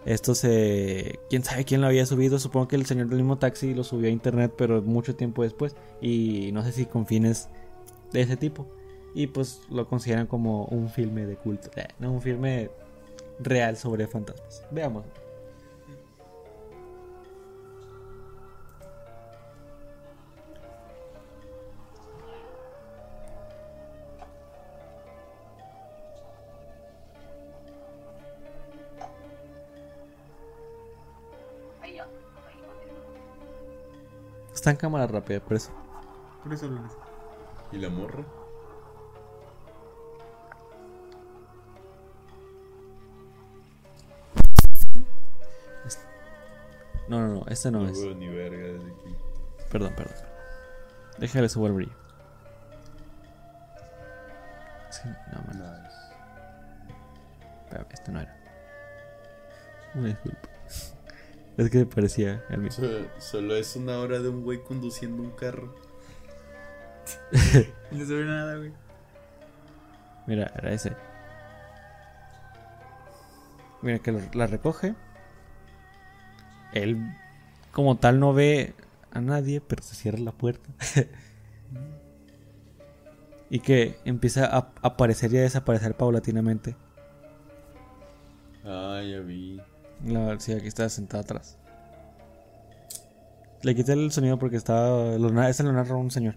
esto 0.05 0.35
se... 0.35 1.21
¿Quién 1.31 1.45
sabe 1.45 1.65
quién 1.65 1.81
lo 1.81 1.87
había 1.87 2.07
subido? 2.07 2.39
Supongo 2.39 2.69
que 2.69 2.77
el 2.77 2.87
señor 2.87 3.09
del 3.09 3.19
mismo 3.19 3.39
taxi 3.39 3.75
lo 3.75 3.85
subió 3.85 4.09
a 4.09 4.13
internet, 4.13 4.53
pero 4.57 4.83
mucho 4.83 5.15
tiempo 5.15 5.43
después. 5.43 5.77
Y 6.01 6.51
no 6.53 6.65
sé 6.65 6.73
si 6.73 6.87
con 6.87 7.07
fines 7.07 7.49
de 8.11 8.23
ese 8.23 8.37
tipo. 8.37 8.67
Y 9.15 9.29
pues 9.29 9.61
lo 9.71 9.87
consideran 9.87 10.27
como 10.27 10.65
un 10.67 10.89
filme 10.89 11.27
de 11.27 11.37
culto. 11.37 11.71
Eh, 11.77 11.87
no, 12.01 12.13
un 12.13 12.23
filme 12.23 12.71
real 13.39 13.77
sobre 13.77 14.07
fantasmas. 14.07 14.65
Veamos. 14.71 15.05
Está 34.63 34.71
en 34.71 34.77
cámara 34.77 35.09
rápida, 35.09 35.41
por 35.41 35.57
eso. 35.57 35.73
Por 36.45 36.53
eso 36.53 36.69
lo 36.69 36.81
¿Y 37.73 37.79
la 37.79 37.89
morra? 37.89 38.23
No, 47.09 47.19
no, 47.19 47.35
no, 47.35 47.45
este 47.49 47.73
no, 47.73 47.81
no 47.81 47.89
es. 47.89 47.99
ni 48.15 48.29
verga 48.29 48.57
desde 48.57 48.87
aquí. 48.87 49.17
Perdón, 49.69 49.95
perdón. 49.97 50.15
Déjale 51.19 51.49
subir 51.49 51.71
el 51.71 51.73
brillo. 51.73 51.97
Sí, 54.91 55.09
no, 55.33 55.43
man. 55.43 55.89
Pero 57.69 57.85
este 57.91 58.13
no 58.13 58.21
era. 58.21 58.37
Una 59.97 60.07
disculpa. 60.07 60.49
Es 61.57 61.71
que 61.71 61.85
parecía 61.85 62.45
al 62.49 62.59
mismo. 62.59 62.87
Solo, 63.19 63.57
es 63.57 63.77
una 63.77 63.99
hora 63.99 64.21
de 64.21 64.29
un 64.29 64.43
güey 64.43 64.63
conduciendo 64.63 65.23
un 65.23 65.31
carro. 65.33 65.75
no 67.91 68.07
se 68.07 68.15
ve 68.15 68.25
nada, 68.25 68.57
güey. 68.57 68.73
Mira, 70.27 70.53
era 70.57 70.73
ese. 70.73 70.97
Mira 73.83 73.99
que 73.99 74.13
la 74.35 74.47
recoge. 74.47 74.95
Él, 76.73 76.99
como 77.73 77.99
tal, 77.99 78.19
no 78.19 78.33
ve 78.33 78.75
a 79.11 79.21
nadie, 79.21 79.61
pero 79.61 79.83
se 79.83 79.95
cierra 79.95 80.19
la 80.19 80.33
puerta. 80.33 80.71
y 83.51 83.61
que 83.61 83.99
empieza 84.07 84.47
a 84.47 84.73
aparecer 84.81 85.33
y 85.35 85.39
a 85.39 85.43
desaparecer 85.43 85.95
paulatinamente. 85.95 86.75
Ah, 88.65 89.03
ya 89.05 89.21
vi. 89.21 89.61
La, 90.07 90.39
sí, 90.41 90.53
aquí 90.53 90.67
está 90.67 90.89
sentado 90.89 91.23
atrás. 91.23 91.59
Le 93.63 93.75
quité 93.75 93.93
el 93.93 94.11
sonido 94.11 94.39
porque 94.39 94.57
estaba. 94.57 95.15
Ese 95.49 95.63
lo 95.63 95.73
narra 95.73 95.97
un 95.97 96.11
señor. 96.11 96.35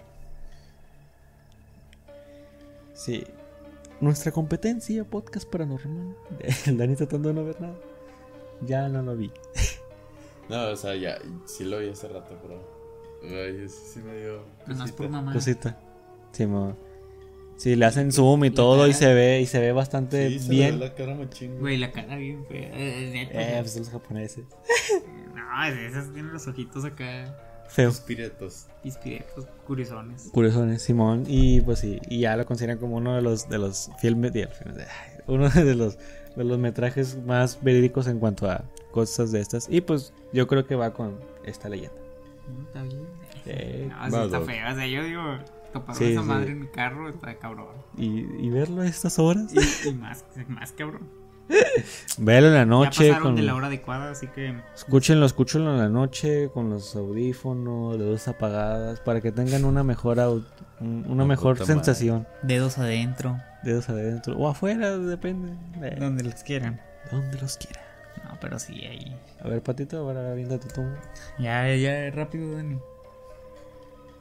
Sí. 2.93 3.25
Nuestra 3.99 4.31
competencia, 4.31 5.03
podcast 5.03 5.49
paranormal. 5.49 6.15
El 6.65 6.77
Dani 6.77 6.95
tratando 6.95 7.29
de 7.29 7.35
no 7.35 7.45
ver 7.45 7.59
nada. 7.61 7.75
Ya 8.61 8.87
no 8.89 9.01
lo 9.01 9.15
vi. 9.15 9.31
No, 10.47 10.67
o 10.67 10.75
sea, 10.75 10.95
ya. 10.95 11.17
Sí 11.47 11.63
lo 11.63 11.79
vi 11.79 11.89
hace 11.89 12.07
rato, 12.07 12.37
pero. 12.39 12.61
Ay, 13.23 13.67
sí, 13.67 13.93
sí 13.93 13.99
me 13.99 14.15
dio. 14.15 14.43
Cosita. 14.67 14.95
por 14.95 15.09
mamá. 15.09 15.33
Cosita. 15.33 15.75
Sí, 16.33 16.45
mamá. 16.45 16.75
Sí, 17.57 17.75
le 17.75 17.85
hacen 17.85 18.11
zoom 18.11 18.45
y 18.45 18.51
todo 18.51 18.87
y 18.87 18.93
se 18.93 19.13
ve 19.13 19.41
y 19.41 19.45
se 19.45 19.59
ve 19.59 19.71
bastante 19.71 20.29
sí, 20.29 20.39
se 20.39 20.49
bien. 20.49 20.79
Ve 20.79 20.85
la 20.87 20.93
cara 20.93 21.17
Güey, 21.59 21.77
la 21.77 21.91
cara 21.91 22.17
bien 22.17 22.45
fea. 22.45 22.69
Eh, 22.73 23.27
eh 23.31 23.57
pues 23.61 23.77
los 23.77 23.89
japoneses. 23.89 24.45
no, 25.35 25.65
esos 25.65 26.11
tienen 26.13 26.33
los 26.33 26.47
ojitos 26.47 26.83
acá. 26.83 27.35
Feos. 27.67 27.95
Pispiretos. 27.97 28.67
Pispiretos, 28.83 29.45
curiosones. 29.65 30.29
Curiosones, 30.31 30.81
Simón. 30.81 31.23
Y 31.27 31.61
pues 31.61 31.79
sí, 31.79 31.99
y 32.09 32.21
ya 32.21 32.35
lo 32.35 32.45
consideran 32.45 32.77
como 32.77 32.97
uno 32.97 33.15
de 33.15 33.21
los 33.21 33.49
de 33.49 33.57
los 33.57 33.89
filmes, 33.99 34.33
uno 35.27 35.49
de 35.49 35.75
los 35.75 35.97
de 36.35 36.43
los 36.43 36.59
metrajes 36.59 37.17
más 37.25 37.59
verídicos 37.63 38.07
en 38.07 38.19
cuanto 38.19 38.49
a 38.49 38.65
cosas 38.91 39.31
de 39.31 39.39
estas. 39.39 39.67
Y 39.69 39.81
pues 39.81 40.13
yo 40.33 40.47
creo 40.47 40.65
que 40.65 40.75
va 40.75 40.93
con 40.93 41.17
esta 41.45 41.69
leyenda. 41.69 41.95
Está 42.67 42.83
bien. 42.83 43.01
Eh, 43.45 43.87
no, 43.89 44.01
así 44.01 44.15
está 44.17 44.41
feo. 44.41 44.71
O 44.71 44.75
sea, 44.75 44.87
yo 44.87 45.03
digo, 45.03 45.21
topar 45.79 46.01
esa 46.01 46.21
madre 46.21 46.51
en 46.51 46.61
mi 46.61 46.67
carro 46.67 47.09
está 47.09 47.35
cabrón. 47.37 47.67
¿Y, 47.97 48.21
y 48.45 48.49
verlo 48.49 48.81
a 48.81 48.87
estas 48.87 49.19
horas? 49.19 49.53
Y, 49.85 49.91
más, 49.93 50.25
más 50.47 50.71
cabrón. 50.71 51.09
Véalo 52.17 52.47
en 52.47 52.53
la 52.53 52.65
noche. 52.65 53.09
Ya 53.09 53.19
con... 53.19 53.35
de 53.35 53.43
la 53.43 53.55
hora 53.55 53.67
adecuada, 53.67 54.11
así 54.11 54.27
que. 54.27 54.55
Escúchenlo, 54.73 55.25
escúchenlo 55.25 55.71
en 55.71 55.77
la 55.79 55.89
noche 55.89 56.49
con 56.53 56.69
los 56.69 56.95
audífonos, 56.95 57.99
dedos 57.99 58.27
apagadas, 58.27 58.99
para 59.01 59.21
que 59.21 59.31
tengan 59.31 59.65
una 59.65 59.83
mejor, 59.83 60.43
una 60.79 61.25
mejor 61.25 61.63
sensación. 61.65 62.25
Dedos 62.41 62.77
adentro. 62.77 63.37
Dedos 63.63 63.89
adentro. 63.89 64.37
O 64.37 64.47
afuera, 64.47 64.97
depende. 64.97 65.53
Donde 65.99 66.23
los 66.23 66.35
quieran. 66.43 66.81
Donde 67.11 67.39
los 67.39 67.57
quieran. 67.57 67.83
No, 68.23 68.37
pero 68.39 68.57
sí, 68.57 68.85
ahí. 68.85 69.15
A 69.43 69.47
ver, 69.47 69.61
patito, 69.61 69.97
ahora 69.97 70.33
viéndote 70.33 70.67
tú. 70.69 70.83
Ya, 71.37 71.75
ya, 71.75 72.09
rápido, 72.11 72.55
Dani. 72.55 72.79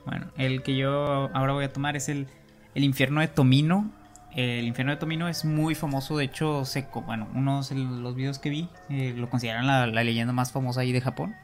Bueno, 0.07 0.27
el 0.37 0.62
que 0.62 0.77
yo 0.77 1.31
ahora 1.35 1.53
voy 1.53 1.64
a 1.64 1.73
tomar 1.73 1.97
es 1.97 2.09
el, 2.09 2.27
el 2.75 2.85
infierno 2.85 3.21
de 3.21 3.29
Tomino 3.29 3.90
el 4.35 4.67
infierno 4.67 4.93
de 4.93 4.99
Tomino 4.99 5.29
es 5.29 5.45
muy 5.45 5.77
famoso, 5.77 6.17
de 6.17 6.25
hecho, 6.25 6.64
seco. 6.64 7.03
Bueno, 7.03 7.29
unos 7.35 7.69
de 7.69 7.77
los 7.77 8.17
videos 8.17 8.40
que 8.40 8.51
vi 8.51 8.69
eh, 8.90 9.14
lo 9.17 9.31
consideran 9.31 9.67
la, 9.67 9.87
leyenda 9.87 10.33
más 10.33 10.51
famosa 10.51 10.81
ahí 10.81 10.90
de 10.90 11.01
Japón. 11.01 11.37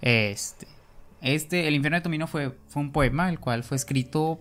Este, 0.00 0.66
este, 1.20 1.68
el 1.68 1.74
infierno 1.74 1.98
de 1.98 2.02
Tomino 2.02 2.26
fue, 2.26 2.56
fue 2.68 2.82
un 2.82 2.92
poema, 2.92 3.28
el 3.28 3.38
cual 3.38 3.62
fue 3.62 3.76
escrito 3.76 4.40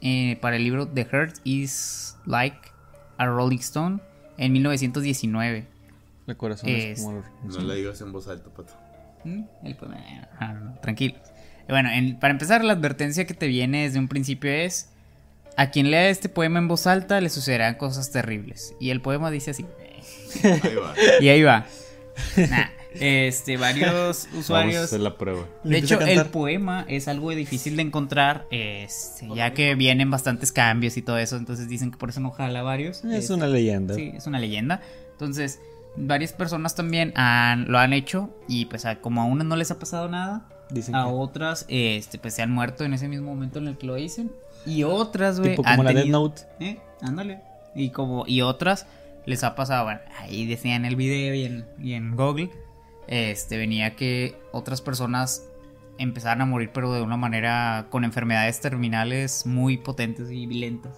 eh, 0.00 0.38
para 0.40 0.56
el 0.56 0.62
libro 0.62 0.86
The 0.86 1.04
Heart 1.04 1.38
is 1.42 2.16
Like 2.26 2.60
a 3.18 3.26
Rolling 3.26 3.58
Stone 3.58 3.98
en 4.38 4.52
1919. 4.52 5.66
El 6.28 6.36
corazón 6.36 6.68
es, 6.68 7.02
como 7.02 7.24
No 7.42 7.60
le 7.60 7.74
digas 7.74 8.00
en 8.02 8.12
voz 8.12 8.28
alta, 8.28 8.50
pato. 8.50 8.72
¿Mm? 9.24 9.42
El 9.64 9.74
poema, 9.74 9.96
ah, 10.38 10.74
tranquilo. 10.80 11.16
Bueno, 11.68 11.90
para 12.20 12.32
empezar, 12.32 12.64
la 12.64 12.74
advertencia 12.74 13.26
que 13.26 13.34
te 13.34 13.46
viene 13.46 13.84
desde 13.84 13.98
un 13.98 14.08
principio 14.08 14.50
es 14.50 14.90
a 15.56 15.70
quien 15.70 15.90
lea 15.90 16.08
este 16.10 16.28
poema 16.28 16.58
en 16.58 16.68
voz 16.68 16.86
alta 16.86 17.20
le 17.20 17.30
sucederán 17.30 17.74
cosas 17.76 18.10
terribles. 18.12 18.74
Y 18.78 18.90
el 18.90 19.00
poema 19.00 19.30
dice 19.30 19.52
así. 19.52 19.66
Ahí 20.44 20.74
va. 20.74 20.94
y 21.20 21.28
ahí 21.28 21.42
va. 21.42 21.66
este, 23.00 23.56
varios 23.56 24.28
usuarios. 24.34 24.48
Vamos 24.48 24.76
a 24.76 24.84
hacer 24.84 25.00
la 25.00 25.16
prueba. 25.16 25.46
De 25.64 25.78
hecho, 25.78 26.00
el 26.00 26.26
poema 26.26 26.84
es 26.88 27.08
algo 27.08 27.30
difícil 27.30 27.76
de 27.76 27.82
encontrar, 27.82 28.46
este, 28.50 29.28
ya 29.34 29.54
que 29.54 29.74
vienen 29.74 30.10
bastantes 30.10 30.52
cambios 30.52 30.96
y 30.96 31.02
todo 31.02 31.18
eso. 31.18 31.36
Entonces 31.36 31.68
dicen 31.68 31.90
que 31.90 31.96
por 31.96 32.10
eso 32.10 32.20
no 32.20 32.30
jala 32.30 32.62
varios. 32.62 33.04
Es 33.04 33.22
este, 33.22 33.34
una 33.34 33.46
leyenda. 33.46 33.94
Sí, 33.94 34.12
es 34.14 34.26
una 34.26 34.38
leyenda. 34.38 34.82
Entonces, 35.12 35.58
varias 35.96 36.34
personas 36.34 36.74
también 36.74 37.12
han, 37.16 37.70
lo 37.70 37.78
han 37.78 37.94
hecho. 37.94 38.30
Y 38.46 38.66
pues, 38.66 38.84
como 39.00 39.22
a 39.22 39.24
unas 39.24 39.46
no 39.46 39.56
les 39.56 39.70
ha 39.70 39.78
pasado 39.78 40.08
nada, 40.08 40.46
Dicen 40.70 40.94
a 40.94 41.06
otras, 41.06 41.64
este, 41.68 42.18
pues 42.18 42.34
se 42.34 42.42
han 42.42 42.50
muerto 42.50 42.84
en 42.84 42.92
ese 42.92 43.08
mismo 43.08 43.26
momento 43.28 43.58
en 43.58 43.68
el 43.68 43.78
que 43.78 43.86
lo 43.86 43.94
dicen. 43.94 44.32
Y 44.64 44.82
otras, 44.82 45.38
güey. 45.38 45.54
Como 45.54 45.82
la 45.82 45.92
Death 45.92 46.06
Note. 46.06 46.42
¿Eh? 46.58 46.78
Ándale. 47.02 47.40
Y 47.74 47.90
como, 47.90 48.24
y 48.26 48.40
otras 48.40 48.86
les 49.26 49.44
ha 49.44 49.54
pasado, 49.54 49.84
bueno, 49.84 50.00
ahí 50.18 50.46
decían 50.46 50.84
en 50.84 50.86
el 50.86 50.96
video 50.96 51.34
y 51.34 51.44
en, 51.44 51.66
y 51.80 51.92
en 51.92 52.16
Google, 52.16 52.50
este, 53.06 53.56
venía 53.56 53.94
que 53.94 54.36
otras 54.52 54.80
personas 54.80 55.44
empezaban 55.98 56.40
a 56.40 56.46
morir, 56.46 56.70
pero 56.72 56.92
de 56.92 57.02
una 57.02 57.16
manera 57.16 57.86
con 57.90 58.04
enfermedades 58.04 58.60
terminales 58.60 59.46
muy 59.46 59.76
potentes 59.76 60.30
y 60.30 60.46
lentas. 60.46 60.96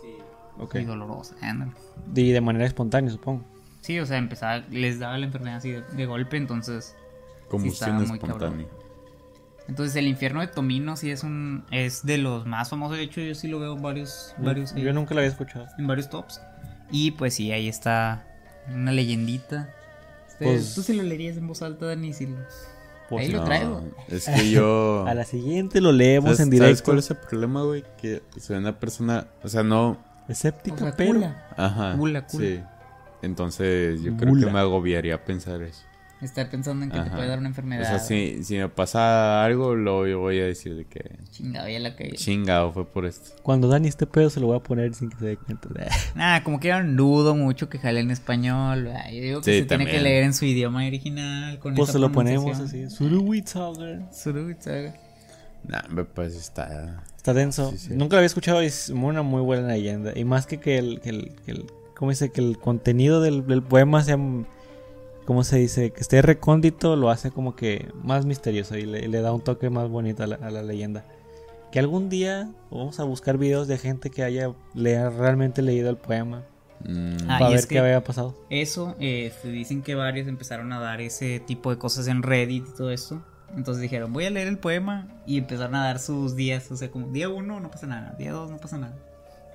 Sí. 0.00 0.16
Okay. 0.58 0.82
Y 0.82 0.84
dolorosas. 0.84 1.36
Y 2.14 2.30
de 2.30 2.40
manera 2.40 2.66
espontánea, 2.66 3.10
supongo. 3.10 3.44
Sí, 3.80 3.98
o 4.00 4.06
sea, 4.06 4.18
empezaba, 4.18 4.64
les 4.70 4.98
daba 4.98 5.16
la 5.16 5.26
enfermedad 5.26 5.56
así 5.56 5.70
de, 5.70 6.06
golpe, 6.06 6.36
entonces. 6.36 6.96
Combustión 7.48 8.02
espontánea. 8.02 8.66
Entonces 9.68 9.96
el 9.96 10.06
infierno 10.06 10.40
de 10.40 10.46
Tomino 10.46 10.96
sí 10.96 11.10
es 11.10 11.24
un 11.24 11.64
es 11.70 12.06
de 12.06 12.18
los 12.18 12.46
más 12.46 12.70
famosos. 12.70 12.96
De 12.96 13.02
hecho 13.02 13.20
yo 13.20 13.34
sí 13.34 13.48
lo 13.48 13.58
veo 13.58 13.74
en 13.74 13.82
varios 13.82 14.34
varios. 14.38 14.74
Yo 14.74 14.92
nunca 14.92 15.14
lo 15.14 15.20
había 15.20 15.30
escuchado. 15.30 15.66
En 15.78 15.86
varios 15.86 16.08
tops. 16.08 16.40
Y 16.90 17.12
pues 17.12 17.34
sí 17.34 17.50
ahí 17.52 17.68
está 17.68 18.24
una 18.72 18.92
leyendita. 18.92 19.72
Pues, 20.38 20.74
Tú 20.74 20.82
sí 20.82 20.92
lo 20.92 21.02
leerías 21.02 21.36
en 21.36 21.46
voz 21.46 21.62
alta, 21.62 21.86
Dani. 21.86 22.12
Si 22.12 22.28
pues 23.08 23.26
ahí 23.26 23.32
lo 23.32 23.44
traigo. 23.44 23.82
Es 24.08 24.26
que 24.26 24.50
yo. 24.50 25.04
A 25.08 25.14
la 25.14 25.24
siguiente 25.24 25.80
lo 25.80 25.92
leemos 25.92 26.40
en 26.40 26.50
directo. 26.50 26.66
¿Sabes 26.66 26.82
cuál 26.82 26.98
es 26.98 27.10
el 27.10 27.16
problema, 27.16 27.62
güey? 27.62 27.84
Que 28.00 28.22
soy 28.38 28.56
una 28.56 28.78
persona, 28.78 29.26
o 29.42 29.48
sea, 29.48 29.62
no. 29.62 29.96
Escéptica, 30.28 30.92
pero. 30.96 31.32
Ajá. 31.56 31.96
Sí. 32.28 32.60
Entonces 33.22 34.02
yo 34.02 34.16
creo 34.16 34.34
que 34.34 34.46
me 34.46 34.58
agobiaría 34.58 35.24
pensar 35.24 35.62
eso. 35.62 35.82
Estar 36.22 36.48
pensando 36.48 36.82
en 36.82 36.90
que 36.90 36.98
te 36.98 37.10
puede 37.10 37.28
dar 37.28 37.38
una 37.38 37.48
enfermedad. 37.48 37.82
O 37.82 37.84
sea, 37.84 37.98
si, 37.98 38.42
si 38.42 38.56
me 38.56 38.70
pasa 38.70 39.44
algo, 39.44 39.74
lo 39.74 39.98
voy 40.18 40.40
a 40.40 40.46
decir 40.46 40.74
de 40.74 40.86
que... 40.86 41.18
Chingado, 41.30 41.68
ya 41.68 41.78
la 41.78 41.94
caí. 41.94 42.12
Chingado, 42.12 42.72
fue 42.72 42.86
por 42.86 43.04
esto. 43.04 43.36
Cuando 43.42 43.68
Dani 43.68 43.86
este 43.86 44.06
pedo 44.06 44.30
se 44.30 44.40
lo 44.40 44.46
voy 44.46 44.56
a 44.56 44.62
poner 44.62 44.94
sin 44.94 45.10
que 45.10 45.18
se 45.18 45.26
dé 45.26 45.36
cuenta. 45.36 45.68
Nada, 46.14 46.42
como 46.42 46.58
que 46.58 46.72
un 46.72 46.96
dudo 46.96 47.34
mucho 47.34 47.68
que 47.68 47.78
jale 47.78 48.00
en 48.00 48.10
español. 48.10 48.88
Yo 49.12 49.20
digo 49.20 49.40
que 49.42 49.60
se 49.60 49.66
tiene 49.66 49.84
que 49.84 50.00
leer 50.00 50.24
en 50.24 50.32
su 50.32 50.46
idioma 50.46 50.86
original. 50.86 51.58
Con 51.58 51.74
pues 51.74 51.90
se 51.90 51.98
lo 51.98 52.10
ponemos 52.10 52.60
así. 52.60 52.88
Suruwitsaga. 52.88 54.10
Suruwitsaga. 54.10 54.94
Nah, 55.64 55.82
pues 56.14 56.34
está... 56.34 57.04
Está 57.14 57.34
denso. 57.34 57.74
Nunca 57.90 58.14
lo 58.14 58.18
había 58.18 58.26
escuchado 58.26 58.62
y 58.62 58.66
es 58.66 58.88
una 58.88 59.22
muy 59.22 59.42
buena 59.42 59.68
leyenda. 59.68 60.12
Y 60.16 60.24
más 60.24 60.46
que 60.46 60.60
que 60.60 60.78
el... 60.78 61.00
Que 61.00 61.10
el, 61.10 61.32
que 61.44 61.50
el 61.50 61.66
¿Cómo 61.94 62.10
dice? 62.10 62.30
Que 62.30 62.42
el 62.42 62.58
contenido 62.58 63.22
del, 63.22 63.46
del 63.46 63.62
poema 63.62 64.02
sea 64.02 64.18
¿cómo 65.26 65.44
se 65.44 65.58
dice? 65.58 65.90
Que 65.90 66.00
esté 66.00 66.22
recóndito 66.22 66.96
lo 66.96 67.10
hace 67.10 67.30
como 67.30 67.54
que 67.54 67.88
más 68.02 68.24
misterioso 68.24 68.78
y 68.78 68.86
le, 68.86 69.20
da 69.20 69.32
un 69.32 69.42
toque 69.42 69.68
más 69.68 69.90
bonito 69.90 70.22
a 70.22 70.26
la, 70.26 70.62
leyenda. 70.62 71.04
Que 71.70 71.78
algún 71.78 72.08
día 72.08 72.50
vamos 72.70 72.98
a 73.00 73.04
buscar 73.04 73.36
videos 73.36 73.68
de 73.68 73.76
gente 73.76 74.08
que 74.08 74.22
haya 74.22 74.52
realmente 74.74 75.60
leído 75.60 75.90
el 75.90 75.96
poema. 75.96 76.44
Mm. 76.84 77.16
Ah, 77.28 77.38
para 77.38 77.48
ver 77.50 77.66
qué 77.66 77.78
había 77.78 78.02
pasado. 78.04 78.34
Eso, 78.48 78.94
eh, 79.00 79.32
dicen 79.44 79.82
que 79.82 79.94
varios 79.94 80.28
empezaron 80.28 80.72
a 80.72 80.80
dar 80.80 81.00
ese 81.00 81.40
tipo 81.40 81.70
de 81.70 81.78
cosas 81.78 82.06
en 82.06 82.22
Reddit 82.22 82.66
y 82.68 82.76
todo 82.76 82.90
eso. 82.90 83.22
Entonces 83.56 83.82
dijeron, 83.82 84.12
voy 84.12 84.24
a 84.24 84.30
leer 84.30 84.48
el 84.48 84.58
poema 84.58 85.08
y 85.26 85.38
empezaron 85.38 85.74
a 85.74 85.84
dar 85.84 85.98
sus 85.98 86.36
días. 86.36 86.70
O 86.70 86.76
sea, 86.76 86.90
como 86.90 87.08
día 87.08 87.28
1 87.28 87.60
no 87.60 87.70
pasa 87.70 87.86
nada, 87.86 88.14
día 88.18 88.32
2 88.32 88.50
no 88.50 88.58
pasa 88.58 88.78
nada, 88.78 88.94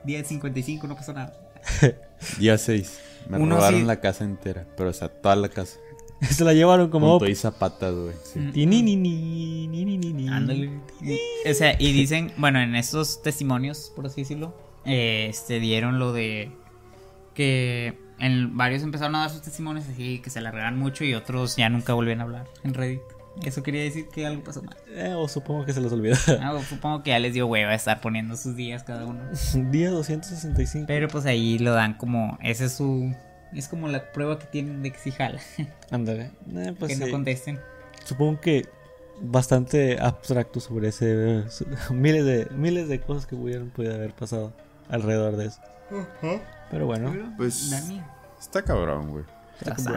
día 0.04 0.24
55 0.24 0.88
no 0.88 0.96
pasa 0.96 1.14
nada. 1.14 1.34
día 2.40 2.58
6. 2.58 3.00
Me 3.30 3.38
robaron 3.38 3.88
la 3.88 4.00
casa 4.00 4.24
entera, 4.24 4.66
pero 4.76 4.90
o 4.90 4.94
sea, 4.94 5.10
toda 5.10 5.36
la 5.36 5.50
casa. 5.50 5.80
Se 6.22 6.44
la 6.44 6.54
llevaron 6.54 6.90
como. 6.90 7.20
Con 7.20 7.30
y 7.30 7.36
zapatas, 7.36 7.94
güey. 7.96 8.14
O 11.50 11.54
sea, 11.54 11.76
y 11.80 11.94
dicen, 11.94 12.32
bueno, 12.38 12.60
en 12.60 12.76
estos 12.76 13.22
testimonios, 13.22 13.92
por 13.96 14.06
así 14.06 14.22
decirlo, 14.22 14.54
este 14.86 15.60
dieron 15.60 16.00
lo 16.00 16.14
de 16.14 16.52
que 17.34 17.98
en 18.20 18.56
varios 18.56 18.84
empezaron 18.84 19.16
a 19.16 19.22
dar 19.22 19.30
sus 19.30 19.42
testimonios 19.42 19.88
así 19.88 20.20
que 20.20 20.30
se 20.30 20.40
alargaron 20.40 20.78
mucho 20.78 21.04
y 21.04 21.14
otros 21.16 21.56
ya 21.56 21.70
nunca 21.70 21.94
volvían 21.94 22.20
a 22.20 22.24
hablar 22.24 22.48
en 22.64 22.74
Reddit. 22.74 23.02
Eso 23.44 23.64
quería 23.64 23.82
decir 23.84 24.08
que 24.10 24.26
algo 24.26 24.44
pasó 24.44 24.62
mal. 24.62 24.76
Eh, 24.90 25.14
o 25.16 25.28
supongo 25.28 25.66
que 25.66 25.74
se 25.74 25.82
los 25.82 25.92
olvidó. 25.92 26.16
Ah, 26.42 26.60
supongo 26.68 27.02
que 27.02 27.12
ya 27.12 27.20
les 27.20 27.34
dio 27.34 27.48
hueva 27.48 27.74
estar 27.74 28.02
poniendo 28.02 28.36
sus 28.36 28.56
días 28.56 28.84
cada 28.84 29.06
uno. 29.06 29.22
Día 29.72 29.90
265. 29.90 30.86
Pero 30.88 31.08
pues 31.08 31.26
ahí 31.26 31.58
lo 31.58 31.74
dan 31.74 31.96
como. 31.96 32.38
Ese 32.42 32.66
es 32.66 32.74
su. 32.74 33.16
Es 33.54 33.68
como 33.68 33.88
la 33.88 34.12
prueba 34.12 34.38
que 34.40 34.46
tienen 34.46 34.84
de 34.84 34.92
que 34.92 35.00
sí 35.00 35.12
jala. 35.12 35.40
Ándale. 35.92 36.32
Eh, 36.56 36.76
pues 36.78 36.98
que 36.98 37.06
no 37.06 37.12
contesten. 37.12 37.60
Supongo 38.04 38.40
que 38.42 38.68
bastante 39.22 40.00
abstracto 40.00 40.60
sobre 40.60 40.90
ese. 40.90 41.44
miles 41.92 42.26
de 42.26 42.48
miles 42.52 42.90
de 42.90 43.00
cosas 43.00 43.26
que 43.26 43.36
pudieron 43.36 43.70
puede 43.70 43.94
haber 43.94 44.14
pasado 44.14 44.54
alrededor 44.90 45.38
de 45.38 45.48
eso. 45.48 45.62
Pero 46.70 46.86
bueno. 46.86 47.34
Pues. 47.38 47.72
Está 48.40 48.62
cabrón, 48.62 49.10
güey. 49.12 49.41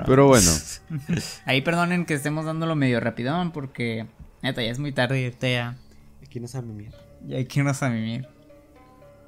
Pero 0.06 0.26
bueno. 0.26 0.50
Ahí 1.44 1.62
perdonen 1.62 2.04
que 2.06 2.14
estemos 2.14 2.44
dándolo 2.44 2.76
medio 2.76 3.00
rapidón 3.00 3.52
porque 3.52 4.06
neta 4.42 4.62
ya 4.62 4.70
es 4.70 4.78
muy 4.78 4.92
tarde 4.92 5.20
y 5.20 5.24
ahorita 5.24 5.48
ya. 5.48 5.76
Aquí 6.22 6.40
no 6.40 6.48
sabe 6.48 6.66
mimir. 6.66 6.92
Ya 7.26 7.38
aquí 7.38 7.62
no 7.62 7.72
sabe 7.74 7.96
mimir. 7.96 8.28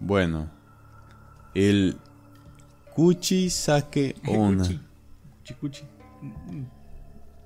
Bueno. 0.01 0.51
El 1.55 1.97
Kuchi 2.95 3.51
Sake 3.51 4.17
Ona. 4.27 4.65
Kuchi 4.65 5.55
Kuchi. 5.55 5.85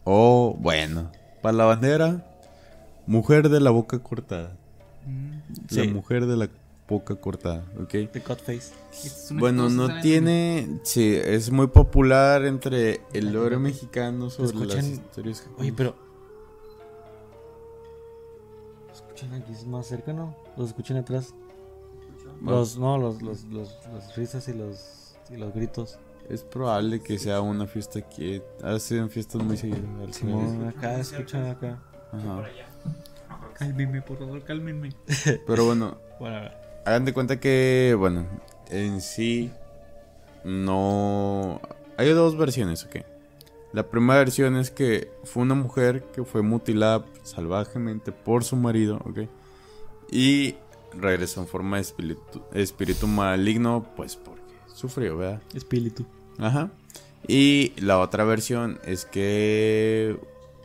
O 0.05 0.57
bueno, 0.59 1.13
para 1.43 1.57
la 1.57 1.65
bandera, 1.65 2.27
mujer 3.07 3.49
de 3.49 3.61
la 3.61 3.71
boca 3.71 3.99
cortada. 4.01 4.57
Mm. 5.07 5.77
La 5.77 5.85
mujer 5.93 6.27
de 6.27 6.37
la 6.37 6.49
poca 6.91 7.15
cortada, 7.15 7.65
¿ok? 7.81 8.11
The 8.11 8.21
Cut 8.21 8.41
Face. 8.41 8.73
Bueno, 9.35 9.69
no 9.71 10.01
tiene. 10.01 10.81
Sí, 10.83 11.15
es 11.15 11.53
muy 11.53 11.69
popular 11.69 12.45
entre 12.45 13.01
el 13.13 13.33
lore 13.33 13.59
mexicano 13.59 14.29
sobre 14.29 14.67
las 14.67 14.85
historias. 14.85 15.47
Oye, 15.57 15.73
pero. 15.73 15.95
escuchan 18.93 19.35
aquí 19.35 19.53
más 19.67 19.87
cerca, 19.87 20.13
no? 20.13 20.35
¿Los 20.57 20.71
escuchan 20.71 20.97
atrás? 20.97 21.33
Los, 22.43 22.77
no, 22.77 22.99
los, 22.99 23.23
los, 23.23 23.45
los, 23.45 23.79
los 23.93 24.17
risas 24.17 24.49
y 24.49 24.55
los, 24.55 25.15
y 25.31 25.37
los 25.37 25.55
gritos. 25.55 25.97
Es 26.29 26.43
probable 26.43 27.01
que 27.01 27.21
sea 27.21 27.41
una 27.41 27.69
fiesta 27.69 28.01
que 28.01 28.43
hacen 28.65 29.11
fiestas 29.11 29.45
muy 29.45 29.57
seguidas. 29.57 29.81
Simón, 30.11 30.67
acá 30.67 30.99
escuchan 30.99 31.47
acá. 31.47 31.81
Ajá. 32.13 32.49
Cálmenme, 33.55 34.03
por 34.03 34.19
favor, 34.19 34.43
cálmenme. 34.43 34.91
Pero 35.47 35.67
bueno, 35.67 35.99
hagan 36.85 37.05
de 37.05 37.13
cuenta 37.13 37.41
que, 37.41 37.95
bueno, 37.99 38.27
en 38.71 39.01
sí 39.01 39.51
no... 40.45 41.61
Hay 41.97 42.09
dos 42.11 42.37
versiones, 42.37 42.85
ok. 42.85 43.05
La 43.73 43.85
primera 43.85 44.19
versión 44.19 44.57
es 44.57 44.71
que 44.71 45.13
fue 45.25 45.43
una 45.43 45.55
mujer 45.55 46.03
que 46.15 46.25
fue 46.25 46.43
mutilada 46.43 47.05
salvajemente 47.23 48.11
por 48.11 48.43
su 48.43 48.57
marido, 48.57 48.97
ok. 49.05 49.29
Y 50.11 50.57
regresó 50.93 51.41
en 51.41 51.47
forma 51.47 51.77
de 51.77 51.83
espíritu, 51.83 52.43
espíritu 52.53 53.07
maligno, 53.07 53.87
pues 53.97 54.17
porque 54.17 54.43
sufrió, 54.75 55.19
¿verdad? 55.19 55.41
Espíritu. 55.55 56.05
Ajá. 56.39 56.71
Y 57.29 57.75
la 57.77 57.99
otra 58.01 58.25
versión 58.25 58.81
es 58.85 59.05
que 59.05 60.19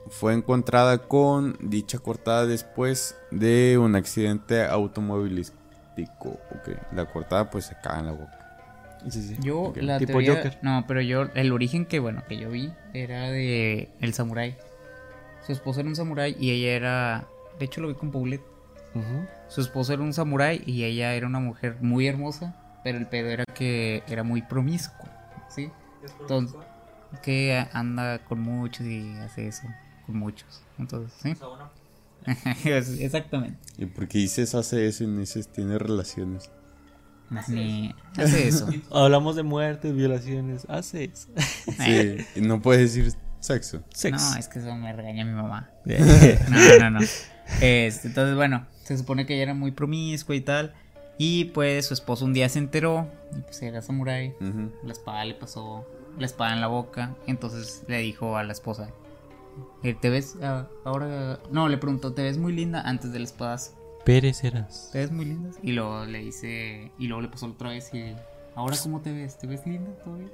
fue 0.10 0.34
encontrada 0.34 1.00
con 1.08 1.58
dicha 1.60 2.00
cortada 2.00 2.46
después 2.46 3.16
de 3.30 3.78
un 3.78 3.96
accidente 3.96 4.66
automovilístico. 4.66 5.65
Ok, 6.04 6.70
la 6.94 7.06
cortada 7.06 7.50
pues 7.50 7.66
se 7.66 7.76
cae 7.82 8.00
en 8.00 8.06
la 8.08 8.12
boca. 8.12 8.40
Yo 9.40 9.74
la 9.76 10.00
teoría, 10.00 10.58
no, 10.62 10.86
pero 10.88 11.02
yo 11.02 11.28
el 11.36 11.52
origen 11.52 11.86
que 11.86 12.00
bueno 12.00 12.24
que 12.28 12.38
yo 12.38 12.50
vi 12.50 12.74
era 12.94 13.30
de 13.30 13.90
el 14.02 14.14
samurái. 14.14 14.58
Su 15.46 15.52
esposo 15.52 15.82
era 15.82 15.90
un 15.90 15.96
samurái 15.96 16.36
y 16.40 16.52
ella 16.52 16.72
era, 16.76 17.28
de 17.60 17.66
hecho 17.66 17.82
lo 17.82 17.88
vi 17.88 17.94
con 17.96 18.12
Paulette. 18.12 18.44
Su 19.50 19.62
esposo 19.62 19.94
era 19.94 20.02
un 20.02 20.14
samurái 20.14 20.64
y 20.66 20.86
ella 20.86 21.14
era 21.14 21.28
una 21.28 21.40
mujer 21.40 21.78
muy 21.82 22.08
hermosa, 22.08 22.56
pero 22.84 22.98
el 22.98 23.08
pedo 23.08 23.30
era 23.30 23.44
que 23.44 24.04
era 24.08 24.24
muy 24.24 24.42
promiscuo, 24.42 25.08
¿sí? 25.50 25.70
Entonces, 26.22 26.58
que 27.22 27.68
anda 27.74 28.20
con 28.20 28.40
muchos 28.40 28.86
y 28.88 29.16
hace 29.18 29.48
eso 29.48 29.68
con 30.06 30.18
muchos. 30.18 30.64
Entonces, 30.80 31.14
¿sí? 31.22 31.36
Exactamente. 32.66 33.58
¿Y 33.78 33.86
por 33.86 34.08
qué 34.08 34.20
dices 34.20 34.56
hace 34.56 34.88
eso 34.88 35.04
y 35.04 35.08
no 35.08 35.20
dices 35.20 35.48
tiene 35.48 35.78
relaciones? 35.78 36.50
Ni 37.48 37.94
hace 38.18 38.48
eso. 38.48 38.70
Hablamos 38.92 39.36
de 39.36 39.44
muertes, 39.44 39.96
violaciones, 39.96 40.66
hace 40.70 41.06
eso. 41.06 41.30
Sí, 41.80 42.18
y 42.36 42.42
no 42.42 42.62
puedes 42.62 42.94
decir 42.94 43.14
sexo. 43.40 43.84
No, 44.12 44.38
es 44.38 44.48
que 44.48 44.60
eso 44.60 44.76
me 44.76 44.94
regaña 44.94 45.26
mi 45.26 45.34
mamá. 45.34 45.70
no, 45.86 46.80
no, 46.80 47.00
no. 47.00 47.00
Este, 47.62 48.08
entonces, 48.08 48.36
bueno, 48.36 48.66
se 48.84 48.98
supone 48.98 49.26
que 49.26 49.34
ella 49.36 49.44
era 49.44 49.54
muy 49.54 49.72
promiscua 49.72 50.36
y 50.36 50.42
tal. 50.42 50.74
Y 51.18 51.46
pues 51.46 51.88
su 51.88 51.94
esposo 51.94 52.26
un 52.26 52.34
día 52.34 52.50
se 52.50 52.60
enteró, 52.60 53.10
y 53.36 53.42
pues 53.42 53.62
era 53.62 53.82
samurái, 53.82 54.34
la 54.84 54.92
espada 54.92 55.24
le 55.24 55.34
pasó 55.34 55.88
la 56.20 56.26
espada 56.26 56.54
en 56.54 56.62
la 56.62 56.68
boca, 56.68 57.16
entonces 57.28 57.84
le 57.88 58.00
dijo 58.00 58.38
a 58.38 58.44
la 58.44 58.52
esposa, 58.52 58.90
¿te 60.02 60.10
ves 60.10 60.38
ah, 60.42 60.68
ahora? 60.84 61.40
No, 61.52 61.70
le 61.70 61.78
preguntó, 61.78 62.14
¿te 62.14 62.24
ves 62.24 62.38
muy 62.38 62.54
linda 62.54 62.82
antes 62.82 63.12
del 63.12 63.24
espadazo? 63.24 63.74
Perecerás. 64.06 64.90
¿Te 64.92 65.00
ves 65.00 65.12
muy 65.12 65.26
linda? 65.26 65.50
Y 65.64 65.72
luego 65.72 66.06
le 66.06 66.20
dice, 66.20 66.92
y 67.00 67.08
luego 67.08 67.22
le 67.22 67.30
pasó 67.30 67.48
otra 67.48 67.70
vez 67.70 67.94
y, 67.94 68.16
¿ahora 68.56 68.78
cómo 68.82 69.02
te 69.02 69.12
ves? 69.12 69.38
¿Te 69.38 69.48
ves 69.48 69.66
linda 69.66 69.92
todavía? 70.04 70.30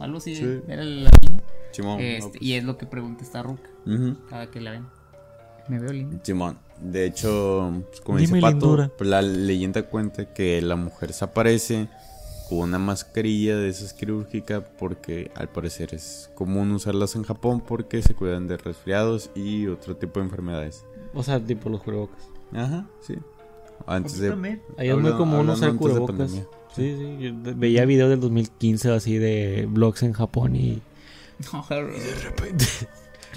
Algo 0.00 0.18
así, 0.18 0.36
sí. 0.36 0.60
era 0.68 0.84
la 0.84 1.10
niña. 1.22 1.42
Este, 1.98 2.30
pues. 2.30 2.42
Y 2.42 2.54
es 2.54 2.64
lo 2.64 2.76
que 2.78 2.86
pregunta 2.86 3.24
esta 3.24 3.42
ruca 3.42 3.68
cada 4.28 4.50
que 4.50 4.60
la 4.60 4.72
ven. 4.72 4.86
Me 5.68 5.78
veo 5.78 5.92
linda. 5.92 6.18
Simón. 6.22 6.58
De 6.80 7.06
hecho, 7.06 7.84
pues, 7.88 8.00
como 8.00 8.18
dice 8.18 8.40
Pato, 8.40 8.90
pues, 8.96 9.10
la 9.10 9.20
leyenda 9.20 9.82
cuenta 9.82 10.32
que 10.32 10.62
la 10.62 10.76
mujer 10.76 11.12
se 11.12 11.24
aparece 11.24 11.88
con 12.48 12.58
una 12.58 12.78
mascarilla 12.78 13.56
de 13.56 13.68
esas 13.68 13.92
quirúrgica 13.92 14.64
porque 14.78 15.30
al 15.34 15.48
parecer 15.48 15.94
es 15.94 16.30
común 16.34 16.72
usarlas 16.72 17.14
en 17.14 17.24
Japón 17.24 17.62
porque 17.66 18.02
se 18.02 18.14
cuidan 18.14 18.48
de 18.48 18.56
resfriados 18.56 19.30
y 19.34 19.66
otro 19.66 19.96
tipo 19.96 20.20
de 20.20 20.26
enfermedades. 20.26 20.84
O 21.14 21.22
sea, 21.22 21.40
tipo 21.40 21.68
los 21.68 21.82
cubrebocas. 21.82 22.28
Ajá, 22.52 22.86
sí. 23.00 23.16
Antes 23.86 24.18
de, 24.18 24.60
Ahí 24.76 24.88
es 24.88 24.96
muy 24.96 25.12
común 25.12 25.48
usar 25.50 25.74
cubrebocas. 25.76 26.30
Sí, 26.30 26.42
sí. 26.76 27.16
Yo 27.20 27.32
veía 27.56 27.84
videos 27.84 28.10
del 28.10 28.20
2015 28.20 28.92
así 28.92 29.18
de 29.18 29.66
vlogs 29.68 30.02
en 30.02 30.12
Japón 30.12 30.56
y... 30.56 30.60
y 30.60 30.82
de 31.68 32.14
repente... 32.22 32.64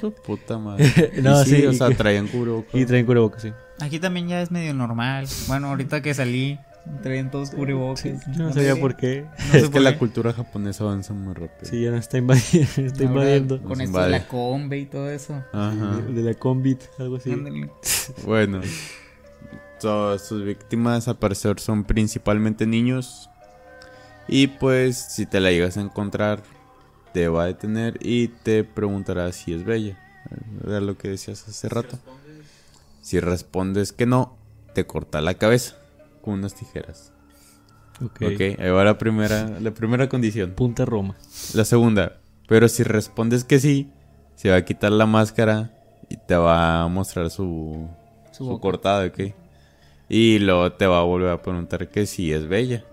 Puta 0.26 0.58
madre. 0.58 1.12
no, 1.22 1.44
sí, 1.44 1.64
o 1.66 1.74
sea, 1.74 1.90
traían 1.92 2.28
cubrebocas. 2.28 2.74
Y 2.74 2.86
traen 2.86 3.06
cubrebocas, 3.06 3.44
sí. 3.44 3.52
Aquí 3.80 4.00
también 4.00 4.28
ya 4.28 4.42
es 4.42 4.50
medio 4.52 4.74
normal. 4.74 5.28
Bueno, 5.48 5.68
ahorita 5.68 6.02
que 6.02 6.14
salí, 6.14 6.58
traen 7.02 7.30
todos 7.30 7.52
cubrebocas. 7.52 8.04
yo 8.04 8.44
no, 8.44 8.54
sabía 8.54 8.76
por 8.76 8.96
qué. 8.96 9.26
es 9.54 9.70
que 9.70 9.80
la 9.80 9.98
cultura 9.98 10.34
japonesa 10.34 10.84
avanza 10.84 11.14
muy 11.14 11.34
rápido. 11.34 11.70
Sí, 11.70 11.82
ya 11.82 11.92
no 11.92 11.98
está 11.98 12.18
invadiendo. 12.18 12.70
Está 12.78 13.04
invadiendo. 13.04 13.62
Con 13.62 13.82
esto 13.82 14.00
de 14.00 14.10
la 14.10 14.28
combi 14.28 14.78
y 14.78 14.86
todo 14.86 15.10
eso. 15.10 15.44
Ajá. 15.54 15.98
De, 15.98 16.22
la 16.22 16.34
combi, 16.34 16.78
algo 17.00 17.18
así. 17.18 17.36
bueno. 18.26 18.62
Todas 19.80 20.28
sus 20.28 20.44
víctimas 20.44 21.08
al 21.08 21.18
parecer 21.18 21.60
son 21.60 21.84
principalmente 21.84 22.68
niños. 22.68 23.30
Y 24.28 24.48
pues 24.48 24.98
si 24.98 25.26
te 25.26 25.40
la 25.40 25.52
llegas 25.52 25.78
a 25.78 25.82
encontrar, 25.82 26.44
te 27.14 27.28
va 27.28 27.44
a 27.44 27.46
detener 27.48 27.98
y 28.00 28.28
te 28.28 28.64
preguntará 28.64 29.32
si 29.32 29.54
es 29.54 29.66
bella. 29.66 29.98
Era 30.66 30.80
lo 30.82 30.98
que 30.98 31.10
decías 31.10 31.48
hace 31.48 31.68
rato. 31.68 31.98
Si 33.02 33.20
respondes 33.20 33.92
que 33.92 34.06
no, 34.06 34.38
te 34.76 34.86
corta 34.86 35.20
la 35.20 35.34
cabeza 35.34 35.81
con 36.22 36.36
unas 36.36 36.56
tijeras. 36.56 37.14
Ok. 38.04 38.22
Ok, 38.34 38.42
ahí 38.60 38.70
va 38.70 38.84
la 38.84 38.98
primera, 38.98 39.60
la 39.60 39.72
primera 39.72 40.10
condición. 40.10 40.52
Punta 40.52 40.86
Roma. 40.86 41.16
La 41.54 41.66
segunda, 41.66 42.20
pero 42.48 42.68
si 42.68 42.84
respondes 42.84 43.44
que 43.44 43.60
sí, 43.60 43.92
se 44.36 44.50
va 44.50 44.58
a 44.58 44.66
quitar 44.66 44.92
la 44.92 45.06
máscara 45.06 45.74
y 46.10 46.18
te 46.18 46.36
va 46.36 46.84
a 46.84 46.88
mostrar 46.88 47.30
su, 47.30 47.88
su, 48.32 48.60
cortada, 48.60 49.06
ok. 49.06 49.34
Y 50.10 50.40
luego 50.40 50.74
te 50.74 50.88
va 50.88 51.00
a 51.00 51.04
volver 51.04 51.30
a 51.30 51.42
preguntar 51.42 51.90
que 51.90 52.06
sí 52.06 52.34
es 52.34 52.48
bella. 52.48 52.84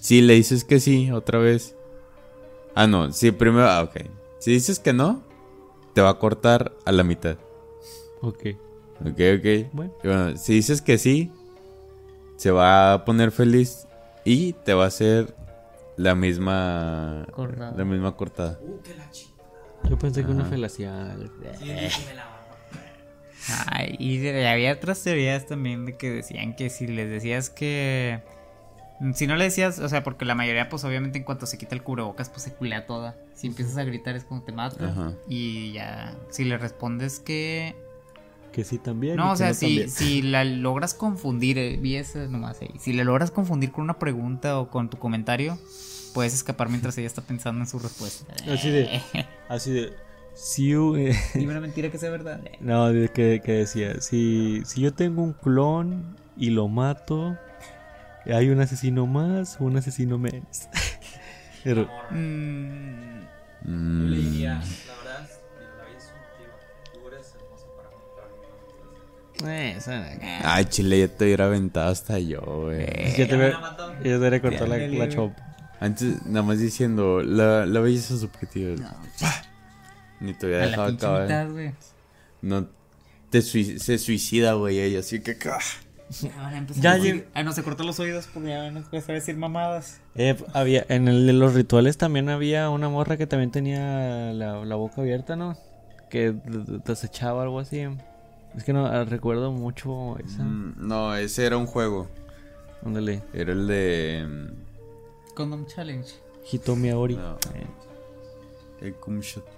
Si 0.00 0.22
le 0.22 0.34
dices 0.34 0.64
que 0.64 0.80
sí, 0.80 1.10
otra 1.10 1.38
vez, 1.38 1.74
Ah, 2.80 2.86
no, 2.86 3.10
sí, 3.12 3.32
primero, 3.32 3.66
ah, 3.66 3.82
ok. 3.82 4.08
Si 4.38 4.52
dices 4.52 4.78
que 4.78 4.92
no, 4.92 5.24
te 5.94 6.00
va 6.00 6.10
a 6.10 6.18
cortar 6.20 6.76
a 6.84 6.92
la 6.92 7.02
mitad. 7.02 7.36
Ok. 8.22 8.50
Ok, 9.00 9.20
ok. 9.38 9.72
Bueno. 9.72 10.36
si 10.36 10.54
dices 10.54 10.80
que 10.80 10.96
sí, 10.96 11.32
se 12.38 12.50
va 12.50 12.94
a 12.94 13.04
poner 13.04 13.32
feliz 13.32 13.86
y 14.24 14.54
te 14.54 14.72
va 14.72 14.84
a 14.84 14.86
hacer 14.86 15.34
la 15.96 16.14
misma 16.14 17.26
cortada. 17.32 17.74
La 17.76 17.84
misma 17.84 18.16
cortada. 18.16 18.58
Uh, 18.62 18.80
qué 18.82 18.94
la 18.94 19.90
Yo 19.90 19.98
pensé 19.98 20.24
que 20.24 20.30
una 20.30 20.44
felación. 20.46 21.30
Ay, 23.66 23.96
y 23.98 24.26
había 24.46 24.72
otras 24.72 25.02
teorías 25.02 25.46
también 25.46 25.84
de 25.84 25.96
que 25.96 26.10
decían 26.10 26.54
que 26.54 26.70
si 26.70 26.86
les 26.86 27.10
decías 27.10 27.50
que 27.50 28.22
si 29.14 29.26
no 29.26 29.36
le 29.36 29.44
decías, 29.44 29.78
o 29.78 29.88
sea, 29.88 30.02
porque 30.02 30.24
la 30.24 30.34
mayoría, 30.34 30.68
pues 30.68 30.84
obviamente 30.84 31.18
en 31.18 31.24
cuanto 31.24 31.46
se 31.46 31.58
quita 31.58 31.74
el 31.74 31.82
cubrebocas, 31.82 32.30
pues 32.30 32.42
se 32.42 32.52
culea 32.52 32.86
toda. 32.86 33.16
Si 33.34 33.46
empiezas 33.46 33.76
a 33.76 33.84
gritar 33.84 34.16
es 34.16 34.24
como 34.24 34.42
te 34.42 34.52
mata. 34.52 35.14
Y 35.28 35.72
ya, 35.72 36.16
si 36.30 36.44
le 36.44 36.58
respondes 36.58 37.20
que... 37.20 37.76
Que 38.58 38.64
sí 38.64 38.78
también. 38.78 39.14
No, 39.14 39.30
o 39.30 39.36
sea, 39.36 39.54
si, 39.54 39.88
si 39.88 40.20
la 40.20 40.42
logras 40.42 40.92
confundir, 40.92 41.58
eh, 41.58 41.76
vi 41.76 41.94
eso 41.94 42.18
nomás 42.26 42.60
ahí. 42.60 42.72
Si 42.80 42.92
la 42.92 43.04
logras 43.04 43.30
confundir 43.30 43.70
con 43.70 43.84
una 43.84 44.00
pregunta 44.00 44.58
o 44.58 44.68
con 44.68 44.90
tu 44.90 44.98
comentario, 44.98 45.56
puedes 46.12 46.34
escapar 46.34 46.68
mientras 46.68 46.98
ella 46.98 47.06
está 47.06 47.22
pensando 47.22 47.60
en 47.60 47.68
su 47.68 47.78
respuesta. 47.78 48.34
Así 48.52 48.68
de... 48.70 49.00
así 49.48 49.70
de... 49.70 49.92
Si 50.34 50.70
you, 50.70 50.96
eh, 50.96 51.16
Dime 51.34 51.52
una 51.52 51.60
mentira 51.60 51.88
que 51.88 51.98
sea 51.98 52.10
verdad. 52.10 52.40
No, 52.60 52.90
que, 53.14 53.40
que 53.44 53.52
decía, 53.52 54.00
si, 54.00 54.62
si 54.64 54.80
yo 54.80 54.92
tengo 54.92 55.22
un 55.22 55.34
clon 55.34 56.16
y 56.36 56.50
lo 56.50 56.66
mato 56.66 57.38
hay 58.26 58.48
un 58.50 58.60
asesino 58.60 59.06
más 59.06 59.60
o 59.60 59.66
un 59.66 59.76
asesino 59.76 60.18
menos. 60.18 60.66
Pero. 61.62 61.88
Mm. 62.10 63.20
Yo 63.62 64.08
le 64.08 64.16
diría, 64.16 64.62
Ay, 70.44 70.64
chile, 70.66 71.00
ya 71.00 71.08
te 71.08 71.24
hubiera 71.24 71.46
aventado 71.46 71.90
hasta 71.90 72.18
yo, 72.18 72.40
güey. 72.40 72.80
Eh, 72.80 73.14
yo 73.16 73.28
te 73.28 73.36
hubiera 73.36 74.40
cortado 74.40 74.66
la, 74.66 74.78
la 74.78 75.08
chop. 75.08 75.32
Antes, 75.80 76.26
nada 76.26 76.42
más 76.44 76.58
diciendo, 76.58 77.22
la, 77.22 77.64
la 77.66 77.80
belleza 77.80 78.16
subjetiva. 78.16 78.74
No, 78.76 78.88
Ni 80.20 80.34
te 80.34 80.46
hubiera 80.46 80.66
dejado 80.66 80.88
acabar. 80.88 81.52
No, 82.42 82.66
te 83.30 83.42
se 83.42 83.98
suicida, 83.98 84.54
güey, 84.54 84.80
ella, 84.80 85.00
así 85.00 85.20
que. 85.20 85.36
Ya 86.80 86.98
a 87.34 87.42
no 87.42 87.52
se 87.52 87.62
cortó 87.62 87.84
los 87.84 88.00
oídos 88.00 88.28
porque 88.32 88.48
ya 88.48 88.70
no 88.70 88.82
puede 88.82 89.02
decir 89.12 89.36
mamadas. 89.36 90.00
Eh, 90.14 90.36
había, 90.54 90.86
en 90.88 91.06
el 91.06 91.26
de 91.26 91.34
los 91.34 91.54
rituales 91.54 91.98
también 91.98 92.30
había 92.30 92.70
una 92.70 92.88
morra 92.88 93.18
que 93.18 93.26
también 93.26 93.50
tenía 93.50 94.32
la, 94.32 94.74
boca 94.76 95.02
abierta, 95.02 95.36
¿no? 95.36 95.58
Que 96.08 96.34
desechaba 96.86 97.42
algo 97.42 97.60
así. 97.60 97.86
Es 98.58 98.64
que 98.64 98.72
no 98.72 98.86
ah, 98.86 99.04
recuerdo 99.04 99.52
mucho 99.52 100.18
esa. 100.18 100.42
Mm, 100.42 100.74
no, 100.78 101.14
ese 101.14 101.46
era 101.46 101.56
un 101.56 101.66
juego. 101.66 102.08
Ándale. 102.84 103.22
Era 103.32 103.52
el 103.52 103.68
de. 103.68 104.26
Mm, 104.28 105.34
Condom 105.36 105.64
Challenge. 105.66 106.12
Hitomi 106.50 106.90
Aori. 106.90 107.14
No. 107.14 107.36
Eh. 107.54 107.66
El 108.80 108.96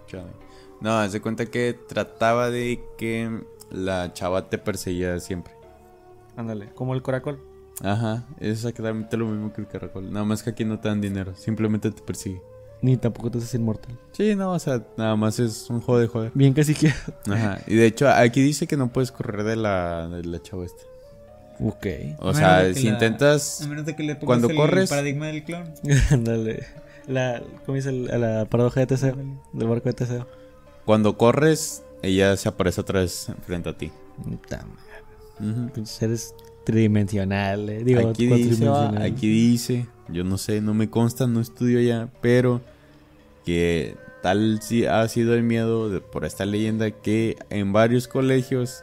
Challenge. 0.06 0.34
No, 0.82 1.08
se 1.08 1.22
cuenta 1.22 1.46
que 1.46 1.72
trataba 1.88 2.50
de 2.50 2.84
que 2.98 3.42
la 3.70 4.12
chava 4.12 4.50
te 4.50 4.58
perseguía 4.58 5.18
siempre. 5.18 5.54
Ándale, 6.36 6.68
como 6.74 6.94
el 6.94 7.02
caracol. 7.02 7.40
Ajá, 7.82 8.26
es 8.38 8.58
exactamente 8.58 9.16
lo 9.16 9.28
mismo 9.28 9.50
que 9.50 9.62
el 9.62 9.66
caracol. 9.66 10.12
Nada 10.12 10.26
más 10.26 10.42
que 10.42 10.50
aquí 10.50 10.66
no 10.66 10.78
te 10.78 10.88
dan 10.88 11.00
dinero, 11.00 11.34
simplemente 11.36 11.90
te 11.90 12.02
persigue. 12.02 12.42
Ni 12.82 12.96
tampoco 12.96 13.30
te 13.30 13.38
haces 13.38 13.54
inmortal. 13.54 13.96
Sí, 14.12 14.34
no, 14.34 14.52
o 14.52 14.58
sea, 14.58 14.82
nada 14.96 15.14
más 15.16 15.38
es 15.38 15.68
un 15.68 15.80
juego 15.80 16.00
de 16.00 16.06
joder. 16.06 16.32
Bien 16.34 16.54
sí 16.64 16.74
que. 16.74 16.88
Ajá, 17.30 17.58
y 17.66 17.74
de 17.76 17.86
hecho 17.86 18.08
aquí 18.08 18.40
dice 18.42 18.66
que 18.66 18.76
no 18.76 18.90
puedes 18.92 19.12
correr 19.12 19.44
de 19.44 19.56
la, 19.56 20.08
de 20.08 20.24
la 20.24 20.40
chava 20.42 20.64
esta. 20.64 20.82
Ok. 21.62 21.86
O 22.20 22.32
sea, 22.32 22.72
si 22.72 22.88
intentas. 22.88 23.60
A 23.62 23.68
menos 23.68 23.84
de 23.84 23.94
que 23.94 24.02
le 24.02 24.14
pongas 24.14 24.26
Cuando 24.26 24.48
el 24.50 24.56
corres- 24.56 24.88
paradigma 24.88 25.26
del 25.26 25.44
clon. 25.44 25.64
Ándale. 26.10 26.64
La, 27.06 27.42
¿Cómo 27.66 27.76
dice 27.76 27.90
el- 27.90 28.04
la 28.06 28.46
paradoja 28.46 28.80
de 28.80 28.86
Teseo? 28.86 29.16
Del 29.52 29.68
barco 29.68 29.88
de 29.90 29.92
Teseo. 29.92 30.26
Cuando 30.86 31.18
corres, 31.18 31.82
ella 32.02 32.34
se 32.38 32.48
aparece 32.48 32.80
otra 32.80 33.00
vez 33.00 33.30
frente 33.46 33.68
a 33.68 33.76
ti. 33.76 33.90
Puta 34.24 34.58
madre, 34.64 35.52
Ujú. 35.52 35.70
pinches 35.72 35.94
seres 35.96 36.34
tridimensionales. 36.64 37.84
Digo, 37.84 38.08
aquí 38.08 38.26
dice, 38.26 38.68
aquí 39.00 39.28
dice, 39.28 39.86
yo 40.08 40.24
no 40.24 40.38
sé, 40.38 40.60
no 40.60 40.74
me 40.74 40.88
consta, 40.90 41.26
no 41.26 41.40
estudio 41.40 41.80
ya, 41.80 42.08
pero 42.20 42.60
que 43.54 43.96
tal 44.22 44.60
si 44.62 44.86
ha 44.86 45.06
sido 45.08 45.34
el 45.34 45.42
miedo 45.42 45.88
de- 45.90 46.00
por 46.00 46.24
esta 46.24 46.44
leyenda 46.46 46.90
que 46.90 47.36
en 47.50 47.72
varios 47.72 48.06
colegios 48.06 48.82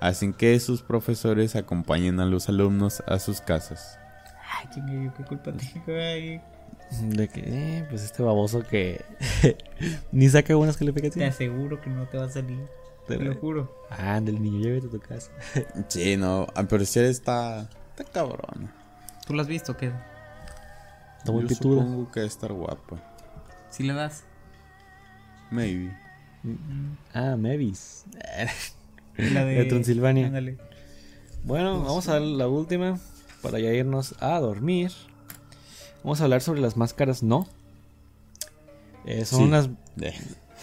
hacen 0.00 0.32
que 0.32 0.58
sus 0.60 0.82
profesores 0.82 1.56
acompañen 1.56 2.20
a 2.20 2.26
los 2.26 2.48
alumnos 2.48 3.02
a 3.06 3.18
sus 3.18 3.40
casas. 3.40 3.98
Ay, 4.58 4.68
chingue, 4.72 5.04
yo 5.06 5.14
qué 5.14 5.24
culpa 5.24 5.52
tengo 5.52 5.98
ahí. 5.98 6.40
De 7.02 7.26
que, 7.28 7.40
eh, 7.44 7.86
pues 7.90 8.04
este 8.04 8.22
baboso 8.22 8.62
que 8.62 9.04
ni 10.12 10.28
saca 10.28 10.54
buenas 10.54 10.76
Te 10.76 10.84
calificaciones. 10.84 11.34
aseguro 11.34 11.80
que 11.80 11.90
no 11.90 12.06
te 12.06 12.16
va 12.18 12.26
a 12.26 12.30
salir. 12.30 12.60
Te 13.08 13.16
lo 13.18 13.34
juro. 13.36 13.72
Ah, 13.90 14.20
del 14.20 14.40
niño, 14.42 14.60
llévate 14.60 14.86
a 14.86 14.90
tu 14.90 15.00
casa. 15.00 15.30
Sí, 15.88 16.16
no, 16.16 16.46
ah, 16.54 16.64
pero 16.68 16.84
si 16.84 17.00
está, 17.00 17.68
está 17.96 18.04
cabrón. 18.12 18.70
¿Tú 19.26 19.34
lo 19.34 19.42
has 19.42 19.48
visto 19.48 19.72
o 19.72 19.76
qué? 19.76 19.90
Está 21.18 21.32
muy 21.32 21.42
Yo 21.42 21.48
pituda. 21.48 21.82
supongo 21.82 22.12
que 22.12 22.24
estar 22.24 22.52
guapa. 22.52 22.96
¿Sí 23.76 23.82
le 23.82 23.92
das? 23.92 24.24
Maybe. 25.50 25.96
Ah, 27.12 27.36
Mavis. 27.36 28.04
La 29.16 29.44
De 29.44 29.64
Transilvania. 29.64 30.26
Ándale. 30.26 30.58
Bueno, 31.44 31.82
vamos 31.82 32.08
a 32.08 32.18
la 32.20 32.48
última 32.48 32.98
para 33.42 33.58
ya 33.58 33.70
irnos 33.72 34.14
a 34.20 34.38
dormir. 34.40 34.92
Vamos 36.02 36.20
a 36.20 36.24
hablar 36.24 36.40
sobre 36.42 36.60
las 36.60 36.76
máscaras 36.76 37.22
no. 37.22 37.46
Eh, 39.04 39.24
son 39.24 39.38
Sí. 39.40 39.44
unas 39.44 39.68
De- 39.96 40.14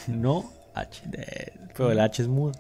no 0.08 0.52
H. 0.76 1.02
de- 1.08 1.54
pero 1.76 1.92
el 1.92 2.00
H 2.00 2.22
es 2.24 2.28
mudo. 2.28 2.52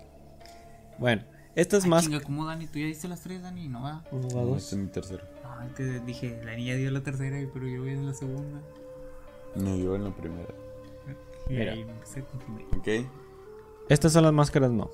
Bueno, 0.97 1.23
estas 1.55 1.83
Ay, 1.83 1.89
máscaras. 1.89 2.23
¿cómo 2.23 2.45
Dani? 2.45 2.67
¿Tú 2.67 2.79
ya 2.79 2.85
diste 2.85 3.07
las 3.07 3.21
tres, 3.21 3.41
Dani? 3.41 3.67
No 3.67 3.83
va. 3.83 4.03
Uno 4.11 4.27
va 4.29 4.41
no, 4.41 4.47
dos. 4.47 4.63
este 4.63 4.75
es 4.75 4.81
mi 4.81 4.87
tercero. 4.87 5.23
No, 5.43 5.73
que 5.75 5.83
dije, 6.05 6.39
la 6.45 6.55
niña 6.55 6.75
dio 6.75 6.89
la 6.91 7.01
tercera, 7.01 7.37
pero 7.53 7.67
yo 7.67 7.81
voy 7.81 7.91
en 7.91 8.05
la 8.05 8.13
segunda. 8.13 8.61
No, 9.55 9.75
yo 9.75 9.95
en 9.95 10.03
la 10.05 10.11
primera. 10.11 10.49
Y 11.49 11.53
Mira. 11.53 11.73
ahí 11.73 11.85
confundir. 12.31 12.67
¿Ok? 12.77 13.07
Estas 13.89 14.13
son 14.13 14.23
las 14.23 14.33
máscaras 14.33 14.71
no. 14.71 14.89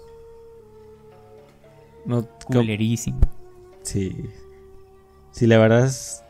No. 2.05 2.27
Culerísimo. 2.47 3.19
Sí. 3.83 4.29
Sí, 5.31 5.47
la 5.47 5.57
verdad 5.57 5.85
es. 5.85 6.23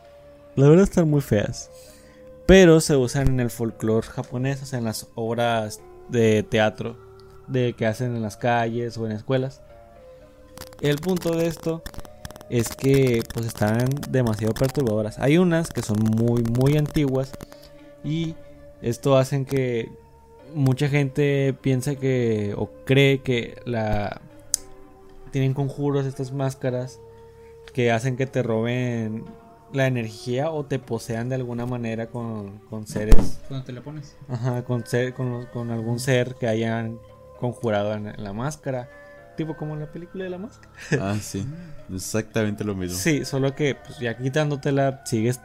La 0.56 0.68
verdad 0.68 0.84
están 0.84 1.08
muy 1.08 1.20
feas. 1.20 1.70
Pero 2.46 2.80
se 2.80 2.96
usan 2.96 3.28
en 3.28 3.40
el 3.40 3.50
folclore 3.50 4.06
japonés, 4.06 4.62
o 4.62 4.66
sea, 4.66 4.78
en 4.78 4.84
las 4.84 5.08
obras 5.14 5.80
de 6.08 6.42
teatro 6.42 6.96
de 7.46 7.74
que 7.74 7.86
hacen 7.86 8.16
en 8.16 8.22
las 8.22 8.36
calles 8.36 8.98
o 8.98 9.06
en 9.06 9.12
escuelas. 9.12 9.62
El 10.80 10.98
punto 10.98 11.34
de 11.36 11.46
esto 11.46 11.82
es 12.48 12.74
que 12.74 13.22
pues 13.32 13.46
están 13.46 13.88
demasiado 14.10 14.52
perturbadoras. 14.54 15.18
Hay 15.18 15.38
unas 15.38 15.70
que 15.70 15.82
son 15.82 15.98
muy 15.98 16.42
muy 16.42 16.76
antiguas 16.76 17.32
y 18.04 18.34
esto 18.82 19.16
hacen 19.16 19.44
que 19.44 19.90
mucha 20.54 20.88
gente 20.88 21.54
piensa 21.60 21.94
que 21.96 22.54
o 22.56 22.70
cree 22.84 23.20
que 23.22 23.60
la 23.64 24.20
tienen 25.30 25.54
conjuros 25.54 26.06
estas 26.06 26.32
máscaras 26.32 27.00
que 27.72 27.92
hacen 27.92 28.16
que 28.16 28.26
te 28.26 28.42
roben 28.42 29.24
la 29.72 29.86
energía 29.86 30.50
o 30.50 30.64
te 30.64 30.80
posean 30.80 31.28
de 31.28 31.36
alguna 31.36 31.66
manera 31.66 32.08
con, 32.08 32.58
con 32.68 32.88
seres, 32.88 33.40
Cuando 33.46 33.64
te 33.64 33.72
la 33.72 33.80
pones. 33.82 34.16
ajá, 34.28 34.64
con, 34.64 34.84
ser, 34.84 35.14
con, 35.14 35.46
con 35.46 35.70
algún 35.70 36.00
ser 36.00 36.34
que 36.34 36.48
hayan 36.48 36.98
conjurado 37.38 37.94
en, 37.94 38.08
en 38.08 38.24
la 38.24 38.32
máscara. 38.32 38.88
Tipo 39.36 39.56
como 39.56 39.74
en 39.74 39.80
la 39.80 39.92
película 39.92 40.24
de 40.24 40.30
la 40.30 40.38
máscara. 40.38 40.72
Ah, 41.00 41.14
sí. 41.22 41.46
Exactamente 41.94 42.64
lo 42.64 42.74
mismo. 42.74 42.98
Sí, 42.98 43.24
solo 43.24 43.54
que 43.54 43.76
pues, 43.76 44.00
ya 44.00 44.16
quitándotela 44.18 45.02
sigues, 45.06 45.40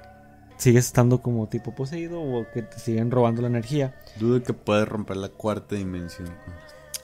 sigues 0.58 0.86
estando 0.86 1.22
como 1.22 1.48
tipo 1.48 1.74
poseído 1.76 2.22
o 2.22 2.46
que 2.52 2.62
te 2.62 2.80
siguen 2.80 3.12
robando 3.12 3.42
la 3.42 3.48
energía. 3.48 3.96
Dudo 4.20 4.42
que 4.44 4.54
puedes 4.54 4.88
romper 4.88 5.18
la 5.18 5.30
cuarta 5.30 5.76
dimensión. 5.76 6.30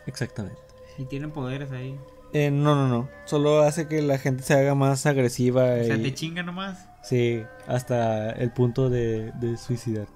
Exactamente. 0.06 0.60
Y 0.97 1.06
tienen 1.06 1.32
poderes 1.32 1.72
ahí. 1.72 1.97
Eh, 2.34 2.49
no, 2.49 2.76
no, 2.76 2.88
no. 2.88 3.10
Solo 3.26 3.62
hace 3.62 3.88
que 3.88 4.02
la 4.02 4.18
gente 4.18 4.43
se 4.43 4.54
haga 4.54 4.74
más 4.76 5.06
agresiva. 5.06 5.64
O 5.66 5.84
sea, 5.84 5.97
y- 5.97 6.04
te 6.04 6.14
chinga 6.14 6.43
nomás. 6.43 6.88
Sí, 7.04 7.43
hasta 7.68 8.32
el 8.32 8.52
punto 8.52 8.89
de, 8.89 9.32
de 9.39 9.58
suicidar. 9.58 10.08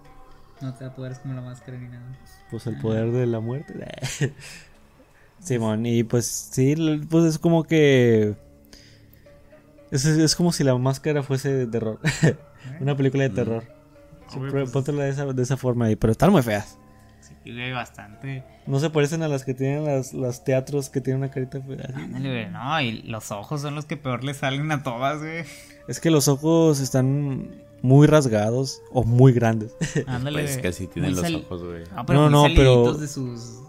No 0.61 0.73
te 0.73 0.85
da 0.85 0.93
poderes 0.93 1.19
como 1.19 1.33
la 1.33 1.41
máscara 1.41 1.77
ni 1.77 1.87
nada. 1.89 2.17
Pues 2.49 2.65
el 2.67 2.77
poder 2.79 3.11
de 3.11 3.25
la 3.25 3.39
muerte. 3.41 3.73
Simón, 5.39 5.85
y 5.85 6.03
pues 6.03 6.25
sí, 6.25 6.75
pues 7.09 7.25
es 7.25 7.39
como 7.39 7.63
que. 7.65 8.35
Es, 9.91 10.05
es 10.05 10.35
como 10.35 10.51
si 10.51 10.63
la 10.63 10.75
máscara 10.77 11.21
fuese 11.23 11.53
de 11.53 11.67
terror. 11.67 11.99
Una 12.79 12.95
película 12.97 13.23
de 13.23 13.29
terror. 13.29 13.63
Sí, 14.29 14.39
Obvio, 14.39 14.51
pues, 14.51 14.71
póntela 14.71 15.03
de 15.03 15.09
esa, 15.11 15.25
de 15.25 15.43
esa 15.43 15.57
forma 15.57 15.85
ahí, 15.85 15.95
pero 15.95 16.11
están 16.11 16.31
muy 16.31 16.41
feas. 16.41 16.77
Sí, 17.21 17.51
güey, 17.53 17.71
bastante. 17.71 18.43
No 18.65 18.79
se 18.79 18.89
parecen 18.89 19.21
a 19.23 19.27
las 19.27 19.43
que 19.43 19.53
tienen 19.53 19.85
las, 19.85 20.13
los 20.13 20.43
teatros 20.43 20.89
que 20.89 21.01
tienen 21.01 21.21
una 21.23 21.31
carita 21.31 21.61
fea. 21.61 21.91
Ándale, 21.95 22.29
güey. 22.29 22.49
No, 22.51 22.81
y 22.81 23.03
los 23.03 23.31
ojos 23.31 23.61
son 23.61 23.75
los 23.75 23.85
que 23.85 23.97
peor 23.97 24.23
le 24.23 24.33
salen 24.33 24.71
a 24.71 24.81
todas, 24.83 25.19
güey. 25.19 25.43
Es 25.87 25.99
que 25.99 26.09
los 26.09 26.27
ojos 26.27 26.79
están 26.79 27.63
muy 27.83 28.07
rasgados 28.07 28.81
o 28.91 29.03
muy 29.03 29.31
grandes. 29.31 29.75
Ándale, 30.07 30.41
Pues 30.43 30.65
así 30.65 30.87
tienen 30.87 31.13
Muy 31.13 31.21
los 31.31 31.43
ojos, 31.43 31.63
güey. 31.63 31.83
Ah, 31.95 32.03
pero 32.05 32.21
No, 32.21 32.29
no, 32.31 32.47
no, 32.49 32.55
pero- 32.55 32.93
de 32.95 33.07
sus. 33.07 33.59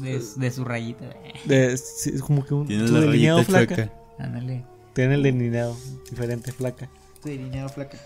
De, 0.00 0.20
de 0.36 0.50
su 0.50 0.64
rayita, 0.64 1.04
güey. 1.06 1.32
De- 1.44 1.76
sí, 1.76 2.10
es 2.14 2.22
como 2.22 2.44
que 2.44 2.54
un 2.54 2.66
Tienen 2.66 2.88
su 2.88 2.94
la 2.94 3.00
delineado 3.02 3.44
flaca. 3.44 3.92
Ándale. 4.18 4.64
Tienen 4.94 5.12
el 5.14 5.22
delineado 5.22 5.76
diferente, 6.10 6.50
flaca. 6.50 6.88
Tu 7.22 7.28
delineado 7.28 7.68
flaca. 7.68 7.98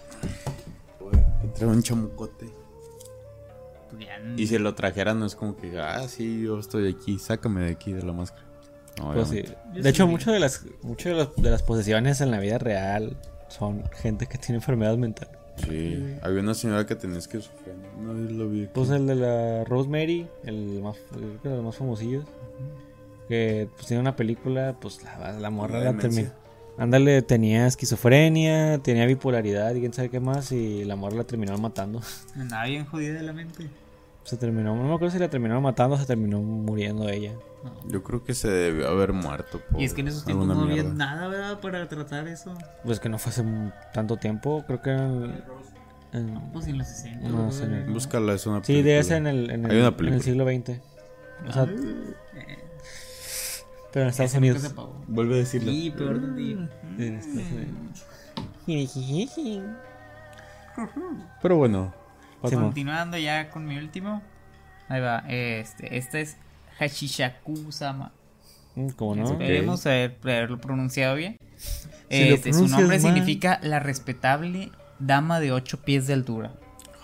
Trae 1.55 1.69
un 1.69 1.83
chamucote. 1.83 2.47
Pues 3.91 4.07
Y 4.37 4.47
si 4.47 4.59
lo 4.59 4.75
trajeran, 4.75 5.21
no 5.21 5.27
es 5.27 5.37
como 5.37 5.57
que, 5.57 5.79
ah, 5.81 6.07
sí, 6.09 6.43
yo 6.43 6.59
estoy 6.59 6.93
aquí, 6.93 7.19
sácame 7.19 7.63
de 7.63 7.71
aquí 7.71 7.93
de 7.93 8.03
la 8.03 8.13
máscara. 8.13 8.45
Pues 9.15 9.29
sí. 9.29 9.45
De 9.75 9.89
hecho, 9.89 10.07
muchas 10.07 10.33
de 10.33 10.41
las, 10.41 10.65
muchas 10.83 11.13
de 11.13 11.19
las, 11.19 11.37
de 11.37 11.51
las 11.51 11.63
posesiones 11.63 12.21
en 12.21 12.31
la 12.31 12.41
vida 12.41 12.59
real 12.59 13.17
son 13.49 13.85
gente 13.93 14.27
que 14.27 14.39
tiene 14.39 14.57
enfermedad 14.57 14.97
mental. 14.97 15.29
Sí. 15.57 16.17
Había 16.23 16.41
una 16.41 16.55
señora 16.55 16.87
que 16.87 16.97
tenía 16.97 17.19
esquizofrenia. 17.19 17.91
No 17.99 18.13
lo 18.13 18.49
vi. 18.49 18.65
aquí. 18.65 18.71
Pues 18.75 18.91
el 18.91 19.07
de 19.07 19.15
la 19.15 19.65
Rosemary, 19.65 20.29
el 20.45 20.81
más, 20.83 20.97
creo 21.11 21.41
que 21.43 21.49
de 21.49 21.57
los 21.57 21.65
más 21.65 21.77
famosillos, 21.77 22.25
que 23.29 23.69
pues 23.75 23.87
tiene 23.87 24.01
una 24.01 24.17
película, 24.17 24.77
pues 24.81 25.03
la, 25.03 25.33
la 25.33 25.51
morra 25.51 25.79
La 25.79 25.93
la. 25.93 26.33
Ándale, 26.79 27.23
tenía 27.23 27.67
esquizofrenia, 27.67 28.79
tenía 28.79 29.07
bipolaridad 29.07 29.75
y 29.75 29.81
quién 29.81 29.93
sabe 29.95 30.11
qué 30.11 30.21
más, 30.21 30.53
y 30.53 30.85
la 30.85 30.95
morra 30.97 31.17
la 31.17 31.25
terminaron 31.25 31.61
matando. 31.63 32.01
Andaba 32.37 32.65
bien 32.67 32.85
jodida 32.85 33.15
de 33.15 33.23
la 33.23 33.33
mente. 33.33 33.67
Se 34.25 34.37
terminó, 34.37 34.75
no 34.77 34.83
me 34.83 34.95
acuerdo 34.95 35.13
si 35.13 35.19
la 35.21 35.31
terminaron 35.31 35.63
matando 35.63 35.95
o 35.95 35.99
se 35.99 36.05
terminó 36.05 36.41
muriendo 36.43 37.09
ella. 37.09 37.33
No. 37.65 37.91
Yo 37.91 38.03
creo 38.03 38.25
que 38.25 38.35
se 38.35 38.49
debió 38.49 38.89
haber 38.89 39.13
muerto. 39.13 39.61
por 39.71 39.81
Y 39.81 39.85
es 39.85 39.95
que 39.95 40.01
en 40.03 40.09
esos 40.09 40.25
tiempos 40.25 40.47
no 40.49 40.55
había 40.63 40.83
mierda. 40.83 40.93
nada, 40.95 41.29
¿verdad? 41.29 41.61
Para 41.61 41.89
tratar 41.89 42.27
eso. 42.29 42.53
Pues 42.85 43.01
que 43.01 43.09
no 43.09 43.19
fue 43.19 43.31
hace 43.31 43.45
tanto 43.95 44.17
tiempo, 44.17 44.65
creo 44.67 44.83
que 44.83 44.91
en- 44.91 45.43
en- 46.13 46.35
No, 46.35 46.51
pues 46.53 46.67
en 46.67 46.79
los 46.79 46.87
60. 46.89 47.29
No. 47.29 47.51
Búscala, 47.93 48.35
es 48.35 48.47
una 48.47 48.63
Sí, 48.65 48.73
película. 48.83 49.03
ser 49.05 49.17
en 49.19 49.27
el, 49.29 49.51
en 49.51 49.65
el, 49.65 49.71
Hay 49.71 49.79
una 49.79 49.95
en 49.97 50.15
el 50.15 50.23
siglo 50.23 50.45
XX. 50.45 50.81
O 51.49 51.53
sea, 51.53 51.63
Eh, 51.65 52.15
pero 53.97 54.05
en 54.05 54.11
Estados 54.11 54.35
Unidos. 54.35 54.61
se. 54.61 54.75
Vuelve 55.09 55.37
a 55.37 55.39
decirlo. 55.39 55.73
Sí, 55.73 55.91
peor 55.91 56.21
de 56.21 56.37
ti. 56.37 56.53
En 56.99 57.15
Estados 57.15 57.47
Unidos. 57.51 58.07
Pero 61.41 61.57
bueno. 61.57 61.95
Continuando 62.43 63.17
ya 63.17 63.49
con 63.49 63.65
mi 63.65 63.79
último. 63.79 64.21
Ahí 64.91 65.01
va. 65.01 65.25
Este, 65.29 65.97
este 65.97 66.21
es 66.21 66.37
Hashishaku-sama. 66.79 68.13
Mm, 68.75 68.89
¿Cómo 68.91 69.17
no? 69.17 69.31
Esperemos 69.33 69.87
haber- 69.87 70.19
haberlo 70.23 70.61
pronunciado 70.61 71.15
bien. 71.15 71.39
Si 71.57 71.89
Este, 72.11 72.53
su 72.53 72.69
nombre 72.69 72.99
mal. 72.99 73.01
significa 73.01 73.59
la 73.63 73.81
respetable 73.81 74.73
dama 74.99 75.41
de 75.41 75.53
8 75.53 75.81
pies 75.87 76.07
de 76.07 76.13
altura. 76.13 76.53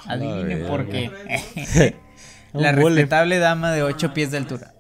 Adivinen 0.07 0.67
por 0.67 0.87
qué. 0.91 1.11
La 2.53 2.73
respetable 2.73 3.39
dama 3.39 3.73
de 3.73 3.83
8 3.83 4.13
pies 4.13 4.31
de 4.31 4.37
altura. 4.37 4.72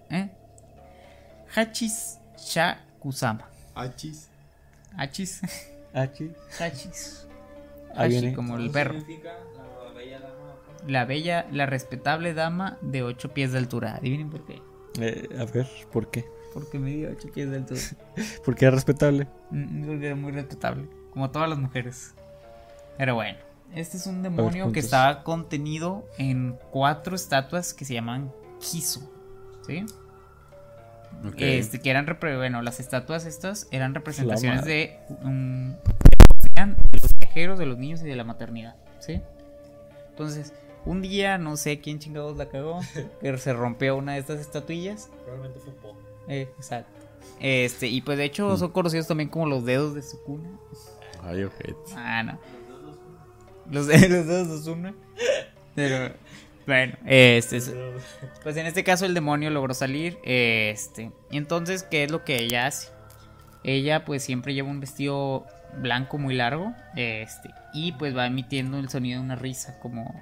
¿Eh? 1.57 2.76
Kusama. 2.98 3.48
Achis. 3.74 4.28
Achis. 4.96 5.40
Achis. 5.92 6.30
Achis. 6.61 7.26
Ahí 7.94 8.11
viene. 8.11 8.34
como 8.34 8.57
el 8.57 8.70
perro. 8.70 8.94
La 10.86 11.05
bella, 11.05 11.46
la 11.53 11.66
respetable 11.66 12.34
dama 12.34 12.78
de 12.80 13.03
8 13.03 13.32
pies 13.34 13.53
de 13.53 13.59
altura. 13.59 13.96
Adivinen 13.96 14.30
por 14.30 14.44
qué. 14.44 14.61
Eh, 15.00 15.28
a 15.38 15.44
ver, 15.44 15.68
¿por 15.92 16.11
qué? 16.11 16.24
Porque 16.53 16.78
medía 16.78 17.11
8 17.11 17.28
pies 17.32 17.50
de 17.50 17.57
altura. 17.57 17.80
Porque 18.44 18.64
era 18.66 18.74
respetable. 18.74 19.26
Mm, 19.50 19.86
Porque 19.86 20.07
era 20.07 20.16
muy 20.16 20.32
respetable. 20.32 20.88
Como 21.12 21.30
todas 21.30 21.48
las 21.48 21.59
mujeres. 21.59 22.14
Pero 22.98 23.14
bueno. 23.14 23.38
Este 23.74 23.96
es 23.96 24.07
un 24.07 24.22
demonio 24.22 24.70
que 24.70 24.80
estaba 24.80 25.22
contenido 25.22 26.07
en 26.18 26.59
cuatro 26.70 27.16
estatuas 27.16 27.72
que 27.72 27.86
se 27.86 27.94
llaman 27.94 28.30
Kiso. 28.61 29.11
¿Sí? 29.66 29.86
Ok. 31.26 31.34
Este, 31.38 31.80
que 31.80 31.90
eran, 31.90 32.06
bueno, 32.20 32.62
las 32.62 32.80
estatuas 32.80 33.26
estas 33.26 33.68
eran 33.70 33.94
representaciones 33.94 34.64
de, 34.64 34.98
um, 35.24 35.74
los 36.92 37.18
viajeros, 37.18 37.58
de 37.58 37.66
los 37.66 37.78
niños 37.78 38.02
y 38.02 38.06
de 38.06 38.16
la 38.16 38.24
maternidad, 38.24 38.74
¿sí? 38.98 39.20
Entonces, 40.10 40.52
un 40.84 41.00
día, 41.00 41.38
no 41.38 41.56
sé 41.56 41.80
quién 41.80 41.98
chingados 41.98 42.36
la 42.36 42.48
cagó, 42.48 42.80
que 43.20 43.38
se 43.38 43.52
rompió 43.52 43.96
una 43.96 44.14
de 44.14 44.18
estas 44.18 44.40
estatuillas. 44.40 45.10
Probablemente 45.24 45.60
fue 45.60 45.72
Po. 45.74 45.96
Eh, 46.28 46.48
exacto. 46.56 46.90
Este, 47.40 47.86
y 47.88 48.00
pues 48.02 48.18
de 48.18 48.24
hecho 48.24 48.56
son 48.56 48.70
conocidos 48.70 49.06
también 49.08 49.28
como 49.28 49.46
los 49.46 49.64
dedos 49.64 49.94
de 49.94 50.02
Sukuna. 50.02 50.48
Ay, 51.22 51.44
ojete. 51.44 51.74
Ah, 51.96 52.22
no. 52.22 52.38
Los, 53.70 53.86
de- 53.86 54.08
los 54.08 54.26
dedos 54.26 54.48
de 54.48 54.58
Sukuna. 54.62 54.94
Pero, 55.74 56.14
bueno, 56.66 56.94
este, 57.06 57.56
es- 57.56 57.74
pues 58.42 58.56
en 58.56 58.66
este 58.66 58.84
caso 58.84 59.04
el 59.06 59.14
demonio 59.14 59.50
logró 59.50 59.74
salir. 59.74 60.18
Este, 60.24 61.10
entonces, 61.30 61.82
¿qué 61.82 62.04
es 62.04 62.10
lo 62.10 62.24
que 62.24 62.38
ella 62.38 62.66
hace? 62.66 62.88
Ella 63.64 64.04
pues 64.04 64.22
siempre 64.24 64.54
lleva 64.54 64.68
un 64.68 64.80
vestido 64.80 65.46
blanco 65.78 66.18
muy 66.18 66.34
largo. 66.34 66.72
Este, 66.96 67.50
y 67.72 67.92
pues 67.92 68.16
va 68.16 68.26
emitiendo 68.26 68.78
el 68.78 68.88
sonido 68.88 69.20
de 69.20 69.24
una 69.24 69.36
risa, 69.36 69.78
como... 69.80 70.14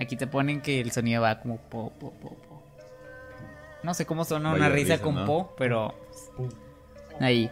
Aquí 0.00 0.16
te 0.16 0.26
ponen 0.28 0.60
que 0.60 0.80
el 0.80 0.92
sonido 0.92 1.22
va 1.22 1.40
como 1.40 1.56
po, 1.56 1.90
po, 1.98 2.12
po, 2.12 2.30
po. 2.30 2.62
No 3.82 3.94
sé 3.94 4.06
cómo 4.06 4.24
suena 4.24 4.52
una 4.52 4.68
risa, 4.68 4.94
risa, 4.94 5.02
con 5.02 5.14
¿no? 5.16 5.24
po, 5.24 5.54
pero... 5.58 5.94
Ahí. 7.20 7.50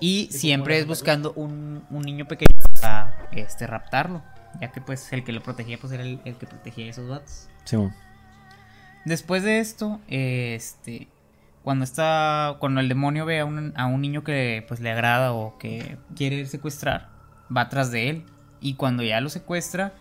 Y 0.00 0.28
siempre 0.32 0.78
es 0.78 0.86
buscando 0.86 1.32
un, 1.34 1.84
un 1.90 2.02
niño 2.02 2.26
pequeño 2.26 2.48
para 2.80 3.28
este, 3.32 3.66
raptarlo. 3.66 4.22
Ya 4.60 4.70
que 4.70 4.80
pues 4.80 5.12
el 5.12 5.24
que 5.24 5.32
lo 5.32 5.42
protegía 5.42 5.78
pues 5.78 5.92
era 5.92 6.02
el, 6.02 6.20
el 6.24 6.36
que 6.36 6.46
protegía 6.46 6.86
a 6.86 6.90
esos 6.90 7.08
vatos. 7.08 7.48
Simón. 7.64 7.94
Después 9.04 9.42
de 9.42 9.58
esto, 9.58 10.00
este, 10.06 11.08
cuando 11.64 11.84
está, 11.84 12.56
cuando 12.60 12.80
el 12.80 12.88
demonio 12.88 13.26
ve 13.26 13.40
a 13.40 13.44
un, 13.44 13.72
a 13.76 13.86
un 13.86 14.00
niño 14.00 14.22
que 14.22 14.64
pues 14.68 14.80
le 14.80 14.90
agrada 14.90 15.32
o 15.32 15.58
que 15.58 15.98
quiere 16.14 16.46
secuestrar, 16.46 17.08
va 17.54 17.62
atrás 17.62 17.90
de 17.90 18.10
él 18.10 18.24
y 18.60 18.74
cuando 18.74 19.02
ya 19.02 19.20
lo 19.20 19.28
secuestra, 19.28 19.92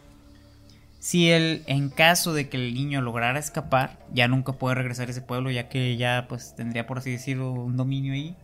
si 0.99 1.31
él, 1.31 1.63
en 1.65 1.89
caso 1.89 2.31
de 2.31 2.47
que 2.47 2.57
el 2.57 2.75
niño 2.75 3.01
lograra 3.01 3.39
escapar, 3.39 3.97
ya 4.13 4.27
nunca 4.27 4.53
puede 4.53 4.75
regresar 4.75 5.07
a 5.07 5.11
ese 5.11 5.23
pueblo, 5.23 5.49
ya 5.49 5.67
que 5.67 5.97
ya 5.97 6.27
pues 6.29 6.55
tendría 6.55 6.85
por 6.85 6.99
así 6.99 7.11
decirlo 7.11 7.51
un 7.51 7.75
dominio 7.75 8.13
ahí 8.13 8.35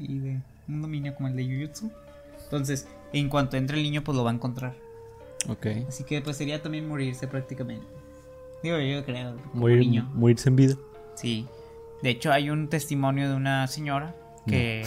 y 0.00 0.18
de 0.18 0.40
un 0.66 0.82
dominio 0.82 1.14
como 1.14 1.28
el 1.28 1.36
de 1.36 1.44
Jujutsu. 1.44 1.92
Entonces, 2.42 2.88
en 3.12 3.28
cuanto 3.28 3.56
entre 3.56 3.76
el 3.76 3.84
niño, 3.84 4.02
pues 4.02 4.16
lo 4.16 4.24
va 4.24 4.32
a 4.32 4.34
encontrar. 4.34 4.74
Ok. 5.48 5.66
Así 5.88 6.04
que 6.04 6.20
pues 6.20 6.36
sería 6.36 6.60
también 6.62 6.88
morirse 6.88 7.28
prácticamente. 7.28 7.86
Digo, 8.62 8.78
yo 8.80 9.04
creo. 9.04 9.36
como 9.36 9.54
Morir, 9.60 9.78
niño. 9.78 10.10
morirse 10.14 10.48
en 10.48 10.56
vida. 10.56 10.74
Sí. 11.14 11.46
De 12.02 12.10
hecho, 12.10 12.32
hay 12.32 12.50
un 12.50 12.68
testimonio 12.68 13.28
de 13.28 13.36
una 13.36 13.66
señora 13.68 14.14
que. 14.46 14.84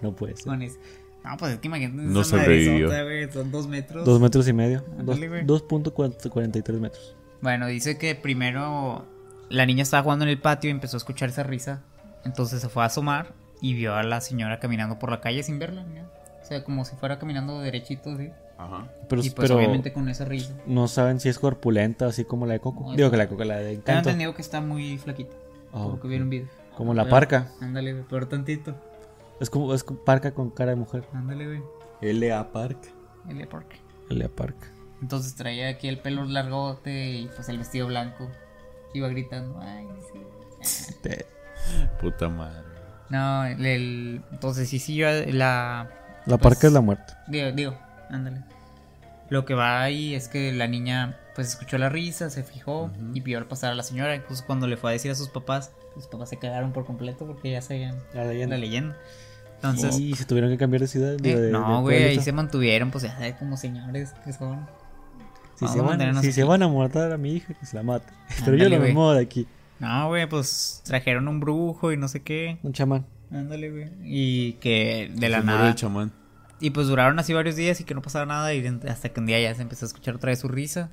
No 0.00 0.12
puede 0.16 0.36
ser. 0.36 0.62
es- 0.62 0.78
No, 1.24 1.36
pues 1.38 1.52
es 1.52 1.58
que 1.60 1.68
imagínate. 1.68 2.02
No 2.02 2.22
sobrevivió. 2.24 2.90
Son 3.32 3.50
dos 3.50 3.66
metros. 3.68 4.04
Dos 4.04 4.20
metros 4.20 4.46
y 4.48 4.52
medio. 4.52 4.80
Dos- 4.98 5.16
Ándale, 5.16 5.28
güey. 5.28 5.46
2.43 5.46 6.80
metros. 6.80 7.16
Bueno, 7.40 7.66
dice 7.66 7.96
que 7.98 8.14
primero 8.14 9.06
la 9.48 9.66
niña 9.66 9.82
estaba 9.82 10.02
jugando 10.02 10.24
en 10.24 10.30
el 10.30 10.38
patio 10.38 10.68
y 10.68 10.72
empezó 10.72 10.96
a 10.96 10.98
escuchar 10.98 11.28
esa 11.30 11.42
risa. 11.42 11.82
Entonces 12.24 12.60
se 12.60 12.68
fue 12.68 12.82
a 12.82 12.86
asomar 12.86 13.34
y 13.60 13.74
vio 13.74 13.94
a 13.94 14.02
la 14.02 14.20
señora 14.20 14.60
caminando 14.60 14.98
por 14.98 15.10
la 15.10 15.20
calle 15.20 15.42
sin 15.42 15.58
verla. 15.58 15.82
¿no? 15.84 16.02
O 16.40 16.44
sea, 16.44 16.62
como 16.64 16.84
si 16.84 16.94
fuera 16.96 17.18
caminando 17.18 17.60
derechito, 17.60 18.10
así. 18.10 18.30
Ajá. 18.64 18.88
Pero, 19.08 19.22
y 19.22 19.30
pues 19.30 19.48
pero 19.48 19.56
obviamente 19.58 19.92
con 19.92 20.08
esa 20.08 20.24
risa. 20.24 20.54
no 20.66 20.88
saben 20.88 21.20
si 21.20 21.28
es 21.28 21.38
corpulenta, 21.38 22.06
así 22.06 22.24
como 22.24 22.46
la 22.46 22.54
de 22.54 22.60
Coco. 22.60 22.90
No, 22.90 22.96
Digo 22.96 23.10
que 23.10 23.16
la 23.16 23.24
de 23.24 23.28
Coco, 23.28 23.44
la 23.44 23.56
de 23.56 23.64
Tengo 23.70 23.80
Encanto. 23.80 24.08
entendido 24.10 24.34
que 24.34 24.42
está 24.42 24.60
muy 24.60 24.98
flaquita. 24.98 25.34
Oh, 25.72 25.84
Por 25.84 25.94
lo 25.94 26.00
que 26.00 26.08
vieron 26.08 26.30
video. 26.30 26.48
Como 26.76 26.94
la 26.94 27.02
Pero- 27.04 27.10
parca. 27.16 27.48
Ándale, 27.60 27.92
güey, 27.92 28.04
peor 28.04 28.26
tantito. 28.26 28.74
Es 29.40 29.50
como 29.50 29.74
es 29.74 29.82
como 29.84 30.00
parca 30.00 30.32
con 30.32 30.50
cara 30.50 30.70
de 30.70 30.76
mujer. 30.76 31.04
Ándale, 31.12 31.46
güey. 31.46 31.62
L.A. 32.00 32.52
Park. 32.52 32.78
Elia 33.28 33.48
Park. 33.48 33.66
La 34.08 34.28
parca. 34.28 34.68
Entonces 35.00 35.34
traía 35.34 35.68
aquí 35.68 35.88
el 35.88 35.98
pelo 35.98 36.24
largote 36.24 37.10
y 37.10 37.26
pues 37.34 37.48
el 37.48 37.58
vestido 37.58 37.86
blanco. 37.88 38.28
Iba 38.94 39.08
gritando, 39.08 39.58
ay, 39.60 39.86
sí. 40.12 40.20
Puta 42.00 42.28
madre. 42.28 42.62
No, 43.08 43.44
el, 43.44 43.64
el- 43.66 44.22
entonces 44.32 44.68
sí, 44.68 44.78
sí, 44.78 44.94
yo 44.96 45.06
la... 45.08 45.88
La 46.26 46.38
Pues- 46.38 46.54
parca 46.54 46.66
es 46.68 46.72
la 46.72 46.80
muerte. 46.80 47.12
Digo, 47.28 47.52
digo, 47.52 47.74
ándale. 48.12 48.42
Lo 49.30 49.44
que 49.44 49.54
va 49.54 49.80
ahí 49.82 50.14
es 50.14 50.28
que 50.28 50.52
la 50.52 50.68
niña 50.68 51.16
pues 51.34 51.48
escuchó 51.48 51.78
la 51.78 51.88
risa, 51.88 52.28
se 52.28 52.42
fijó 52.42 52.90
y 53.14 53.20
vio 53.20 53.48
pasar 53.48 53.72
a 53.72 53.74
la 53.74 53.82
señora. 53.82 54.14
Incluso 54.14 54.44
cuando 54.46 54.66
le 54.66 54.76
fue 54.76 54.90
a 54.90 54.92
decir 54.92 55.10
a 55.10 55.14
sus 55.14 55.28
papás, 55.30 55.72
sus 55.94 56.06
papás 56.06 56.28
se 56.28 56.38
cagaron 56.38 56.72
por 56.72 56.84
completo 56.84 57.26
porque 57.26 57.50
ya 57.50 57.62
sabían 57.62 57.96
La 58.14 58.24
leyenda. 58.24 58.56
la 58.56 58.60
leyenda. 58.60 58.96
Entonces, 59.56 59.98
y 59.98 60.14
se 60.14 60.24
tuvieron 60.26 60.50
que 60.50 60.58
cambiar 60.58 60.80
de 60.82 60.88
ciudad. 60.88 61.14
eh, 61.14 61.16
de- 61.18 61.40
de 61.40 61.50
no, 61.52 61.80
güey, 61.82 62.02
ahí 62.04 62.20
se 62.20 62.32
mantuvieron, 62.32 62.90
pues 62.90 63.04
ya 63.04 63.12
sabes, 63.12 63.36
como 63.36 63.56
señores 63.56 64.12
que 64.24 64.32
son. 64.32 64.66
Si, 65.54 65.68
se 65.68 65.80
van, 65.80 66.20
si 66.22 66.32
se 66.32 66.42
van 66.44 66.62
a 66.64 66.68
matar 66.68 67.12
a 67.12 67.16
mi 67.16 67.34
hija, 67.36 67.54
que 67.54 67.64
se 67.64 67.76
la 67.76 67.82
mate. 67.84 68.12
Pero 68.44 68.56
yo 68.56 68.68
lo 68.68 68.78
güey. 68.78 68.92
muevo 68.92 69.12
de 69.14 69.22
aquí. 69.22 69.46
No, 69.78 70.08
güey, 70.08 70.28
pues 70.28 70.82
trajeron 70.84 71.28
un 71.28 71.38
brujo 71.40 71.92
y 71.92 71.96
no 71.96 72.08
sé 72.08 72.20
qué. 72.22 72.58
Un 72.64 72.72
chamán. 72.72 73.06
Ándale, 73.30 73.70
güey. 73.70 73.88
Y 74.02 74.54
que 74.54 75.10
de 75.14 75.28
la 75.28 75.38
Se 75.40 75.46
nada. 75.46 75.68
el 75.68 75.74
chamán. 75.76 76.12
Y 76.62 76.70
pues 76.70 76.86
duraron 76.86 77.18
así 77.18 77.32
varios 77.32 77.56
días 77.56 77.80
y 77.80 77.84
que 77.84 77.92
no 77.92 78.02
pasaba 78.02 78.24
nada. 78.24 78.54
Y 78.54 78.64
hasta 78.88 79.08
que 79.08 79.18
un 79.18 79.26
día 79.26 79.40
ya 79.40 79.52
se 79.52 79.62
empezó 79.62 79.84
a 79.84 79.88
escuchar 79.88 80.14
otra 80.14 80.30
vez 80.30 80.38
su 80.38 80.46
risa. 80.46 80.90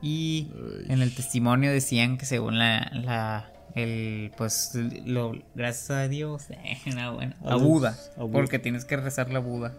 Y 0.00 0.48
en 0.88 1.02
el 1.02 1.14
testimonio 1.14 1.70
decían 1.70 2.16
que 2.16 2.24
según 2.24 2.58
la. 2.58 2.90
la 2.94 3.52
el, 3.74 4.32
pues, 4.38 4.70
lo, 5.04 5.34
gracias 5.54 5.90
a 5.90 6.08
Dios, 6.08 6.44
eh, 6.50 6.78
no, 6.94 7.16
bueno, 7.16 7.34
a 7.44 7.56
Buda, 7.56 7.98
a 8.16 8.22
Buda. 8.22 8.32
porque 8.32 8.58
tienes 8.58 8.86
que 8.86 8.96
rezar 8.96 9.30
la 9.30 9.40
Buda. 9.40 9.74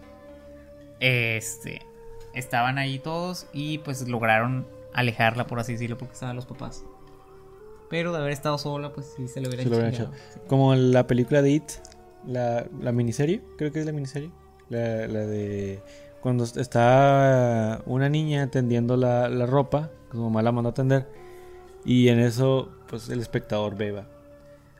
Este, 1.00 1.82
estaban 2.32 2.78
ahí 2.78 3.00
todos 3.00 3.48
y 3.52 3.78
pues 3.78 4.06
lograron 4.06 4.64
alejarla, 4.94 5.48
por 5.48 5.58
así 5.58 5.72
decirlo, 5.72 5.98
porque 5.98 6.14
estaban 6.14 6.36
los 6.36 6.46
papás. 6.46 6.84
Pero 7.90 8.12
de 8.12 8.18
haber 8.18 8.30
estado 8.30 8.58
sola, 8.58 8.92
pues 8.92 9.14
sí 9.16 9.26
se 9.26 9.40
hubiera 9.40 9.64
lo 9.64 9.84
echado. 9.88 10.12
sí. 10.12 10.38
Como 10.46 10.72
en 10.72 10.92
la 10.92 11.08
película 11.08 11.42
de 11.42 11.50
It, 11.50 11.70
la, 12.24 12.64
la 12.80 12.92
miniserie, 12.92 13.42
creo 13.56 13.72
que 13.72 13.80
es 13.80 13.86
la 13.86 13.92
miniserie. 13.92 14.30
La, 14.70 15.06
la 15.06 15.20
de 15.26 15.80
cuando 16.20 16.44
está 16.44 17.80
una 17.86 18.08
niña 18.08 18.50
tendiendo 18.50 18.96
la, 18.96 19.28
la 19.28 19.46
ropa, 19.46 19.90
que 20.10 20.16
su 20.16 20.22
mamá 20.22 20.42
la 20.42 20.52
mandó 20.52 20.70
a 20.70 20.74
tender, 20.74 21.06
y 21.84 22.08
en 22.08 22.18
eso, 22.18 22.70
pues 22.88 23.08
el 23.08 23.20
espectador 23.20 23.76
ve, 23.76 23.92
va. 23.92 24.06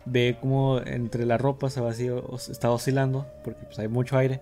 Ve 0.04 0.36
como 0.40 0.78
entre 0.80 1.26
la 1.26 1.38
ropa 1.38 1.70
se 1.70 1.80
va 1.80 1.90
así, 1.90 2.08
está 2.50 2.70
oscilando, 2.70 3.26
porque 3.44 3.64
pues 3.66 3.78
hay 3.78 3.88
mucho 3.88 4.16
aire, 4.18 4.40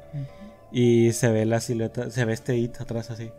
y 0.72 1.12
se 1.12 1.30
ve 1.30 1.44
la 1.44 1.60
silueta, 1.60 2.10
se 2.10 2.24
ve 2.24 2.32
este 2.32 2.56
It 2.56 2.80
atrás 2.80 3.10
así. 3.10 3.30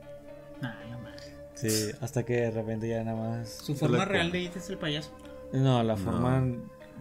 No 0.62 0.70
mames. 0.99 1.34
Sí, 1.55 1.91
hasta 2.01 2.24
que 2.24 2.34
de 2.41 2.51
repente 2.51 2.88
ya 2.88 3.03
nada 3.03 3.18
más. 3.18 3.49
Su 3.49 3.76
forma 3.76 4.05
real 4.05 4.32
de 4.32 4.39
It 4.41 4.55
es 4.55 4.70
el 4.70 4.78
payaso. 4.78 5.12
No, 5.51 5.82
la 5.84 5.95
No. 5.95 5.99
forma 6.03 6.43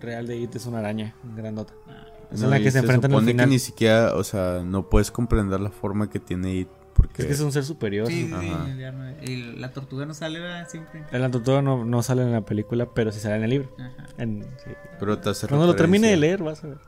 real 0.01 0.27
de 0.27 0.37
It 0.37 0.57
es 0.57 0.67
una 0.67 0.79
araña 0.79 1.15
grandota. 1.37 1.75
Ah, 1.87 2.07
Es 2.33 2.41
No, 2.41 2.47
en 2.47 2.51
la 2.51 2.59
que 2.59 2.70
se 2.70 2.79
enfrentan 2.79 3.12
al 3.12 3.18
supone 3.18 3.33
final. 3.33 3.47
que 3.47 3.51
ni 3.51 3.59
siquiera, 3.59 4.14
o 4.16 4.24
sea, 4.24 4.62
no 4.64 4.89
puedes 4.89 5.11
comprender 5.11 5.61
la 5.61 5.70
forma 5.70 6.11
que 6.11 6.18
tiene 6.20 6.55
It. 6.55 6.68
Porque 6.95 7.22
Es 7.22 7.27
que 7.29 7.35
es 7.35 7.41
un 7.41 7.53
ser 7.53 7.62
superior. 7.64 8.07
Sí, 8.07 8.27
sí, 8.27 8.33
Ajá. 8.33 8.64
sí, 8.66 8.72
no- 8.81 9.22
y 9.22 9.57
la 9.59 9.70
tortuga 9.72 10.07
no 10.07 10.14
sale 10.14 10.41
¿verdad? 10.41 10.66
siempre. 10.66 11.05
El 11.12 11.31
tortuga 11.31 11.61
no, 11.61 11.85
no 11.85 12.03
sale 12.03 12.22
en 12.22 12.33
la 12.33 12.41
película, 12.41 12.87
pero 12.95 13.12
sí 13.12 13.20
sale 13.20 13.37
en 13.37 13.45
el 13.45 13.51
libro. 13.51 13.70
Ajá. 13.79 14.07
En- 14.16 14.43
sí. 14.64 14.70
Pero 14.99 15.18
te 15.18 15.29
hace 15.29 15.47
Cuando 15.47 15.66
lo 15.66 15.77
termine 15.77 16.09
de 16.09 16.16
leer, 16.16 16.43
vas 16.43 16.64
a 16.64 16.68
ver. 16.68 16.79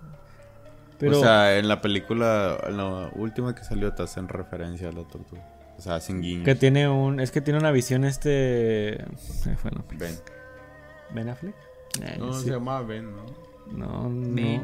Pero 0.98 1.18
O 1.18 1.20
sea, 1.22 1.58
en 1.58 1.68
la 1.68 1.80
película, 1.82 2.56
en 2.66 2.76
la 2.78 3.10
última 3.14 3.54
que 3.54 3.62
salió, 3.64 3.92
te 3.92 4.02
hacen 4.02 4.28
referencia 4.28 4.88
a 4.88 4.92
la 4.92 5.04
tortuga. 5.04 5.46
O 5.76 5.80
sea, 5.82 5.94
hacen 5.96 6.20
guiños. 6.22 6.44
que 6.44 6.54
tiene 6.56 6.88
un. 6.88 7.20
Es 7.20 7.30
que 7.30 7.40
tiene 7.40 7.60
una 7.60 7.70
visión 7.70 8.04
este. 8.04 9.04
se 9.16 9.50
nombre. 9.50 9.96
Ben. 9.98 10.14
¿Ben 11.14 11.28
Affleck? 11.28 11.54
Eh, 12.02 12.16
No, 12.18 12.32
sí. 12.32 12.46
se 12.46 12.50
llamaba 12.50 12.82
Ben, 12.82 13.14
¿no? 13.14 13.47
No, 13.72 14.08
no. 14.08 14.62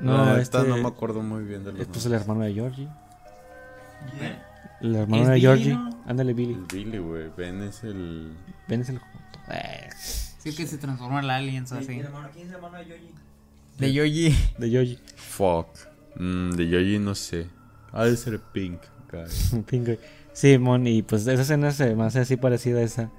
No, 0.00 0.24
No, 0.26 0.36
este- 0.36 0.62
no 0.64 0.76
me 0.76 0.88
acuerdo 0.88 1.22
muy 1.22 1.44
bien 1.44 1.64
de 1.64 1.72
los 1.72 1.80
Es 1.80 1.86
pues 1.86 2.04
nombres. 2.04 2.06
el 2.06 2.12
hermano 2.14 2.40
de 2.44 2.54
Georgie. 2.54 2.88
El 4.80 4.96
hermano 4.96 5.22
¿Es 5.22 5.28
de 5.28 5.34
Billy, 5.34 5.40
Georgie. 5.46 5.74
no? 5.74 6.02
Ándale, 6.06 6.34
Billy. 6.34 6.52
El 6.54 6.66
Billy, 6.66 6.98
güey. 6.98 7.30
Ben 7.36 7.62
es 7.62 7.82
el. 7.84 8.32
Ben 8.68 8.80
es 8.82 8.88
el. 8.90 9.00
Eh, 9.50 9.88
Sí, 10.38 10.54
que 10.54 10.66
se 10.66 10.76
transforma 10.76 11.20
en 11.20 11.30
aliens 11.30 11.72
o 11.72 11.76
así. 11.76 11.86
¿Quién 11.86 12.00
es 12.00 12.52
hermano 12.52 12.76
de 12.78 12.84
Yoji? 12.86 13.10
De 13.78 13.92
Yoji. 13.94 14.36
De 14.58 14.70
Yoji. 14.70 14.98
Fuck. 15.16 15.68
Mm, 16.16 16.50
de 16.50 16.68
Yoji 16.68 16.98
no 16.98 17.14
sé. 17.14 17.46
Ha 17.92 18.04
de 18.04 18.14
ser 18.16 18.38
Pink, 18.52 18.80
guy. 19.10 19.62
Pink, 19.66 19.86
güey. 19.86 19.98
Sí, 20.34 20.58
Mon, 20.58 20.86
y 20.86 21.00
pues 21.02 21.26
esa 21.26 21.40
escena 21.40 21.70
se 21.70 21.94
me 21.94 22.04
hace 22.04 22.18
así 22.20 22.36
parecida 22.36 22.80
a 22.80 22.82
esa. 22.82 23.10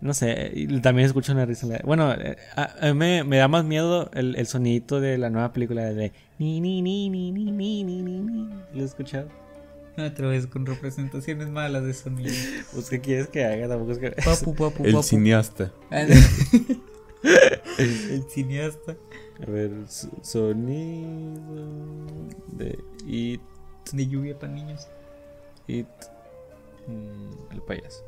No 0.00 0.12
sé, 0.12 0.50
y 0.54 0.80
también 0.80 1.06
escucho 1.06 1.32
una 1.32 1.46
risa. 1.46 1.66
Bueno, 1.84 2.12
eh, 2.12 2.36
a, 2.54 2.74
a 2.80 2.92
mí 2.92 2.98
me, 2.98 3.24
me 3.24 3.38
da 3.38 3.48
más 3.48 3.64
miedo 3.64 4.10
el, 4.12 4.36
el 4.36 4.46
sonidito 4.46 5.00
de 5.00 5.16
la 5.18 5.30
nueva 5.30 5.52
película 5.52 5.84
de 5.84 6.12
ni 6.38 6.60
ni 6.60 6.82
ni 6.82 7.08
ni 7.08 7.32
ni 7.32 7.50
ni 7.50 7.82
ni 7.84 8.02
ni 8.02 8.20
ni. 8.20 8.48
¿Lo 8.74 8.84
has 8.84 8.90
escuchado? 8.90 9.28
Otra 9.96 10.28
vez 10.28 10.46
con 10.46 10.66
representaciones 10.66 11.48
malas 11.48 11.82
de 11.84 11.94
sonido. 11.94 12.30
Pues 12.74 12.90
qué 12.90 13.00
quieres 13.00 13.28
que 13.28 13.46
haga, 13.46 13.66
tampoco 13.68 13.92
es 13.92 13.98
que 13.98 14.10
Papu, 14.10 14.54
papu, 14.54 14.84
El 14.84 14.92
papu. 14.92 15.02
cineasta. 15.02 15.72
El 17.78 18.24
cineasta. 18.28 18.96
A 19.46 19.50
ver, 19.50 19.70
so- 19.88 20.10
sonido 20.22 21.40
de 22.52 22.78
It 23.06 23.40
De 23.92 24.06
lluvia 24.06 24.38
para 24.38 24.52
niños. 24.52 24.86
It 25.66 25.86
mm, 26.86 27.52
el 27.54 27.62
payaso. 27.62 28.04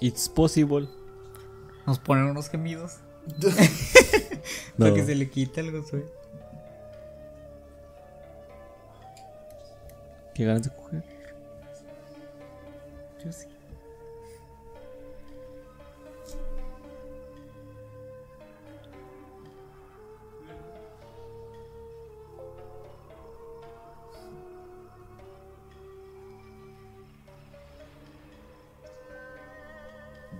It's 0.00 0.28
possible. 0.28 0.88
Nos 1.86 1.98
ponen 1.98 2.24
unos 2.26 2.48
gemidos. 2.48 2.98
No. 4.78 4.86
Para 4.86 4.94
que 4.94 5.04
se 5.04 5.14
le 5.16 5.28
quite 5.28 5.60
algo, 5.60 5.84
soy. 5.84 6.04
Qué 10.34 10.44
ganas 10.44 10.62
de 10.62 10.70
coger. 10.70 11.02
Yo 13.24 13.32
sí. 13.32 13.48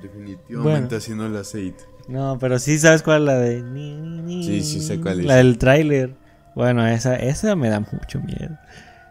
Definitivamente 0.03 0.57
Bueno. 0.81 0.97
así 0.97 1.15
no 1.15 1.27
el 1.27 1.37
aceite. 1.37 1.85
No, 2.09 2.39
pero 2.39 2.59
sí 2.59 2.79
sabes 2.79 3.03
cuál 3.03 3.23
es 3.23 3.27
la 3.27 3.39
de. 3.39 3.63
ni, 3.63 3.95
ni, 3.95 4.23
ni, 4.23 4.45
Sí, 4.45 4.63
sí 4.63 4.81
sé 4.81 5.01
cuál 5.01 5.21
es. 5.21 5.27
La 5.27 5.37
del 5.37 5.59
tráiler. 5.59 6.15
Bueno, 6.55 6.87
esa, 6.87 7.17
esa 7.17 7.55
me 7.55 7.69
da 7.69 7.81
mucho 7.81 8.21
miedo. 8.21 8.57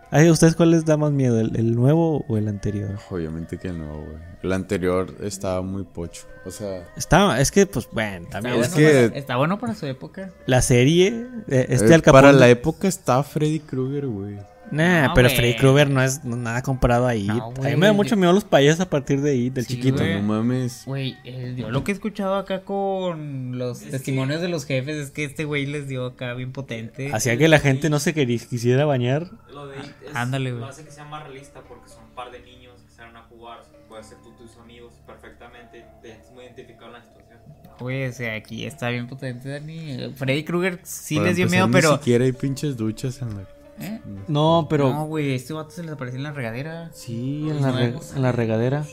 Ay, 0.09 0.29
¿Ustedes 0.29 0.55
cuál 0.55 0.71
les 0.71 0.85
da 0.85 0.95
más 0.97 1.11
miedo? 1.11 1.39
¿El, 1.39 1.55
el 1.57 1.75
nuevo 1.75 2.23
o 2.29 2.37
el 2.37 2.47
anterior? 2.47 2.97
Obviamente 3.09 3.57
que 3.57 3.71
no, 3.73 3.93
güey. 3.93 4.17
El 4.41 4.53
anterior 4.53 5.13
estaba 5.21 5.61
muy 5.61 5.83
pocho. 5.83 6.23
O 6.45 6.51
sea, 6.51 6.87
Está, 6.95 7.39
es 7.41 7.51
que, 7.51 7.65
pues, 7.65 7.89
bueno, 7.91 8.23
Está 8.25 8.39
también. 8.41 8.55
Es 8.63 8.73
bueno, 8.73 8.75
que- 8.89 9.07
para, 9.09 9.19
está 9.19 9.35
bueno 9.35 9.59
para 9.59 9.75
su 9.75 9.85
época. 9.85 10.31
La 10.45 10.61
serie, 10.61 11.27
eh, 11.49 11.65
este 11.69 11.91
eh, 11.91 11.93
Al 11.93 12.01
Capone. 12.01 12.21
para 12.23 12.31
la 12.33 12.47
época 12.49 12.87
estaba 12.87 13.21
Freddy 13.23 13.59
Krueger, 13.59 14.07
güey. 14.07 14.37
Nah, 14.71 15.07
No, 15.07 15.13
pero. 15.13 15.29
Freddy 15.29 15.55
Krueger 15.55 15.89
no 15.89 16.01
es 16.01 16.23
nada 16.25 16.61
comparado 16.61 17.07
a 17.07 17.15
It. 17.15 17.27
No, 17.27 17.53
a 17.57 17.61
mí 17.69 17.75
me 17.77 17.87
da 17.87 17.93
mucho 17.93 18.15
miedo 18.17 18.33
los 18.33 18.43
payasos 18.43 18.81
a 18.81 18.89
partir 18.89 19.21
de 19.21 19.35
It, 19.35 19.53
del 19.53 19.65
Sí, 19.65 19.75
chiquito. 19.75 19.97
güey. 19.99 20.15
No 20.15 20.23
mames. 20.23 20.83
Güey, 20.85 21.17
eh, 21.23 21.53
yo 21.57 21.69
lo 21.69 21.83
que 21.83 21.91
he 21.91 21.93
escuchado 21.93 22.35
acá 22.35 22.61
con 22.63 23.57
los 23.57 23.79
testimonios 23.79 24.41
de 24.41 24.49
los 24.49 24.65
jefes 24.65 24.97
es 24.97 25.11
que 25.11 25.23
este 25.23 25.45
güey 25.45 25.65
les 25.65 25.87
dio 25.87 26.05
acá 26.05 26.33
bien 26.33 26.51
potente. 26.51 27.11
Hacía 27.13 27.37
que 27.37 27.47
la 27.47 27.59
gente 27.59 27.89
no 27.89 27.99
se 27.99 28.13
quisiera 28.13 28.85
bañar. 28.85 29.29
Lo 29.53 29.67
de 29.67 29.77
It 29.77 29.85
es, 30.09 30.15
Ándale, 30.15 30.51
güey. 30.51 30.61
lo 30.61 30.67
hace 30.67 30.83
que 30.83 30.91
sea 30.91 31.05
más 31.05 31.23
realista 31.23 31.61
porque 31.67 31.89
son 31.89 32.03
un 32.05 32.11
par 32.11 32.31
de 32.31 32.39
niños 32.41 32.73
que 32.87 32.91
salen 32.93 33.15
a 33.15 33.23
jugar. 33.23 33.59
Puedes 33.87 34.07
ser 34.07 34.17
tú 34.21 34.31
tus 34.35 34.57
amigos 34.57 34.93
perfectamente. 35.05 35.85
Te 36.01 36.19
muy 36.33 36.43
identificado 36.43 36.87
en 36.87 36.93
la 36.93 37.01
situación. 37.03 37.39
Güey, 37.79 38.07
o 38.07 38.11
sea, 38.11 38.35
aquí 38.35 38.65
está 38.65 38.89
bien 38.89 39.07
potente, 39.07 39.49
Dani. 39.49 40.13
Freddy 40.15 40.43
Krueger 40.43 40.79
sí 40.83 41.15
Para 41.15 41.27
les 41.27 41.35
dio 41.37 41.45
empezar, 41.45 41.67
miedo, 41.69 41.71
pero. 41.79 41.91
Ni 41.91 41.97
siquiera 41.99 42.25
hay 42.25 42.31
pinches 42.31 42.75
duchas 42.75 43.21
en 43.21 43.35
la. 43.37 43.47
¿Eh? 43.79 43.99
No, 44.27 44.67
pero. 44.69 44.91
No, 44.91 45.05
güey, 45.05 45.33
este 45.33 45.53
vato 45.53 45.69
se 45.71 45.83
les 45.83 45.91
apareció 45.91 46.17
en 46.17 46.23
la 46.23 46.31
regadera. 46.33 46.89
Sí, 46.93 47.47
en 47.49 47.61
la, 47.61 47.71
re- 47.71 47.93
en 48.15 48.21
la 48.21 48.31
regadera. 48.31 48.85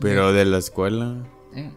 Pero 0.00 0.32
de 0.32 0.44
la 0.44 0.58
escuela. 0.58 1.16
¿Eh? 1.54 1.70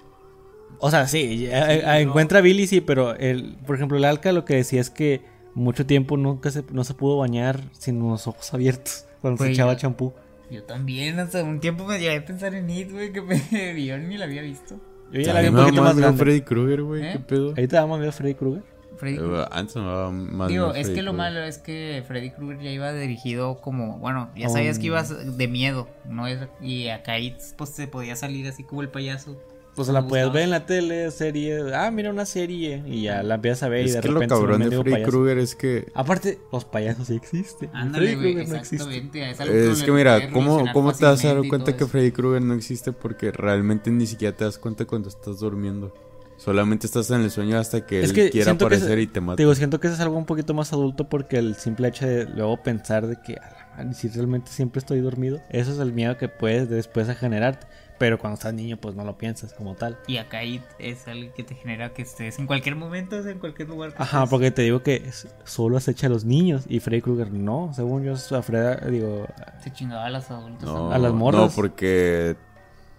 O 0.80 0.90
sea, 0.92 1.08
sí, 1.08 1.48
ya, 1.48 1.74
eh, 1.74 2.02
encuentra 2.02 2.40
a 2.40 2.42
Billy, 2.42 2.68
sí, 2.68 2.82
pero 2.82 3.16
el, 3.16 3.56
por 3.66 3.76
ejemplo, 3.76 3.98
el 3.98 4.06
Alca 4.06 4.32
lo 4.32 4.46
que 4.46 4.56
decía 4.56 4.82
es 4.82 4.90
que 4.90 5.22
mucho 5.54 5.86
tiempo 5.86 6.18
nunca 6.18 6.52
se, 6.52 6.64
no 6.72 6.84
se 6.84 6.94
pudo 6.94 7.18
bañar 7.18 7.62
sin 7.72 8.00
los 8.00 8.28
ojos 8.28 8.54
abiertos 8.54 9.06
cuando 9.22 9.44
se 9.44 9.52
echaba 9.52 9.76
champú. 9.78 10.14
Yo 10.52 10.64
también, 10.64 11.20
hasta 11.20 11.44
un 11.44 11.60
tiempo 11.60 11.86
me 11.86 11.98
llegué 12.00 12.18
a 12.18 12.26
pensar 12.26 12.54
en 12.56 12.70
It, 12.70 12.92
güey, 12.92 13.12
que 13.12 13.22
me, 13.22 13.86
yo 13.86 13.98
ni 13.98 14.18
la 14.18 14.26
había 14.26 14.42
visto. 14.42 14.80
Yo 15.12 15.22
ya 15.22 15.32
A 15.32 15.34
la 15.36 15.42
vi 15.42 15.48
un 15.50 15.56
da 15.56 15.64
poquito 15.64 15.82
más 15.84 15.98
grande. 15.98 16.18
Freddy 16.20 16.42
Krueger, 16.42 16.84
güey. 16.84 17.04
¿Eh? 17.04 17.10
¿Qué 17.14 17.20
pedo? 17.20 17.54
Ahí 17.58 17.68
te 17.68 17.76
daba 17.76 17.98
miedo 17.98 18.12
Freddy 18.12 18.34
Krueger. 18.36 18.64
Freddy 18.98 19.18
Eh, 19.20 19.46
Antes 19.52 19.76
me 19.76 19.84
daba 19.84 20.12
más 20.12 20.48
Digo, 20.50 20.74
es 20.74 20.84
Freddy 20.84 20.96
que 20.96 21.02
lo 21.04 21.12
Krueger. 21.12 21.34
malo 21.34 21.46
es 21.46 21.58
que 21.58 22.04
Freddy 22.08 22.32
Krueger 22.32 22.62
ya 22.62 22.72
iba 22.72 22.94
dirigido 22.94 23.60
como, 23.62 23.98
bueno, 24.00 24.30
ya 24.36 24.50
sabías 24.50 24.80
que 24.80 24.88
ibas 24.88 25.38
de 25.38 25.48
miedo, 25.48 25.88
¿no? 26.10 26.28
Es- 26.28 26.48
Y 26.62 26.88
acá 26.90 27.20
It, 27.20 27.36
pues 27.58 27.70
se 27.72 27.88
podía 27.88 28.16
salir 28.16 28.48
así 28.48 28.64
como 28.64 28.82
el 28.82 28.90
payaso. 28.90 29.38
Pues 29.76 29.90
la 29.90 30.08
puedes 30.08 30.32
ver 30.32 30.44
en 30.44 30.52
la 30.52 30.66
tele, 30.66 31.12
serie. 31.12 31.60
Ah, 31.76 31.92
mira 31.92 32.10
una 32.10 32.26
serie. 32.26 32.82
Y 32.86 33.02
ya 33.02 33.22
la 33.24 33.36
empiezas 33.36 33.64
a 33.64 33.68
ver 33.68 33.82
y 33.86 33.90
Es 33.90 33.96
de 33.96 34.00
que 34.00 34.08
lo 34.08 34.14
repente. 34.22 34.34
se 34.36 34.40
cabrón 34.42 34.70
de 34.70 34.82
Freddy. 34.82 35.04
Krueger 35.04 35.38
es 35.38 35.54
que. 35.54 35.92
Aparte, 35.94 36.40
los 36.50 36.64
payasos 36.64 37.08
sí 37.08 37.16
existen. 37.16 37.70
Ándale, 37.74 38.16
Freddy 38.16 38.16
güey, 38.22 38.34
Krueger 38.36 38.50
no 38.54 38.56
existe. 38.60 38.76
exactamente. 38.78 39.32
Es, 39.32 39.40
algo 39.42 39.54
Es 39.54 39.80
le 39.80 39.86
que 39.86 39.92
mira, 39.92 40.32
¿cómo, 40.32 40.64
cómo 40.72 40.94
te 40.94 41.04
vas 41.04 41.26
a 41.26 41.28
dar 41.28 41.36
fácilmente 41.36 41.48
y 41.48 41.50
cuenta 41.50 41.76
que. 41.76 41.86
Freddy 41.88 42.12
Krueger 42.14 42.42
no 42.42 42.54
existe? 42.54 42.94
Porque 42.94 43.32
realmente 43.34 43.92
ni 43.92 44.08
siquiera 44.08 44.34
te 44.38 44.46
das 44.46 44.58
cuenta 44.58 44.86
cuando 44.86 45.10
estás 45.10 45.40
durmiendo. 45.42 45.94
Solamente 46.38 46.86
estás 46.86 47.10
en 47.12 47.22
el 47.22 47.32
sueño 47.32 47.58
hasta 47.58 47.86
que 47.86 48.02
Es 48.02 48.10
él 48.10 48.16
que 48.16 48.30
quiera 48.30 48.46
siento 48.46 48.68
que 48.68 48.76
aparecer 48.76 48.98
es- 49.00 49.04
y 49.06 49.08
te 49.08 49.22
mata. 49.22 49.38
Digo, 49.38 49.56
siento 49.56 49.80
que 49.80 49.88
eso 49.88 49.96
es 49.96 50.02
algo 50.02 50.18
un 50.18 50.26
poquito 50.26 50.54
más 50.54 50.74
adulto 50.74 51.08
porque 51.10 51.38
el 51.38 51.56
simple 51.56 51.88
hecho 51.88 52.06
de 52.06 52.26
luego 52.26 52.62
pensar 52.62 53.08
de 53.08 53.16
que, 53.22 53.36
"A 53.38 53.50
la 53.52 53.68
madre, 53.84 53.94
si 53.94 54.10
realmente 54.10 54.52
siempre 54.52 54.80
estoy 54.80 55.00
dormido, 55.00 55.40
eso 55.50 55.72
es 55.72 55.80
el 55.80 55.94
miedo 55.94 56.18
que 56.18 56.28
puedes 56.28 56.70
después 56.70 57.08
a 57.10 57.16
generarte. 57.16 57.66
Pero 57.98 58.20
cuando 58.20 58.34
estás 58.34 58.54
niño, 58.54 58.76
pues 58.76 58.94
no 58.94 59.06
lo 59.06 59.18
piensas 59.18 59.54
como 59.54 59.74
tal. 59.76 59.98
Y 60.06 60.18
acá 60.18 60.44
It 60.44 60.62
es 60.80 61.08
algo 61.08 61.34
que 61.34 61.46
te 61.46 61.56
genera 61.56 61.94
que 61.94 62.02
estés 62.02 62.38
en 62.40 62.46
cualquier 62.46 62.76
momento, 62.76 63.16
en 63.26 63.40
cualquier 63.40 63.70
lugar. 63.70 63.94
que 63.94 64.04
Ajá, 64.04 64.18
estés. 64.18 64.30
porque 64.32 64.52
te 64.52 64.64
digo 64.64 64.84
que 64.84 65.10
solo 65.46 65.78
acecha 65.78 66.08
a 66.08 66.10
los 66.10 66.26
niños 66.26 66.66
y 66.68 66.82
Freddy 66.82 67.02
Krueger 67.02 67.32
no. 67.32 67.72
Según 67.74 68.04
yo, 68.04 68.16
a 68.16 68.42
Fred, 68.42 68.82
digo, 68.92 69.26
Se 69.64 69.72
chingaba 69.72 70.06
a 70.08 70.10
los 70.10 70.30
adultos. 70.30 70.64
No, 70.66 70.92
a 70.92 70.98
las 70.98 71.14
morras. 71.14 71.42
No, 71.44 71.50
porque 71.56 72.36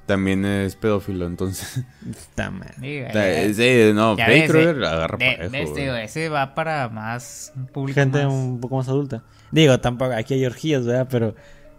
también 0.07 0.45
es 0.45 0.77
pedófilo, 0.77 1.27
entonces. 1.27 1.85
está 2.11 2.51
mal. 2.51 2.73
Sí, 2.81 3.93
no, 3.95 4.17
Freddy 4.17 4.47
Krueger 4.47 4.77
eh, 4.83 4.87
agarra 4.87 5.19
de- 5.19 5.33
parejo, 5.37 5.51
de 5.53 5.63
este, 5.63 6.05
ese 6.05 6.29
va 6.29 6.55
para 6.55 6.89
más 6.89 7.53
público 7.73 8.01
Gente 8.01 8.25
más- 8.25 8.33
un 8.33 8.61
poco 8.61 8.77
más 8.77 8.89
adulta. 8.89 9.23
Digo, 9.51 9.79
tampoco, 9.81 10.13
aquí 10.13 10.35
hay 10.35 10.47
orgías, 10.47 10.85
¿verdad? 10.87 11.09
Pero 11.11 11.35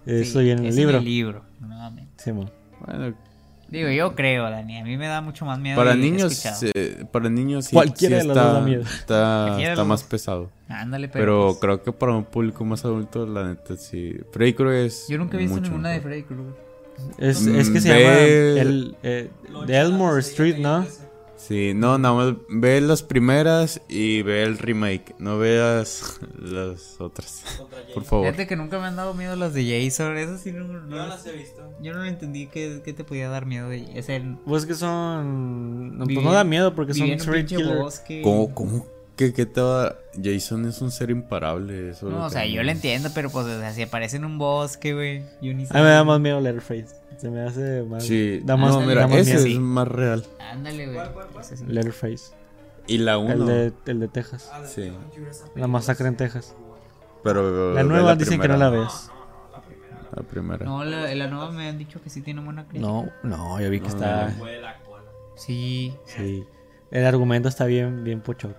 eso 0.05 0.39
Sí, 0.39 0.45
viene 0.45 0.61
en 0.61 0.65
el 0.67 0.69
es 0.69 0.75
libro. 0.75 0.97
En 0.97 1.03
el 1.03 1.05
libro, 1.05 1.45
nuevamente. 1.59 2.13
Sí, 2.23 2.31
mo. 2.31 2.49
Bueno, 2.85 3.15
Digo, 3.69 3.89
yo 3.89 4.15
creo, 4.15 4.49
Dani. 4.49 4.77
A 4.79 4.83
mí 4.85 4.95
me 4.95 5.07
da 5.07 5.19
mucho 5.19 5.43
más 5.45 5.59
miedo. 5.59 5.75
para 5.75 5.93
niños, 5.93 6.41
eh, 6.73 7.03
para 7.11 7.29
niños 7.29 7.65
sí, 7.65 7.73
Cualquiera 7.73 8.21
sí 8.21 8.27
de 8.29 8.33
las 8.33 8.37
dos 8.37 8.45
está, 8.45 8.53
da 8.53 8.61
miedo. 8.65 8.81
está, 8.83 9.55
de 9.57 9.63
está 9.63 9.75
los 9.75 9.87
más 9.87 10.03
pesado. 10.05 10.51
Ándale, 10.69 11.09
pero. 11.09 11.21
Pero 11.25 11.45
pues, 11.47 11.57
creo 11.59 11.83
que 11.83 11.91
para 11.91 12.13
un 12.13 12.23
público 12.23 12.63
más 12.63 12.85
adulto, 12.85 13.25
la 13.25 13.45
neta, 13.49 13.75
sí. 13.75 14.15
Freddy 14.31 14.53
Krueger 14.53 14.85
es. 14.85 15.07
yo 15.09 15.17
nunca 15.17 15.35
he 15.35 15.41
visto 15.41 15.59
ninguna 15.59 15.89
de 15.89 15.95
mejor. 15.97 16.09
Freddy 16.11 16.23
Krueger. 16.23 16.66
Es, 17.17 17.41
Mm, 17.41 17.55
es 17.59 17.69
que 17.69 17.81
se 17.81 17.93
ve- 17.93 18.03
llama 18.03 18.19
el, 18.61 18.95
eh, 19.03 19.29
de 19.65 19.77
Elmore 19.77 20.19
Street, 20.21 20.57
¿no? 20.57 20.85
Sí, 21.37 21.73
no, 21.73 21.97
nada 21.97 22.13
más 22.13 22.33
ve 22.49 22.81
las 22.81 23.03
primeras 23.03 23.79
y 23.87 24.21
ve 24.23 24.43
el 24.43 24.57
remake. 24.57 25.15
No 25.17 25.37
veas 25.37 26.19
las 26.41 26.99
otras. 26.99 27.43
Por 27.93 28.03
favor. 28.03 28.25
Fíjate 28.25 28.47
que 28.47 28.55
nunca 28.57 28.79
me 28.79 28.87
han 28.87 28.95
dado 28.97 29.13
miedo 29.13 29.35
las 29.37 29.53
de 29.53 29.63
Jason. 29.85 30.17
Eso 30.17 30.37
sí, 30.37 30.51
no, 30.51 30.65
no- 30.65 30.89
Yo 30.89 31.07
las 31.07 31.25
he 31.25 31.31
visto. 31.31 31.61
yo 31.81 31.93
no 31.93 31.99
lo 31.99 32.05
entendí. 32.05 32.47
¿Qué, 32.47 32.81
qué 32.83 32.91
te 32.91 33.03
podía 33.03 33.29
dar 33.29 33.45
miedo? 33.45 33.69
De, 33.69 33.85
es 33.97 34.09
el. 34.09 34.35
Pues 34.45 34.65
que 34.65 34.73
son. 34.73 35.97
no, 35.97 36.05
Pues 36.05 36.17
no 36.21 36.31
da 36.33 36.43
miedo 36.43 36.73
porque 36.75 36.93
son 36.93 37.09
un 37.11 37.17
bosque. 37.79 38.21
¿Cómo, 38.23 38.53
cómo? 38.53 38.85
¿Qué, 39.17 39.33
qué 39.33 39.45
te 39.45 39.59
va? 39.61 39.95
Jason 40.21 40.65
es 40.67 40.79
un 40.81 40.91
ser 40.91 41.09
imparable. 41.09 41.89
Eso 41.89 42.07
es 42.07 42.13
No, 42.13 42.25
o 42.25 42.27
que 42.27 42.33
sea, 42.33 42.45
yo 42.45 42.61
lo 42.63 42.71
entiendo, 42.71 43.09
pero 43.13 43.29
pues, 43.29 43.45
o 43.47 43.59
sea, 43.59 43.73
si 43.73 43.81
aparece 43.81 44.17
en 44.17 44.25
un 44.25 44.37
bosque, 44.37 44.93
güey. 44.93 45.23
Yo 45.41 45.53
ni 45.53 45.63
A 45.63 45.73
mí 45.73 45.81
me 45.81 45.89
da 45.89 46.03
más 46.03 46.19
miedo 46.19 46.39
Letterface. 46.39 46.87
Se 47.17 47.29
me 47.29 47.41
hace 47.41 47.81
más. 47.83 48.03
Sí, 48.03 48.41
Da 48.45 48.55
más, 48.57 48.73
no, 48.75 48.81
da 48.81 48.85
mira, 48.85 49.07
más 49.07 49.17
ese 49.21 49.33
miedo. 49.35 49.47
es 49.47 49.59
más 49.59 49.87
real. 49.87 50.23
Ándale, 50.39 50.85
güey. 50.93 51.07
Ese 51.41 51.57
sí. 51.57 51.65
Letterface. 51.67 52.35
Y 52.85 52.99
la 52.99 53.13
El 53.15 53.41
uno. 53.41 53.45
de, 53.47 53.73
el 53.87 53.99
de 53.99 54.07
Texas. 54.07 54.51
Sí. 54.67 54.93
La 55.55 55.67
masacre 55.67 56.07
en 56.07 56.15
Texas. 56.15 56.55
Pero. 57.23 57.73
La 57.73 57.83
nueva 57.83 58.15
dicen 58.15 58.39
que 58.39 58.47
no 58.47 58.55
la 58.57 58.69
ves. 58.69 59.09
La 60.15 60.23
primera. 60.23 60.63
No, 60.65 60.83
la, 60.85 61.13
la 61.13 61.27
nueva 61.27 61.51
me 61.51 61.67
han 61.67 61.77
dicho 61.77 62.01
que 62.01 62.09
sí 62.09 62.21
tiene 62.21 62.41
buena 62.41 62.63
crítica. 62.65 62.87
No, 62.87 63.09
no, 63.23 63.59
yo 63.59 63.69
vi 63.69 63.79
que 63.79 63.87
No. 63.89 63.93
está. 63.95 64.27
La. 64.27 64.75
Sí. 65.35 65.93
Sí. 66.05 66.43
El 66.91 67.05
argumento 67.05 67.49
está 67.49 67.65
bien, 67.65 68.03
bien 68.03 68.21
pochoco. 68.21 68.55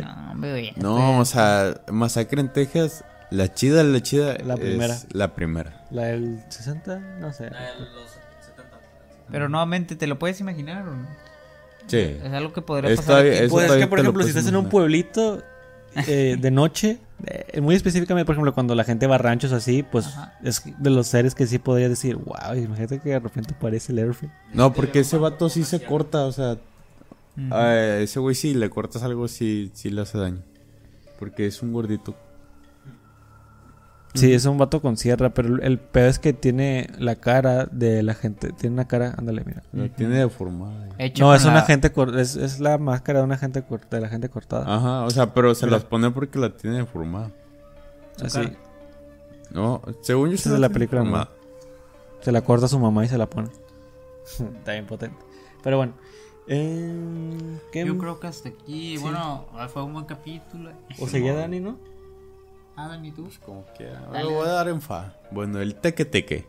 No, 0.00 0.30
hombre, 0.32 0.50
güey. 0.50 0.72
No, 0.76 1.18
o 1.18 1.24
sea, 1.24 1.80
Masacre 1.90 2.40
en 2.40 2.52
Texas. 2.52 3.04
La 3.30 3.52
chida, 3.52 3.82
la 3.82 4.00
chida. 4.00 4.36
La 4.44 4.54
es 4.54 4.60
primera. 4.60 4.96
La 5.12 5.34
primera. 5.34 5.86
La 5.90 6.04
del 6.04 6.44
60, 6.48 6.98
no 7.18 7.32
sé. 7.32 7.50
La 7.50 7.60
de 7.72 7.80
los 7.80 8.10
70. 8.46 8.78
Pero 9.30 9.48
nuevamente, 9.48 9.96
¿te 9.96 10.06
lo 10.06 10.18
puedes 10.18 10.38
imaginar 10.40 10.86
o 10.86 10.94
no? 10.94 11.06
Sí. 11.86 11.98
Es 11.98 12.32
algo 12.32 12.52
que 12.52 12.62
podría 12.62 12.90
Está 12.90 13.06
pasar. 13.06 13.24
bien, 13.24 13.36
aquí. 13.36 13.48
Pues 13.48 13.62
es 13.64 13.66
todavía 13.68 13.86
que, 13.86 13.90
por 13.90 14.00
ejemplo, 14.00 14.22
si 14.22 14.28
estás 14.28 14.46
en 14.46 14.56
un 14.56 14.68
pueblito 14.68 15.42
eh, 16.06 16.36
de 16.38 16.50
noche, 16.52 16.98
eh, 17.26 17.60
muy 17.60 17.74
específicamente, 17.74 18.26
por 18.26 18.34
ejemplo, 18.34 18.54
cuando 18.54 18.74
la 18.74 18.84
gente 18.84 19.06
va 19.06 19.16
a 19.16 19.18
ranchos 19.18 19.52
así, 19.52 19.82
pues 19.82 20.06
Ajá. 20.06 20.38
es 20.44 20.62
de 20.78 20.90
los 20.90 21.06
seres 21.06 21.34
que 21.34 21.46
sí 21.46 21.58
podría 21.58 21.88
decir, 21.88 22.16
wow, 22.16 22.54
imagínate 22.56 23.00
que 23.00 23.10
de 23.10 23.18
repente 23.18 23.54
aparece 23.56 23.92
el 23.92 23.98
Airfield. 23.98 24.32
No, 24.52 24.72
porque 24.72 25.00
ese 25.00 25.16
vato 25.16 25.48
sí 25.48 25.64
se 25.64 25.82
corta, 25.82 26.24
o 26.26 26.32
sea, 26.32 26.58
A 27.50 27.74
ese 27.98 28.20
güey 28.20 28.34
sí 28.34 28.54
le 28.54 28.68
cortas 28.68 29.02
algo, 29.02 29.26
sí, 29.28 29.70
sí 29.74 29.90
le 29.90 30.02
hace 30.02 30.18
daño. 30.18 30.42
Porque 31.18 31.46
es 31.46 31.62
un 31.62 31.72
gordito. 31.72 32.14
Sí, 34.14 34.34
es 34.34 34.44
un 34.44 34.58
vato 34.58 34.82
con 34.82 34.98
sierra, 34.98 35.30
pero 35.30 35.62
el 35.62 35.78
peor 35.78 36.08
es 36.08 36.18
que 36.18 36.34
tiene 36.34 36.88
la 36.98 37.16
cara 37.16 37.64
de 37.64 38.02
la 38.02 38.12
gente. 38.14 38.52
Tiene 38.52 38.74
una 38.74 38.86
cara, 38.86 39.14
ándale, 39.16 39.42
mira. 39.46 39.62
La 39.72 39.88
tiene 39.88 40.18
deformada. 40.18 40.90
Hecho 40.98 41.24
No, 41.24 41.34
es 41.34 41.46
una 41.46 41.62
gente 41.62 41.90
es, 42.18 42.36
es 42.36 42.60
la 42.60 42.76
máscara 42.76 43.20
de 43.20 43.24
una 43.24 43.38
gente 43.38 43.64
de 43.90 44.00
la 44.00 44.08
gente 44.08 44.28
cortada. 44.28 44.64
Ajá, 44.68 45.04
o 45.06 45.10
sea, 45.10 45.32
pero 45.32 45.54
se 45.54 45.64
Mira. 45.64 45.78
las 45.78 45.86
pone 45.86 46.10
porque 46.10 46.38
la 46.38 46.54
tiene 46.54 46.76
deformada. 46.76 47.30
Así. 48.22 48.38
cara. 48.38 48.52
No, 49.50 49.80
según 50.02 50.28
yo 50.28 50.34
Esa 50.34 50.44
se 50.44 50.48
es 50.50 50.60
la 50.60 50.68
la 50.68 50.72
película, 50.74 51.00
deformada. 51.00 51.30
Se 52.20 52.32
la 52.32 52.42
corta 52.42 52.68
su 52.68 52.78
mamá 52.78 53.06
y 53.06 53.08
se 53.08 53.16
la 53.16 53.26
pone. 53.30 53.48
Está 54.58 54.72
bien 54.72 54.86
potente. 54.86 55.16
Pero 55.62 55.78
bueno. 55.78 55.94
Eh, 56.48 57.58
¿qué? 57.70 57.86
Yo 57.86 57.96
creo 57.98 58.18
que 58.18 58.26
hasta 58.26 58.48
aquí, 58.48 58.96
bueno, 58.98 59.46
fue 59.72 59.82
un 59.82 59.92
buen 59.92 60.04
capítulo. 60.04 60.72
O 60.98 61.06
seguía 61.06 61.34
Dani, 61.34 61.60
¿no? 61.60 61.78
Ah, 62.76 62.88
Dani, 62.88 63.12
tú. 63.12 63.28
Como 63.44 63.64
quiera. 63.76 64.00
Dale, 64.12 64.24
Lo 64.24 64.30
voy 64.32 64.48
a 64.48 64.52
dar 64.52 64.68
en 64.68 64.80
fa. 64.80 65.14
Bueno, 65.30 65.60
el 65.60 65.74
teque 65.76 66.04
teque. 66.04 66.46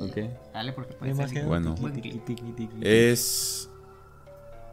Ok. 0.00 0.16
Dale, 0.52 0.72
porque 0.72 0.94
ser. 1.28 1.44
Bueno. 1.46 1.74
tiqui, 1.74 2.18
tiqui. 2.18 2.68
Es 2.80 3.68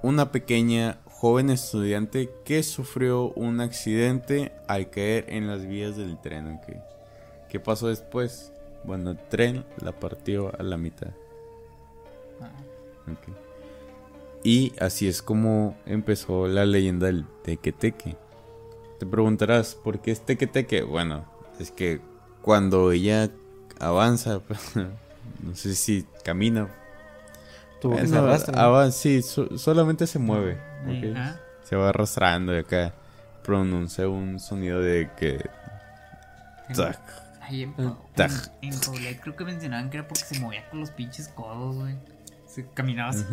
una 0.01 0.32
pequeña 0.32 0.99
joven 1.05 1.49
estudiante 1.49 2.30
que 2.45 2.63
sufrió 2.63 3.32
un 3.34 3.59
accidente 3.59 4.53
al 4.67 4.89
caer 4.89 5.26
en 5.28 5.47
las 5.47 5.65
vías 5.65 5.97
del 5.97 6.20
tren. 6.20 6.55
ok. 6.55 6.78
¿Qué 7.49 7.59
pasó 7.59 7.88
después? 7.88 8.53
Bueno, 8.84 9.11
el 9.11 9.17
tren 9.17 9.65
la 9.82 9.91
partió 9.91 10.53
a 10.57 10.63
la 10.63 10.78
mitad. 10.78 11.09
Ah, 12.41 12.51
ok. 13.11 13.48
Y 14.43 14.73
así 14.79 15.07
es 15.07 15.21
como 15.21 15.77
empezó 15.85 16.47
la 16.47 16.65
leyenda 16.65 17.07
del 17.07 17.25
teque 17.43 17.71
teque. 17.71 18.15
Te 18.99 19.05
preguntarás, 19.05 19.75
¿por 19.75 19.99
qué 20.01 20.11
es 20.11 20.25
teque 20.25 20.47
teque? 20.47 20.81
Bueno, 20.83 21.25
es 21.59 21.71
que 21.71 21.99
cuando 22.41 22.91
ella 22.91 23.29
avanza, 23.79 24.41
no 25.43 25.55
sé 25.55 25.75
si 25.75 26.05
camina, 26.23 26.67
Tuvo 27.81 27.95
que 27.95 28.01
bueno, 28.01 28.09
se 28.17 28.17
arrastra, 28.21 28.55
¿no? 28.55 28.61
avan- 28.67 28.91
sí, 28.91 29.21
so- 29.21 29.57
solamente 29.57 30.05
se 30.07 30.19
mueve. 30.19 30.57
Se 31.63 31.75
va 31.75 31.89
arrastrando 31.89 32.53
y 32.53 32.59
acá 32.59 32.93
pronuncia 33.43 34.07
un 34.09 34.39
sonido 34.39 34.81
de 34.81 35.09
que. 35.17 35.49
Tac. 36.75 36.99
Ay, 37.41 37.63
en, 37.63 37.73
Ah. 37.77 37.97
En, 38.61 38.73
en 38.73 38.79
creo 39.19 39.35
que 39.35 39.43
mencionaban 39.45 39.89
que 39.89 39.97
era 39.97 40.07
porque 40.07 40.23
se 40.23 40.39
movía 40.39 40.69
con 40.69 40.81
los 40.81 40.91
pinches 40.91 41.29
codos, 41.29 41.75
güey. 41.77 41.95
Se 42.47 42.65
caminaba 42.73 43.11
así. 43.11 43.23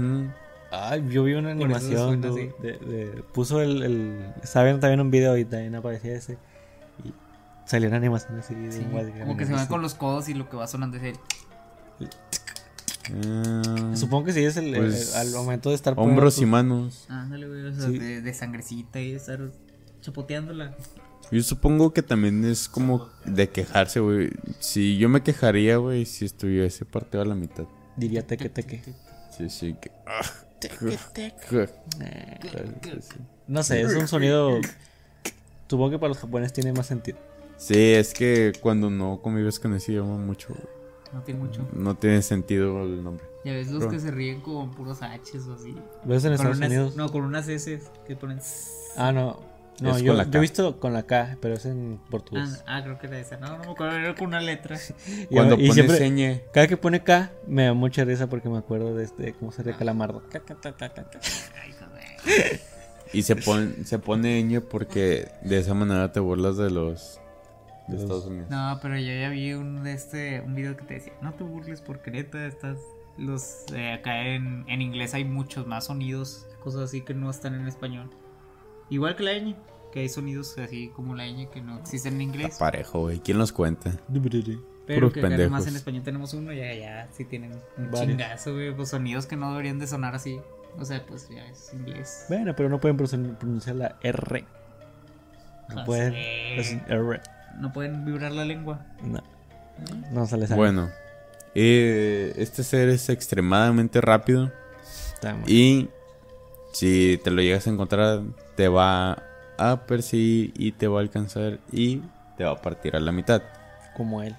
Ay, 0.70 1.06
yo 1.10 1.24
vi 1.24 1.34
una 1.34 1.50
animación. 1.52 2.20
de, 2.20 2.52
de- 2.62 3.24
puso 3.32 3.60
el, 3.62 3.82
el. 3.82 4.32
Estaba 4.42 4.64
viendo 4.64 4.80
también 4.80 5.00
un 5.00 5.10
video 5.10 5.36
y 5.38 5.44
también 5.44 5.74
aparecía 5.74 6.14
ese. 6.14 6.38
Y 7.04 7.12
salió 7.64 7.88
una 7.88 7.98
animación 7.98 8.38
así. 8.38 8.54
de 8.54 8.72
Sí, 8.72 8.80
un 8.80 9.10
como 9.20 9.36
que 9.36 9.46
se 9.46 9.52
va 9.52 9.60
así. 9.60 9.68
con 9.68 9.80
los 9.82 9.94
codos 9.94 10.28
y 10.28 10.34
lo 10.34 10.48
que 10.48 10.56
va 10.56 10.66
sonando 10.66 10.96
es 10.96 11.02
el. 11.04 11.16
Ah, 13.14 13.92
Supongo 13.94 14.24
que 14.26 14.32
sí 14.32 14.44
es 14.44 14.56
el, 14.56 14.74
Pues, 14.74 15.14
el- 15.14 15.20
al 15.20 15.30
momento 15.32 15.68
de 15.70 15.76
estar. 15.76 15.94
hombros 15.96 16.38
y 16.38 16.46
manos. 16.46 17.06
Ándale, 17.08 17.46
güey, 17.46 17.66
o 17.66 17.72
sea, 17.74 17.86
Sí. 17.88 17.98
de, 17.98 18.20
de 18.20 18.34
sangrecita 18.34 19.00
y 19.00 19.12
de 19.12 19.16
estar 19.16 19.38
chapoteándola. 20.00 20.74
Yo 21.30 21.42
supongo 21.42 21.92
que 21.92 22.02
también 22.02 22.44
es 22.44 22.68
como 22.68 23.08
de 23.24 23.48
quejarse, 23.48 24.00
güey. 24.00 24.30
Si 24.60 24.96
yo 24.98 25.08
me 25.08 25.22
quejaría, 25.22 25.76
güey, 25.76 26.04
si 26.06 26.24
estuviese 26.24 26.84
partido 26.84 27.22
a 27.22 27.26
la 27.26 27.34
mitad. 27.34 27.64
Diría 27.96 28.26
teque 28.26 28.48
teque. 28.48 28.82
Sí, 29.36 29.48
sí, 29.50 29.76
que. 29.80 29.90
ah, 30.06 30.22
No 33.48 33.62
sé, 33.62 33.80
es 33.82 33.94
un 33.94 34.08
sonido. 34.08 34.58
Supongo 35.68 35.90
que 35.90 35.98
para 35.98 36.08
los 36.08 36.18
japoneses 36.18 36.52
tiene 36.52 36.72
más 36.72 36.86
sentido. 36.86 37.18
Sí, 37.56 37.92
es 37.94 38.12
que 38.12 38.52
cuando 38.60 38.90
no 38.90 39.20
convives 39.22 39.58
con 39.58 39.74
ese 39.74 39.92
idioma 39.92 40.16
mucho, 40.18 40.54
No 41.12 41.22
tiene 41.22 41.40
mucho. 41.40 41.66
no 41.72 41.94
tiene 41.96 42.22
sentido 42.22 42.82
el 42.82 43.02
nombre. 43.02 43.24
Ya 43.44 43.52
ves 43.52 43.68
los 43.70 43.78
Pero- 43.80 43.92
que 43.92 44.00
se 44.00 44.10
ríen 44.10 44.40
con 44.40 44.72
puros 44.72 44.98
H's 45.00 45.46
o 45.46 45.54
así. 45.54 45.72
¿Lo 45.72 45.82
ves 46.14 46.24
en 46.24 46.32
Estados 46.32 46.56
unas, 46.58 46.68
Unidos? 46.68 46.96
No, 46.96 47.10
con 47.10 47.22
unas 47.22 47.48
S 47.48 47.80
que 48.06 48.16
ponen. 48.16 48.40
Ah, 48.96 49.12
no. 49.12 49.40
No, 49.80 49.94
Es 49.94 50.02
yo, 50.02 50.08
con 50.12 50.16
la 50.16 50.24
yo 50.30 50.38
he 50.38 50.40
visto 50.40 50.80
con 50.80 50.92
la 50.94 51.02
K, 51.04 51.36
pero 51.40 51.54
es 51.54 51.66
en 51.66 52.00
portugués. 52.10 52.64
Ah, 52.66 52.76
ah, 52.78 52.82
creo 52.82 52.98
que 52.98 53.06
era 53.08 53.18
esa. 53.18 53.36
No, 53.36 53.58
no 53.58 53.64
me 53.64 53.70
acuerdo, 53.72 53.96
era 53.96 54.14
con 54.14 54.28
una 54.28 54.40
letra. 54.40 54.78
Y- 55.06 55.26
Cuando 55.26 55.54
y 55.56 55.58
pones 55.58 55.74
siempre- 55.74 55.98
señe. 55.98 56.42
Cada 56.52 56.66
que 56.66 56.76
pone 56.76 57.02
K, 57.02 57.30
me 57.46 57.64
da 57.66 57.74
mucha 57.74 58.04
risa 58.04 58.26
porque 58.28 58.48
me 58.48 58.58
acuerdo 58.58 58.94
de 58.94 59.04
este, 59.04 59.34
cómo 59.34 59.52
se 59.52 59.62
ríe 59.62 59.74
Calamardo. 59.76 60.22
Y 63.12 63.22
se 63.22 63.36
pone, 63.36 63.84
se 63.84 63.98
pone 63.98 64.42
ñ 64.42 64.60
porque 64.60 65.28
de 65.42 65.58
esa 65.58 65.74
manera 65.74 66.10
te 66.12 66.20
burlas 66.20 66.56
de 66.56 66.70
los 66.70 67.20
de 67.86 67.96
Estados 67.96 68.26
Unidos. 68.26 68.50
No, 68.50 68.78
pero 68.82 68.98
yo 68.98 69.12
ya 69.12 69.28
vi 69.28 69.52
un, 69.54 69.84
de 69.84 69.92
este, 69.92 70.40
un 70.40 70.54
video 70.56 70.76
que 70.76 70.84
te 70.84 70.94
decía, 70.94 71.12
no 71.22 71.32
te 71.34 71.44
burles 71.44 71.80
porque 71.80 72.10
neta 72.10 72.44
estás... 72.46 72.78
Los, 73.16 73.64
eh, 73.72 73.92
acá 73.94 74.26
en, 74.26 74.64
en 74.68 74.82
inglés 74.82 75.14
hay 75.14 75.24
muchos 75.24 75.66
más 75.66 75.84
sonidos, 75.86 76.46
cosas 76.62 76.82
así 76.82 77.00
que 77.00 77.14
no 77.14 77.30
están 77.30 77.54
en 77.54 77.66
español. 77.66 78.10
Igual 78.90 79.16
que 79.16 79.22
la 79.24 79.32
ñ, 79.32 79.54
que 79.92 80.00
hay 80.00 80.08
sonidos 80.08 80.56
así 80.58 80.88
como 80.94 81.14
la 81.14 81.24
ñ 81.26 81.48
que 81.50 81.60
no 81.60 81.78
existen 81.78 82.14
en 82.14 82.22
inglés. 82.22 82.56
Parejo, 82.58 83.00
güey. 83.00 83.18
¿Quién 83.20 83.38
los 83.38 83.52
cuenta? 83.52 83.92
Pero 84.86 85.00
puros 85.00 85.12
que 85.14 85.20
acá 85.20 85.28
pendejos. 85.30 85.50
nomás 85.50 85.66
en 85.66 85.76
español 85.76 86.02
tenemos 86.04 86.32
uno 86.34 86.52
y 86.52 86.58
ya, 86.58 86.72
ya, 86.74 87.08
sí 87.12 87.24
tienen 87.24 87.52
un 87.76 87.90
Varios. 87.90 88.06
chingazo, 88.06 88.52
güey. 88.52 88.72
Pues 88.74 88.88
sonidos 88.90 89.26
que 89.26 89.36
no 89.36 89.50
deberían 89.50 89.78
de 89.80 89.86
sonar 89.88 90.14
así. 90.14 90.38
O 90.78 90.84
sea, 90.84 91.04
pues 91.06 91.28
ya 91.28 91.44
es 91.46 91.72
inglés. 91.72 92.26
Bueno, 92.28 92.54
pero 92.54 92.68
no 92.68 92.78
pueden 92.80 92.96
pronun- 92.98 93.36
pronunciar 93.36 93.76
la 93.76 93.96
R. 94.02 94.44
No 95.70 95.74
No 95.76 95.84
pueden. 95.84 96.14
Es 96.14 96.76
R. 96.88 97.20
No 97.58 97.72
pueden 97.72 98.04
vibrar 98.04 98.30
la 98.32 98.44
lengua. 98.44 98.86
No. 99.02 99.20
No 100.12 100.26
se 100.26 100.36
les 100.36 100.48
sale. 100.50 100.58
Bueno, 100.58 100.88
eh, 101.54 102.32
este 102.36 102.62
ser 102.62 102.88
es 102.90 103.08
extremadamente 103.08 104.00
rápido 104.00 104.52
Está 105.14 105.36
y 105.46 105.88
si 106.72 107.18
te 107.24 107.30
lo 107.30 107.40
llegas 107.42 107.66
a 107.66 107.70
encontrar 107.70 108.22
te 108.56 108.68
va 108.68 109.22
a 109.58 109.86
perseguir 109.86 110.52
y 110.56 110.72
te 110.72 110.88
va 110.88 110.98
a 110.98 111.02
alcanzar 111.02 111.58
y 111.72 112.02
te 112.36 112.44
va 112.44 112.52
a 112.52 112.62
partir 112.62 112.96
a 112.96 113.00
la 113.00 113.12
mitad. 113.12 113.42
Como 113.96 114.22
él. 114.22 114.34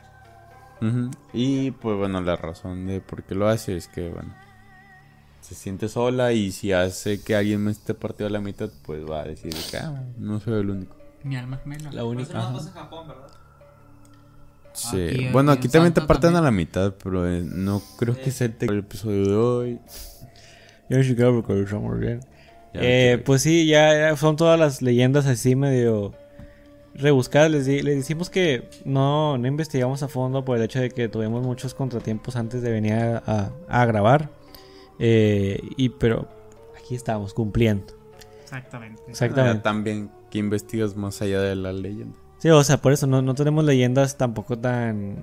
Y 1.33 1.71
pues 1.71 1.97
bueno, 1.97 2.21
la 2.21 2.35
razón 2.35 2.85
de 2.85 3.01
por 3.01 3.23
qué 3.23 3.33
lo 3.33 3.47
hace 3.47 3.75
es 3.75 3.87
que 3.87 4.09
bueno, 4.09 4.31
se 5.41 5.55
siente 5.55 5.89
sola 5.89 6.33
y 6.33 6.51
si 6.51 6.71
hace 6.71 7.21
que 7.23 7.35
alguien 7.35 7.63
me 7.63 7.71
esté 7.71 7.93
partido 7.93 8.27
a 8.27 8.29
la 8.29 8.41
mitad, 8.41 8.69
pues 8.83 9.03
va 9.09 9.21
a 9.21 9.23
decir 9.23 9.53
que 9.71 9.77
ah, 9.77 10.03
no 10.17 10.39
soy 10.39 10.61
el 10.61 10.69
único. 10.69 10.95
Mi 11.23 11.35
alma 11.35 11.57
gemela. 11.57 11.85
La 11.85 11.89
Pero 11.91 12.03
eso 12.03 12.09
única. 12.09 12.33
no 12.33 12.53
pasa 12.53 12.67
en 12.69 12.75
Japón, 12.75 13.07
¿verdad? 13.07 13.27
Sí. 14.73 15.01
Aquí, 15.01 15.29
bueno, 15.29 15.51
aquí 15.51 15.67
también 15.67 15.93
te 15.93 16.01
parten 16.01 16.33
también. 16.33 16.43
a 16.43 16.45
la 16.45 16.51
mitad, 16.51 16.93
pero 17.03 17.27
eh, 17.27 17.41
no 17.43 17.81
creo 17.97 18.15
que 18.15 18.29
sea 18.29 18.53
el, 18.59 18.77
episodio 18.77 19.25
de 19.25 19.35
hoy. 19.35 19.79
Yo 20.89 21.01
sí 21.01 21.15
creo 21.15 21.43
que 21.43 21.53
lo 21.53 21.63
estamos 21.63 21.99
bien. 21.99 22.19
Eh, 22.81 23.21
pues 23.25 23.41
sí, 23.41 23.67
ya, 23.67 23.93
ya 23.93 24.15
son 24.17 24.35
todas 24.35 24.59
las 24.59 24.81
leyendas 24.81 25.25
así 25.25 25.55
medio 25.55 26.13
rebuscadas. 26.93 27.51
Les, 27.51 27.65
di- 27.65 27.81
les 27.81 27.95
decimos 27.97 28.29
que 28.29 28.69
no, 28.85 29.37
no 29.37 29.47
investigamos 29.47 30.03
a 30.03 30.07
fondo 30.07 30.43
por 30.45 30.57
el 30.57 30.63
hecho 30.63 30.79
de 30.79 30.89
que 30.89 31.07
tuvimos 31.09 31.43
muchos 31.45 31.73
contratiempos 31.73 32.35
antes 32.35 32.61
de 32.61 32.71
venir 32.71 32.93
a, 32.93 33.23
a- 33.25 33.51
a 33.67 33.85
grabar. 33.85 34.29
Eh, 34.99 35.59
y 35.77 35.89
pero 35.89 36.27
aquí 36.77 36.95
estamos 36.95 37.33
cumpliendo. 37.33 37.93
Exactamente. 38.43 39.01
Exactamente. 39.07 39.59
Ah, 39.59 39.63
también 39.63 40.09
que 40.31 40.39
investigas 40.39 40.95
más 40.95 41.21
allá 41.21 41.41
de 41.41 41.55
la 41.55 41.71
leyenda. 41.73 42.17
Sí, 42.39 42.49
o 42.49 42.63
sea, 42.63 42.77
por 42.77 42.91
eso 42.93 43.07
no, 43.07 43.21
no 43.21 43.33
tenemos 43.33 43.65
leyendas 43.65 44.17
tampoco 44.17 44.57
tan 44.57 45.17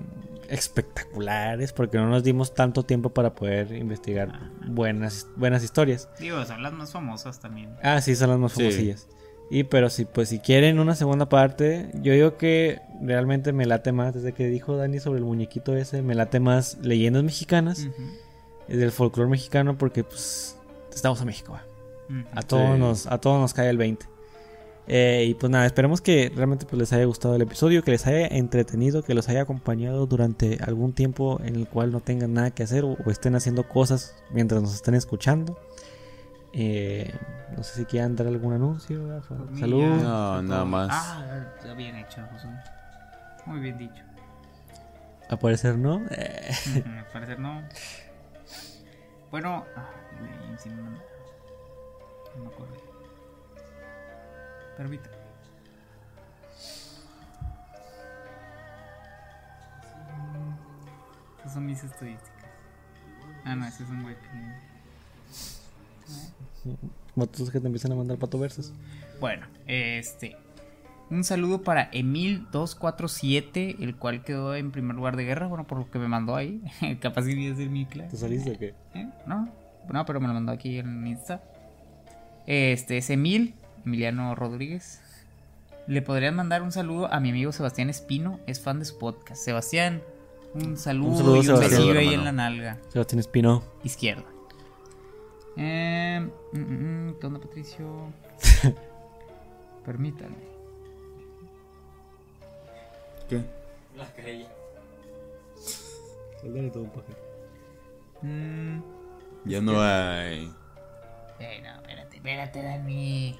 espectaculares 0.49 1.71
porque 1.73 1.97
no 1.97 2.07
nos 2.09 2.23
dimos 2.23 2.53
tanto 2.53 2.83
tiempo 2.83 3.09
para 3.09 3.33
poder 3.33 3.71
investigar 3.73 4.31
buenas, 4.67 5.27
buenas 5.35 5.63
historias. 5.63 6.09
Digo, 6.19 6.43
son 6.45 6.61
las 6.61 6.73
más 6.73 6.91
famosas 6.91 7.39
también. 7.39 7.69
Ah, 7.81 8.01
sí, 8.01 8.15
son 8.15 8.29
las 8.31 8.39
más 8.39 8.51
Sí. 8.51 8.59
famosillas. 8.63 9.07
Y 9.49 9.63
pero 9.63 9.89
si 9.89 10.05
pues 10.05 10.29
si 10.29 10.39
quieren 10.39 10.79
una 10.79 10.95
segunda 10.95 11.29
parte, 11.29 11.91
yo 12.01 12.13
digo 12.13 12.35
que 12.37 12.81
realmente 13.01 13.53
me 13.53 13.65
late 13.65 13.91
más, 13.91 14.13
desde 14.15 14.33
que 14.33 14.47
dijo 14.47 14.75
Dani 14.75 14.99
sobre 14.99 15.19
el 15.19 15.25
muñequito 15.25 15.75
ese, 15.77 16.01
me 16.01 16.15
late 16.15 16.39
más 16.39 16.79
leyendas 16.81 17.23
mexicanas, 17.23 17.85
Ujú, 17.85 18.01
eh, 18.67 18.77
del 18.77 18.91
folclore 18.91 19.29
mexicano, 19.29 19.77
porque 19.77 20.03
pues 20.03 20.57
estamos 20.93 21.21
a 21.21 21.25
México, 21.25 21.57
a 22.33 22.41
todos 22.41 22.73
Sí. 22.73 22.79
nos, 22.79 23.07
a 23.07 23.19
todos 23.19 23.39
nos 23.39 23.53
cae 23.53 23.69
el 23.69 23.77
20. 23.77 24.07
Eh, 24.87 25.25
y 25.29 25.33
pues 25.33 25.49
nada, 25.49 25.65
esperemos 25.65 25.99
que 26.01 26.31
realmente 26.35 26.65
pues, 26.67 26.77
les 26.79 26.93
haya 26.93 27.05
gustado 27.05 27.35
el 27.35 27.41
episodio, 27.41 27.81
que 27.83 27.91
les 27.91 28.05
haya 28.05 28.27
entretenido, 28.27 29.01
que 29.03 29.13
los 29.15 29.27
haya 29.29 29.41
acompañado 29.41 30.05
durante 30.05 30.59
algún 30.63 30.93
tiempo 30.93 31.39
en 31.43 31.55
el 31.55 31.67
cual 31.67 31.91
no 31.91 32.01
tengan 32.01 32.33
nada 32.33 32.51
que 32.51 32.61
hacer 32.63 32.83
o, 32.83 32.89
o 33.03 33.09
estén 33.09 33.35
haciendo 33.35 33.67
cosas 33.67 34.15
mientras 34.31 34.61
nos 34.61 34.75
estén 34.75 34.93
escuchando. 34.93 35.57
Eh, 36.53 37.11
no 37.57 37.63
sé 37.63 37.75
si 37.79 37.85
quieran 37.85 38.15
dar 38.15 38.27
algún 38.27 38.53
anuncio. 38.53 39.21
Saludos. 39.59 40.01
No, 40.03 40.41
nada 40.43 40.65
más. 40.65 40.89
Ah, 40.91 41.45
está 41.57 41.73
bien 41.73 41.95
hecho, 41.95 42.21
José. 42.31 42.47
Muy 43.47 43.59
bien 43.59 43.77
dicho. 43.77 44.03
A 45.29 45.37
parecer 45.37 45.77
no. 45.77 45.95
A 47.09 47.11
parecer 47.11 47.39
no. 47.39 47.61
Bueno, 49.31 49.65
ah, 49.75 49.89
me- 50.21 50.29
me- 50.29 50.75
no 52.37 52.43
me 52.43 52.47
acuerdo. 52.47 52.75
Permítame. 54.77 55.15
Esas 61.39 61.53
son 61.53 61.65
mis 61.65 61.83
estadísticas. 61.83 62.35
Ah, 63.43 63.55
no, 63.55 63.67
ese 63.67 63.83
es 63.83 63.89
un 63.89 64.03
güey 64.03 64.15
Motos 67.15 67.51
que 67.51 67.59
te 67.59 67.67
empiezan 67.67 67.91
a 67.91 67.95
mandar 67.95 68.17
pato 68.17 68.39
versos. 68.39 68.73
Bueno, 69.19 69.45
este. 69.67 70.35
Un 71.11 71.23
saludo 71.23 71.61
para 71.61 71.91
Emil247, 71.91 73.75
el 73.79 73.95
cual 73.95 74.23
quedó 74.23 74.55
en 74.55 74.71
primer 74.71 74.95
lugar 74.95 75.15
de 75.15 75.23
guerra, 75.23 75.45
bueno, 75.45 75.67
por 75.67 75.77
lo 75.77 75.91
que 75.91 75.99
me 75.99 76.07
mandó 76.07 76.35
ahí. 76.35 76.63
Capaz 76.99 77.25
que 77.25 77.49
es 77.49 77.57
de 77.57 77.69
mi 77.69 77.85
clase. 77.85 78.09
¿Te 78.09 78.17
saliste 78.17 78.51
o 78.51 78.57
qué? 78.57 78.73
¿Eh? 78.95 79.07
No, 79.27 79.47
no, 79.87 80.05
pero 80.05 80.19
me 80.19 80.27
lo 80.27 80.33
mandó 80.33 80.51
aquí 80.51 80.79
en 80.79 81.05
Insta. 81.05 81.43
Este 82.47 82.97
es 82.97 83.09
Emil, 83.11 83.53
Emiliano 83.85 84.35
Rodríguez. 84.35 85.01
Le 85.87 86.01
podrían 86.01 86.35
mandar 86.35 86.63
un 86.63 86.71
saludo 86.71 87.11
a 87.13 87.19
mi 87.19 87.29
amigo 87.29 87.51
Sebastián 87.51 87.89
Espino, 87.89 88.39
es 88.47 88.59
fan 88.59 88.79
de 88.79 88.85
su 88.85 88.97
podcast. 88.97 89.41
Sebastián, 89.43 90.01
un 90.55 90.77
saludo, 90.77 91.09
Un 91.11 91.17
saludo, 91.17 91.35
y 91.35 91.39
un 91.39 91.43
Sebastián. 91.45 91.71
besillo 91.71 91.99
ahí 91.99 92.07
Hermano. 92.13 92.19
en 92.19 92.25
la 92.25 92.31
nalga 92.31 92.77
Sebastián 92.89 93.19
Espino. 93.19 93.63
izquierda. 93.83 94.23
Eh, 95.57 96.27
mm, 96.53 96.57
mm, 96.59 97.09
mm, 97.09 97.19
¿Qué 97.19 97.27
onda, 97.27 97.39
Patricio? 97.39 97.85
Permítanme. 99.85 100.35
¿Qué? 103.29 103.43
La 103.95 104.05
calle. 104.13 104.47
Mm, 108.21 108.79
Ya 109.45 109.61
no 109.61 109.81
hay. 109.81 110.51
eh, 111.39 111.61
no, 111.63 111.75
espérate, 111.81 112.15
espérate, 112.17 112.61
Dani. 112.63 113.39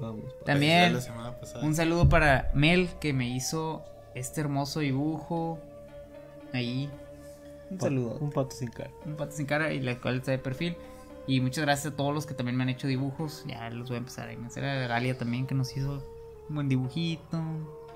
Vamos. 0.00 0.24
También 0.44 0.94
La 0.94 1.00
semana 1.00 1.38
pasada. 1.40 1.64
un 1.64 1.74
saludo 1.74 2.08
para 2.08 2.50
Mel 2.54 2.88
que 3.00 3.12
me 3.12 3.28
hizo 3.28 3.84
este 4.14 4.40
hermoso 4.40 4.80
dibujo. 4.80 5.58
Ahí. 6.52 6.88
Un 7.70 7.80
saludo. 7.80 8.16
Un 8.20 8.30
pato 8.30 8.54
sin 8.56 8.68
cara. 8.70 8.90
Un 9.04 9.16
pato 9.16 9.32
sin 9.32 9.46
cara 9.46 9.72
y 9.72 9.80
la 9.80 10.00
cual 10.00 10.16
está 10.16 10.30
de 10.30 10.38
perfil. 10.38 10.76
Y 11.26 11.40
muchas 11.42 11.64
gracias 11.64 11.92
a 11.92 11.96
todos 11.96 12.14
los 12.14 12.24
que 12.24 12.32
también 12.34 12.56
me 12.56 12.62
han 12.62 12.70
hecho 12.70 12.86
dibujos. 12.86 13.44
Ya 13.46 13.68
los 13.70 13.88
voy 13.88 13.96
a 13.96 13.98
empezar 13.98 14.28
a 14.28 14.32
agradecer 14.32 14.64
a 14.64 14.86
Galia 14.86 15.18
también 15.18 15.46
que 15.46 15.54
nos 15.54 15.76
hizo 15.76 16.02
un 16.48 16.54
buen 16.54 16.68
dibujito. 16.68 17.42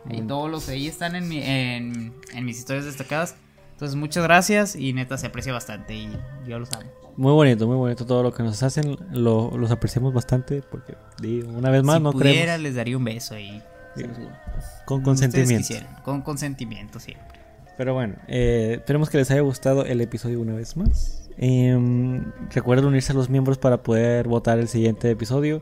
Y 0.05 0.17
Buen- 0.17 0.27
todos 0.27 0.51
los 0.51 0.69
ahí 0.69 0.87
están 0.89 1.15
en, 1.17 1.29
mi, 1.29 1.39
en, 1.43 2.13
en 2.35 2.45
mis 2.45 2.59
historias 2.59 2.85
destacadas. 2.85 3.37
Entonces 3.83 3.99
muchas 3.99 4.23
gracias 4.23 4.77
y 4.77 4.93
neta 4.93 5.19
se 5.19 5.27
aprecia 5.27 5.53
bastante 5.53 5.97
y 5.97 6.09
yo 6.47 6.57
los 6.61 6.71
amo. 6.71 6.89
Muy 7.17 7.33
bonito, 7.33 7.67
muy 7.67 7.75
bonito 7.75 8.07
todo 8.07 8.23
lo 8.23 8.33
que 8.33 8.45
nos 8.45 8.63
hacen. 8.63 8.97
Lo, 9.11 9.59
los 9.59 9.73
apreciamos 9.73 10.15
bastante 10.15 10.63
porque, 10.63 10.95
digo, 11.21 11.51
una 11.51 11.69
vez 11.69 11.83
más, 11.83 11.97
si 11.97 12.03
no 12.05 12.13
pudiera 12.13 12.43
creemos. 12.43 12.61
les 12.61 12.75
daría 12.77 12.97
un 12.97 13.03
beso 13.03 13.35
ahí. 13.35 13.61
Digo, 13.97 14.11
Con 14.85 14.99
Ustedes 14.99 15.03
consentimiento. 15.05 15.67
quisieran, 15.67 15.97
Con 16.05 16.23
consentimiento 16.23 17.01
siempre. 17.01 17.41
Pero 17.77 17.93
bueno, 17.93 18.15
eh, 18.29 18.75
esperemos 18.77 19.11
que 19.11 19.19
les 19.19 19.29
haya 19.33 19.41
gustado 19.41 19.85
el 19.85 20.01
episodio 20.01 20.41
una 20.41 20.55
vez 20.55 20.77
más. 20.77 21.29
Em, 21.37 22.25
recuerden 22.53 22.87
unirse 22.87 23.11
a 23.11 23.17
los 23.17 23.31
miembros 23.31 23.59
para 23.59 23.83
poder 23.83 24.29
votar 24.29 24.61
el 24.61 24.69
siguiente 24.69 25.11
episodio. 25.11 25.61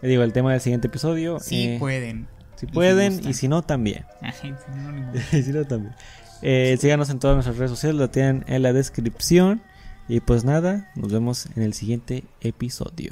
Le 0.00 0.08
digo, 0.08 0.22
el 0.22 0.32
tema 0.32 0.52
del 0.52 0.62
siguiente 0.62 0.86
episodio. 0.86 1.38
Si 1.38 1.64
eh, 1.64 1.76
pueden. 1.78 2.28
Si 2.56 2.64
y 2.64 2.68
si 2.70 2.72
pueden 2.74 3.28
y 3.28 3.34
si 3.34 3.46
no, 3.46 3.60
también. 3.60 4.06
Y 5.32 5.42
si 5.42 5.52
no, 5.52 5.66
también. 5.66 5.94
Eh, 6.42 6.76
síganos 6.80 7.10
en 7.10 7.18
todas 7.18 7.36
nuestras 7.36 7.56
redes 7.56 7.70
sociales, 7.70 7.98
lo 7.98 8.10
tienen 8.10 8.44
en 8.48 8.62
la 8.62 8.72
descripción. 8.72 9.62
Y 10.10 10.20
pues 10.20 10.42
nada, 10.44 10.90
nos 10.94 11.12
vemos 11.12 11.48
en 11.54 11.62
el 11.62 11.74
siguiente 11.74 12.24
episodio. 12.40 13.10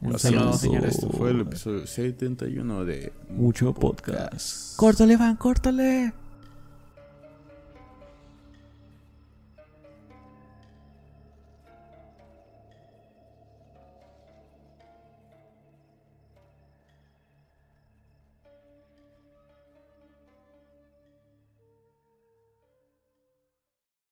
Un 0.00 0.18
saludo. 0.18 0.54
señores. 0.54 0.96
Esto 0.96 1.08
fue 1.10 1.30
el 1.30 1.40
episodio 1.42 1.86
71 1.86 2.84
de 2.84 3.12
Mucho 3.30 3.72
podcast. 3.72 4.76
Córtale, 4.76 5.16
Van, 5.16 5.36
córtale. 5.36 6.12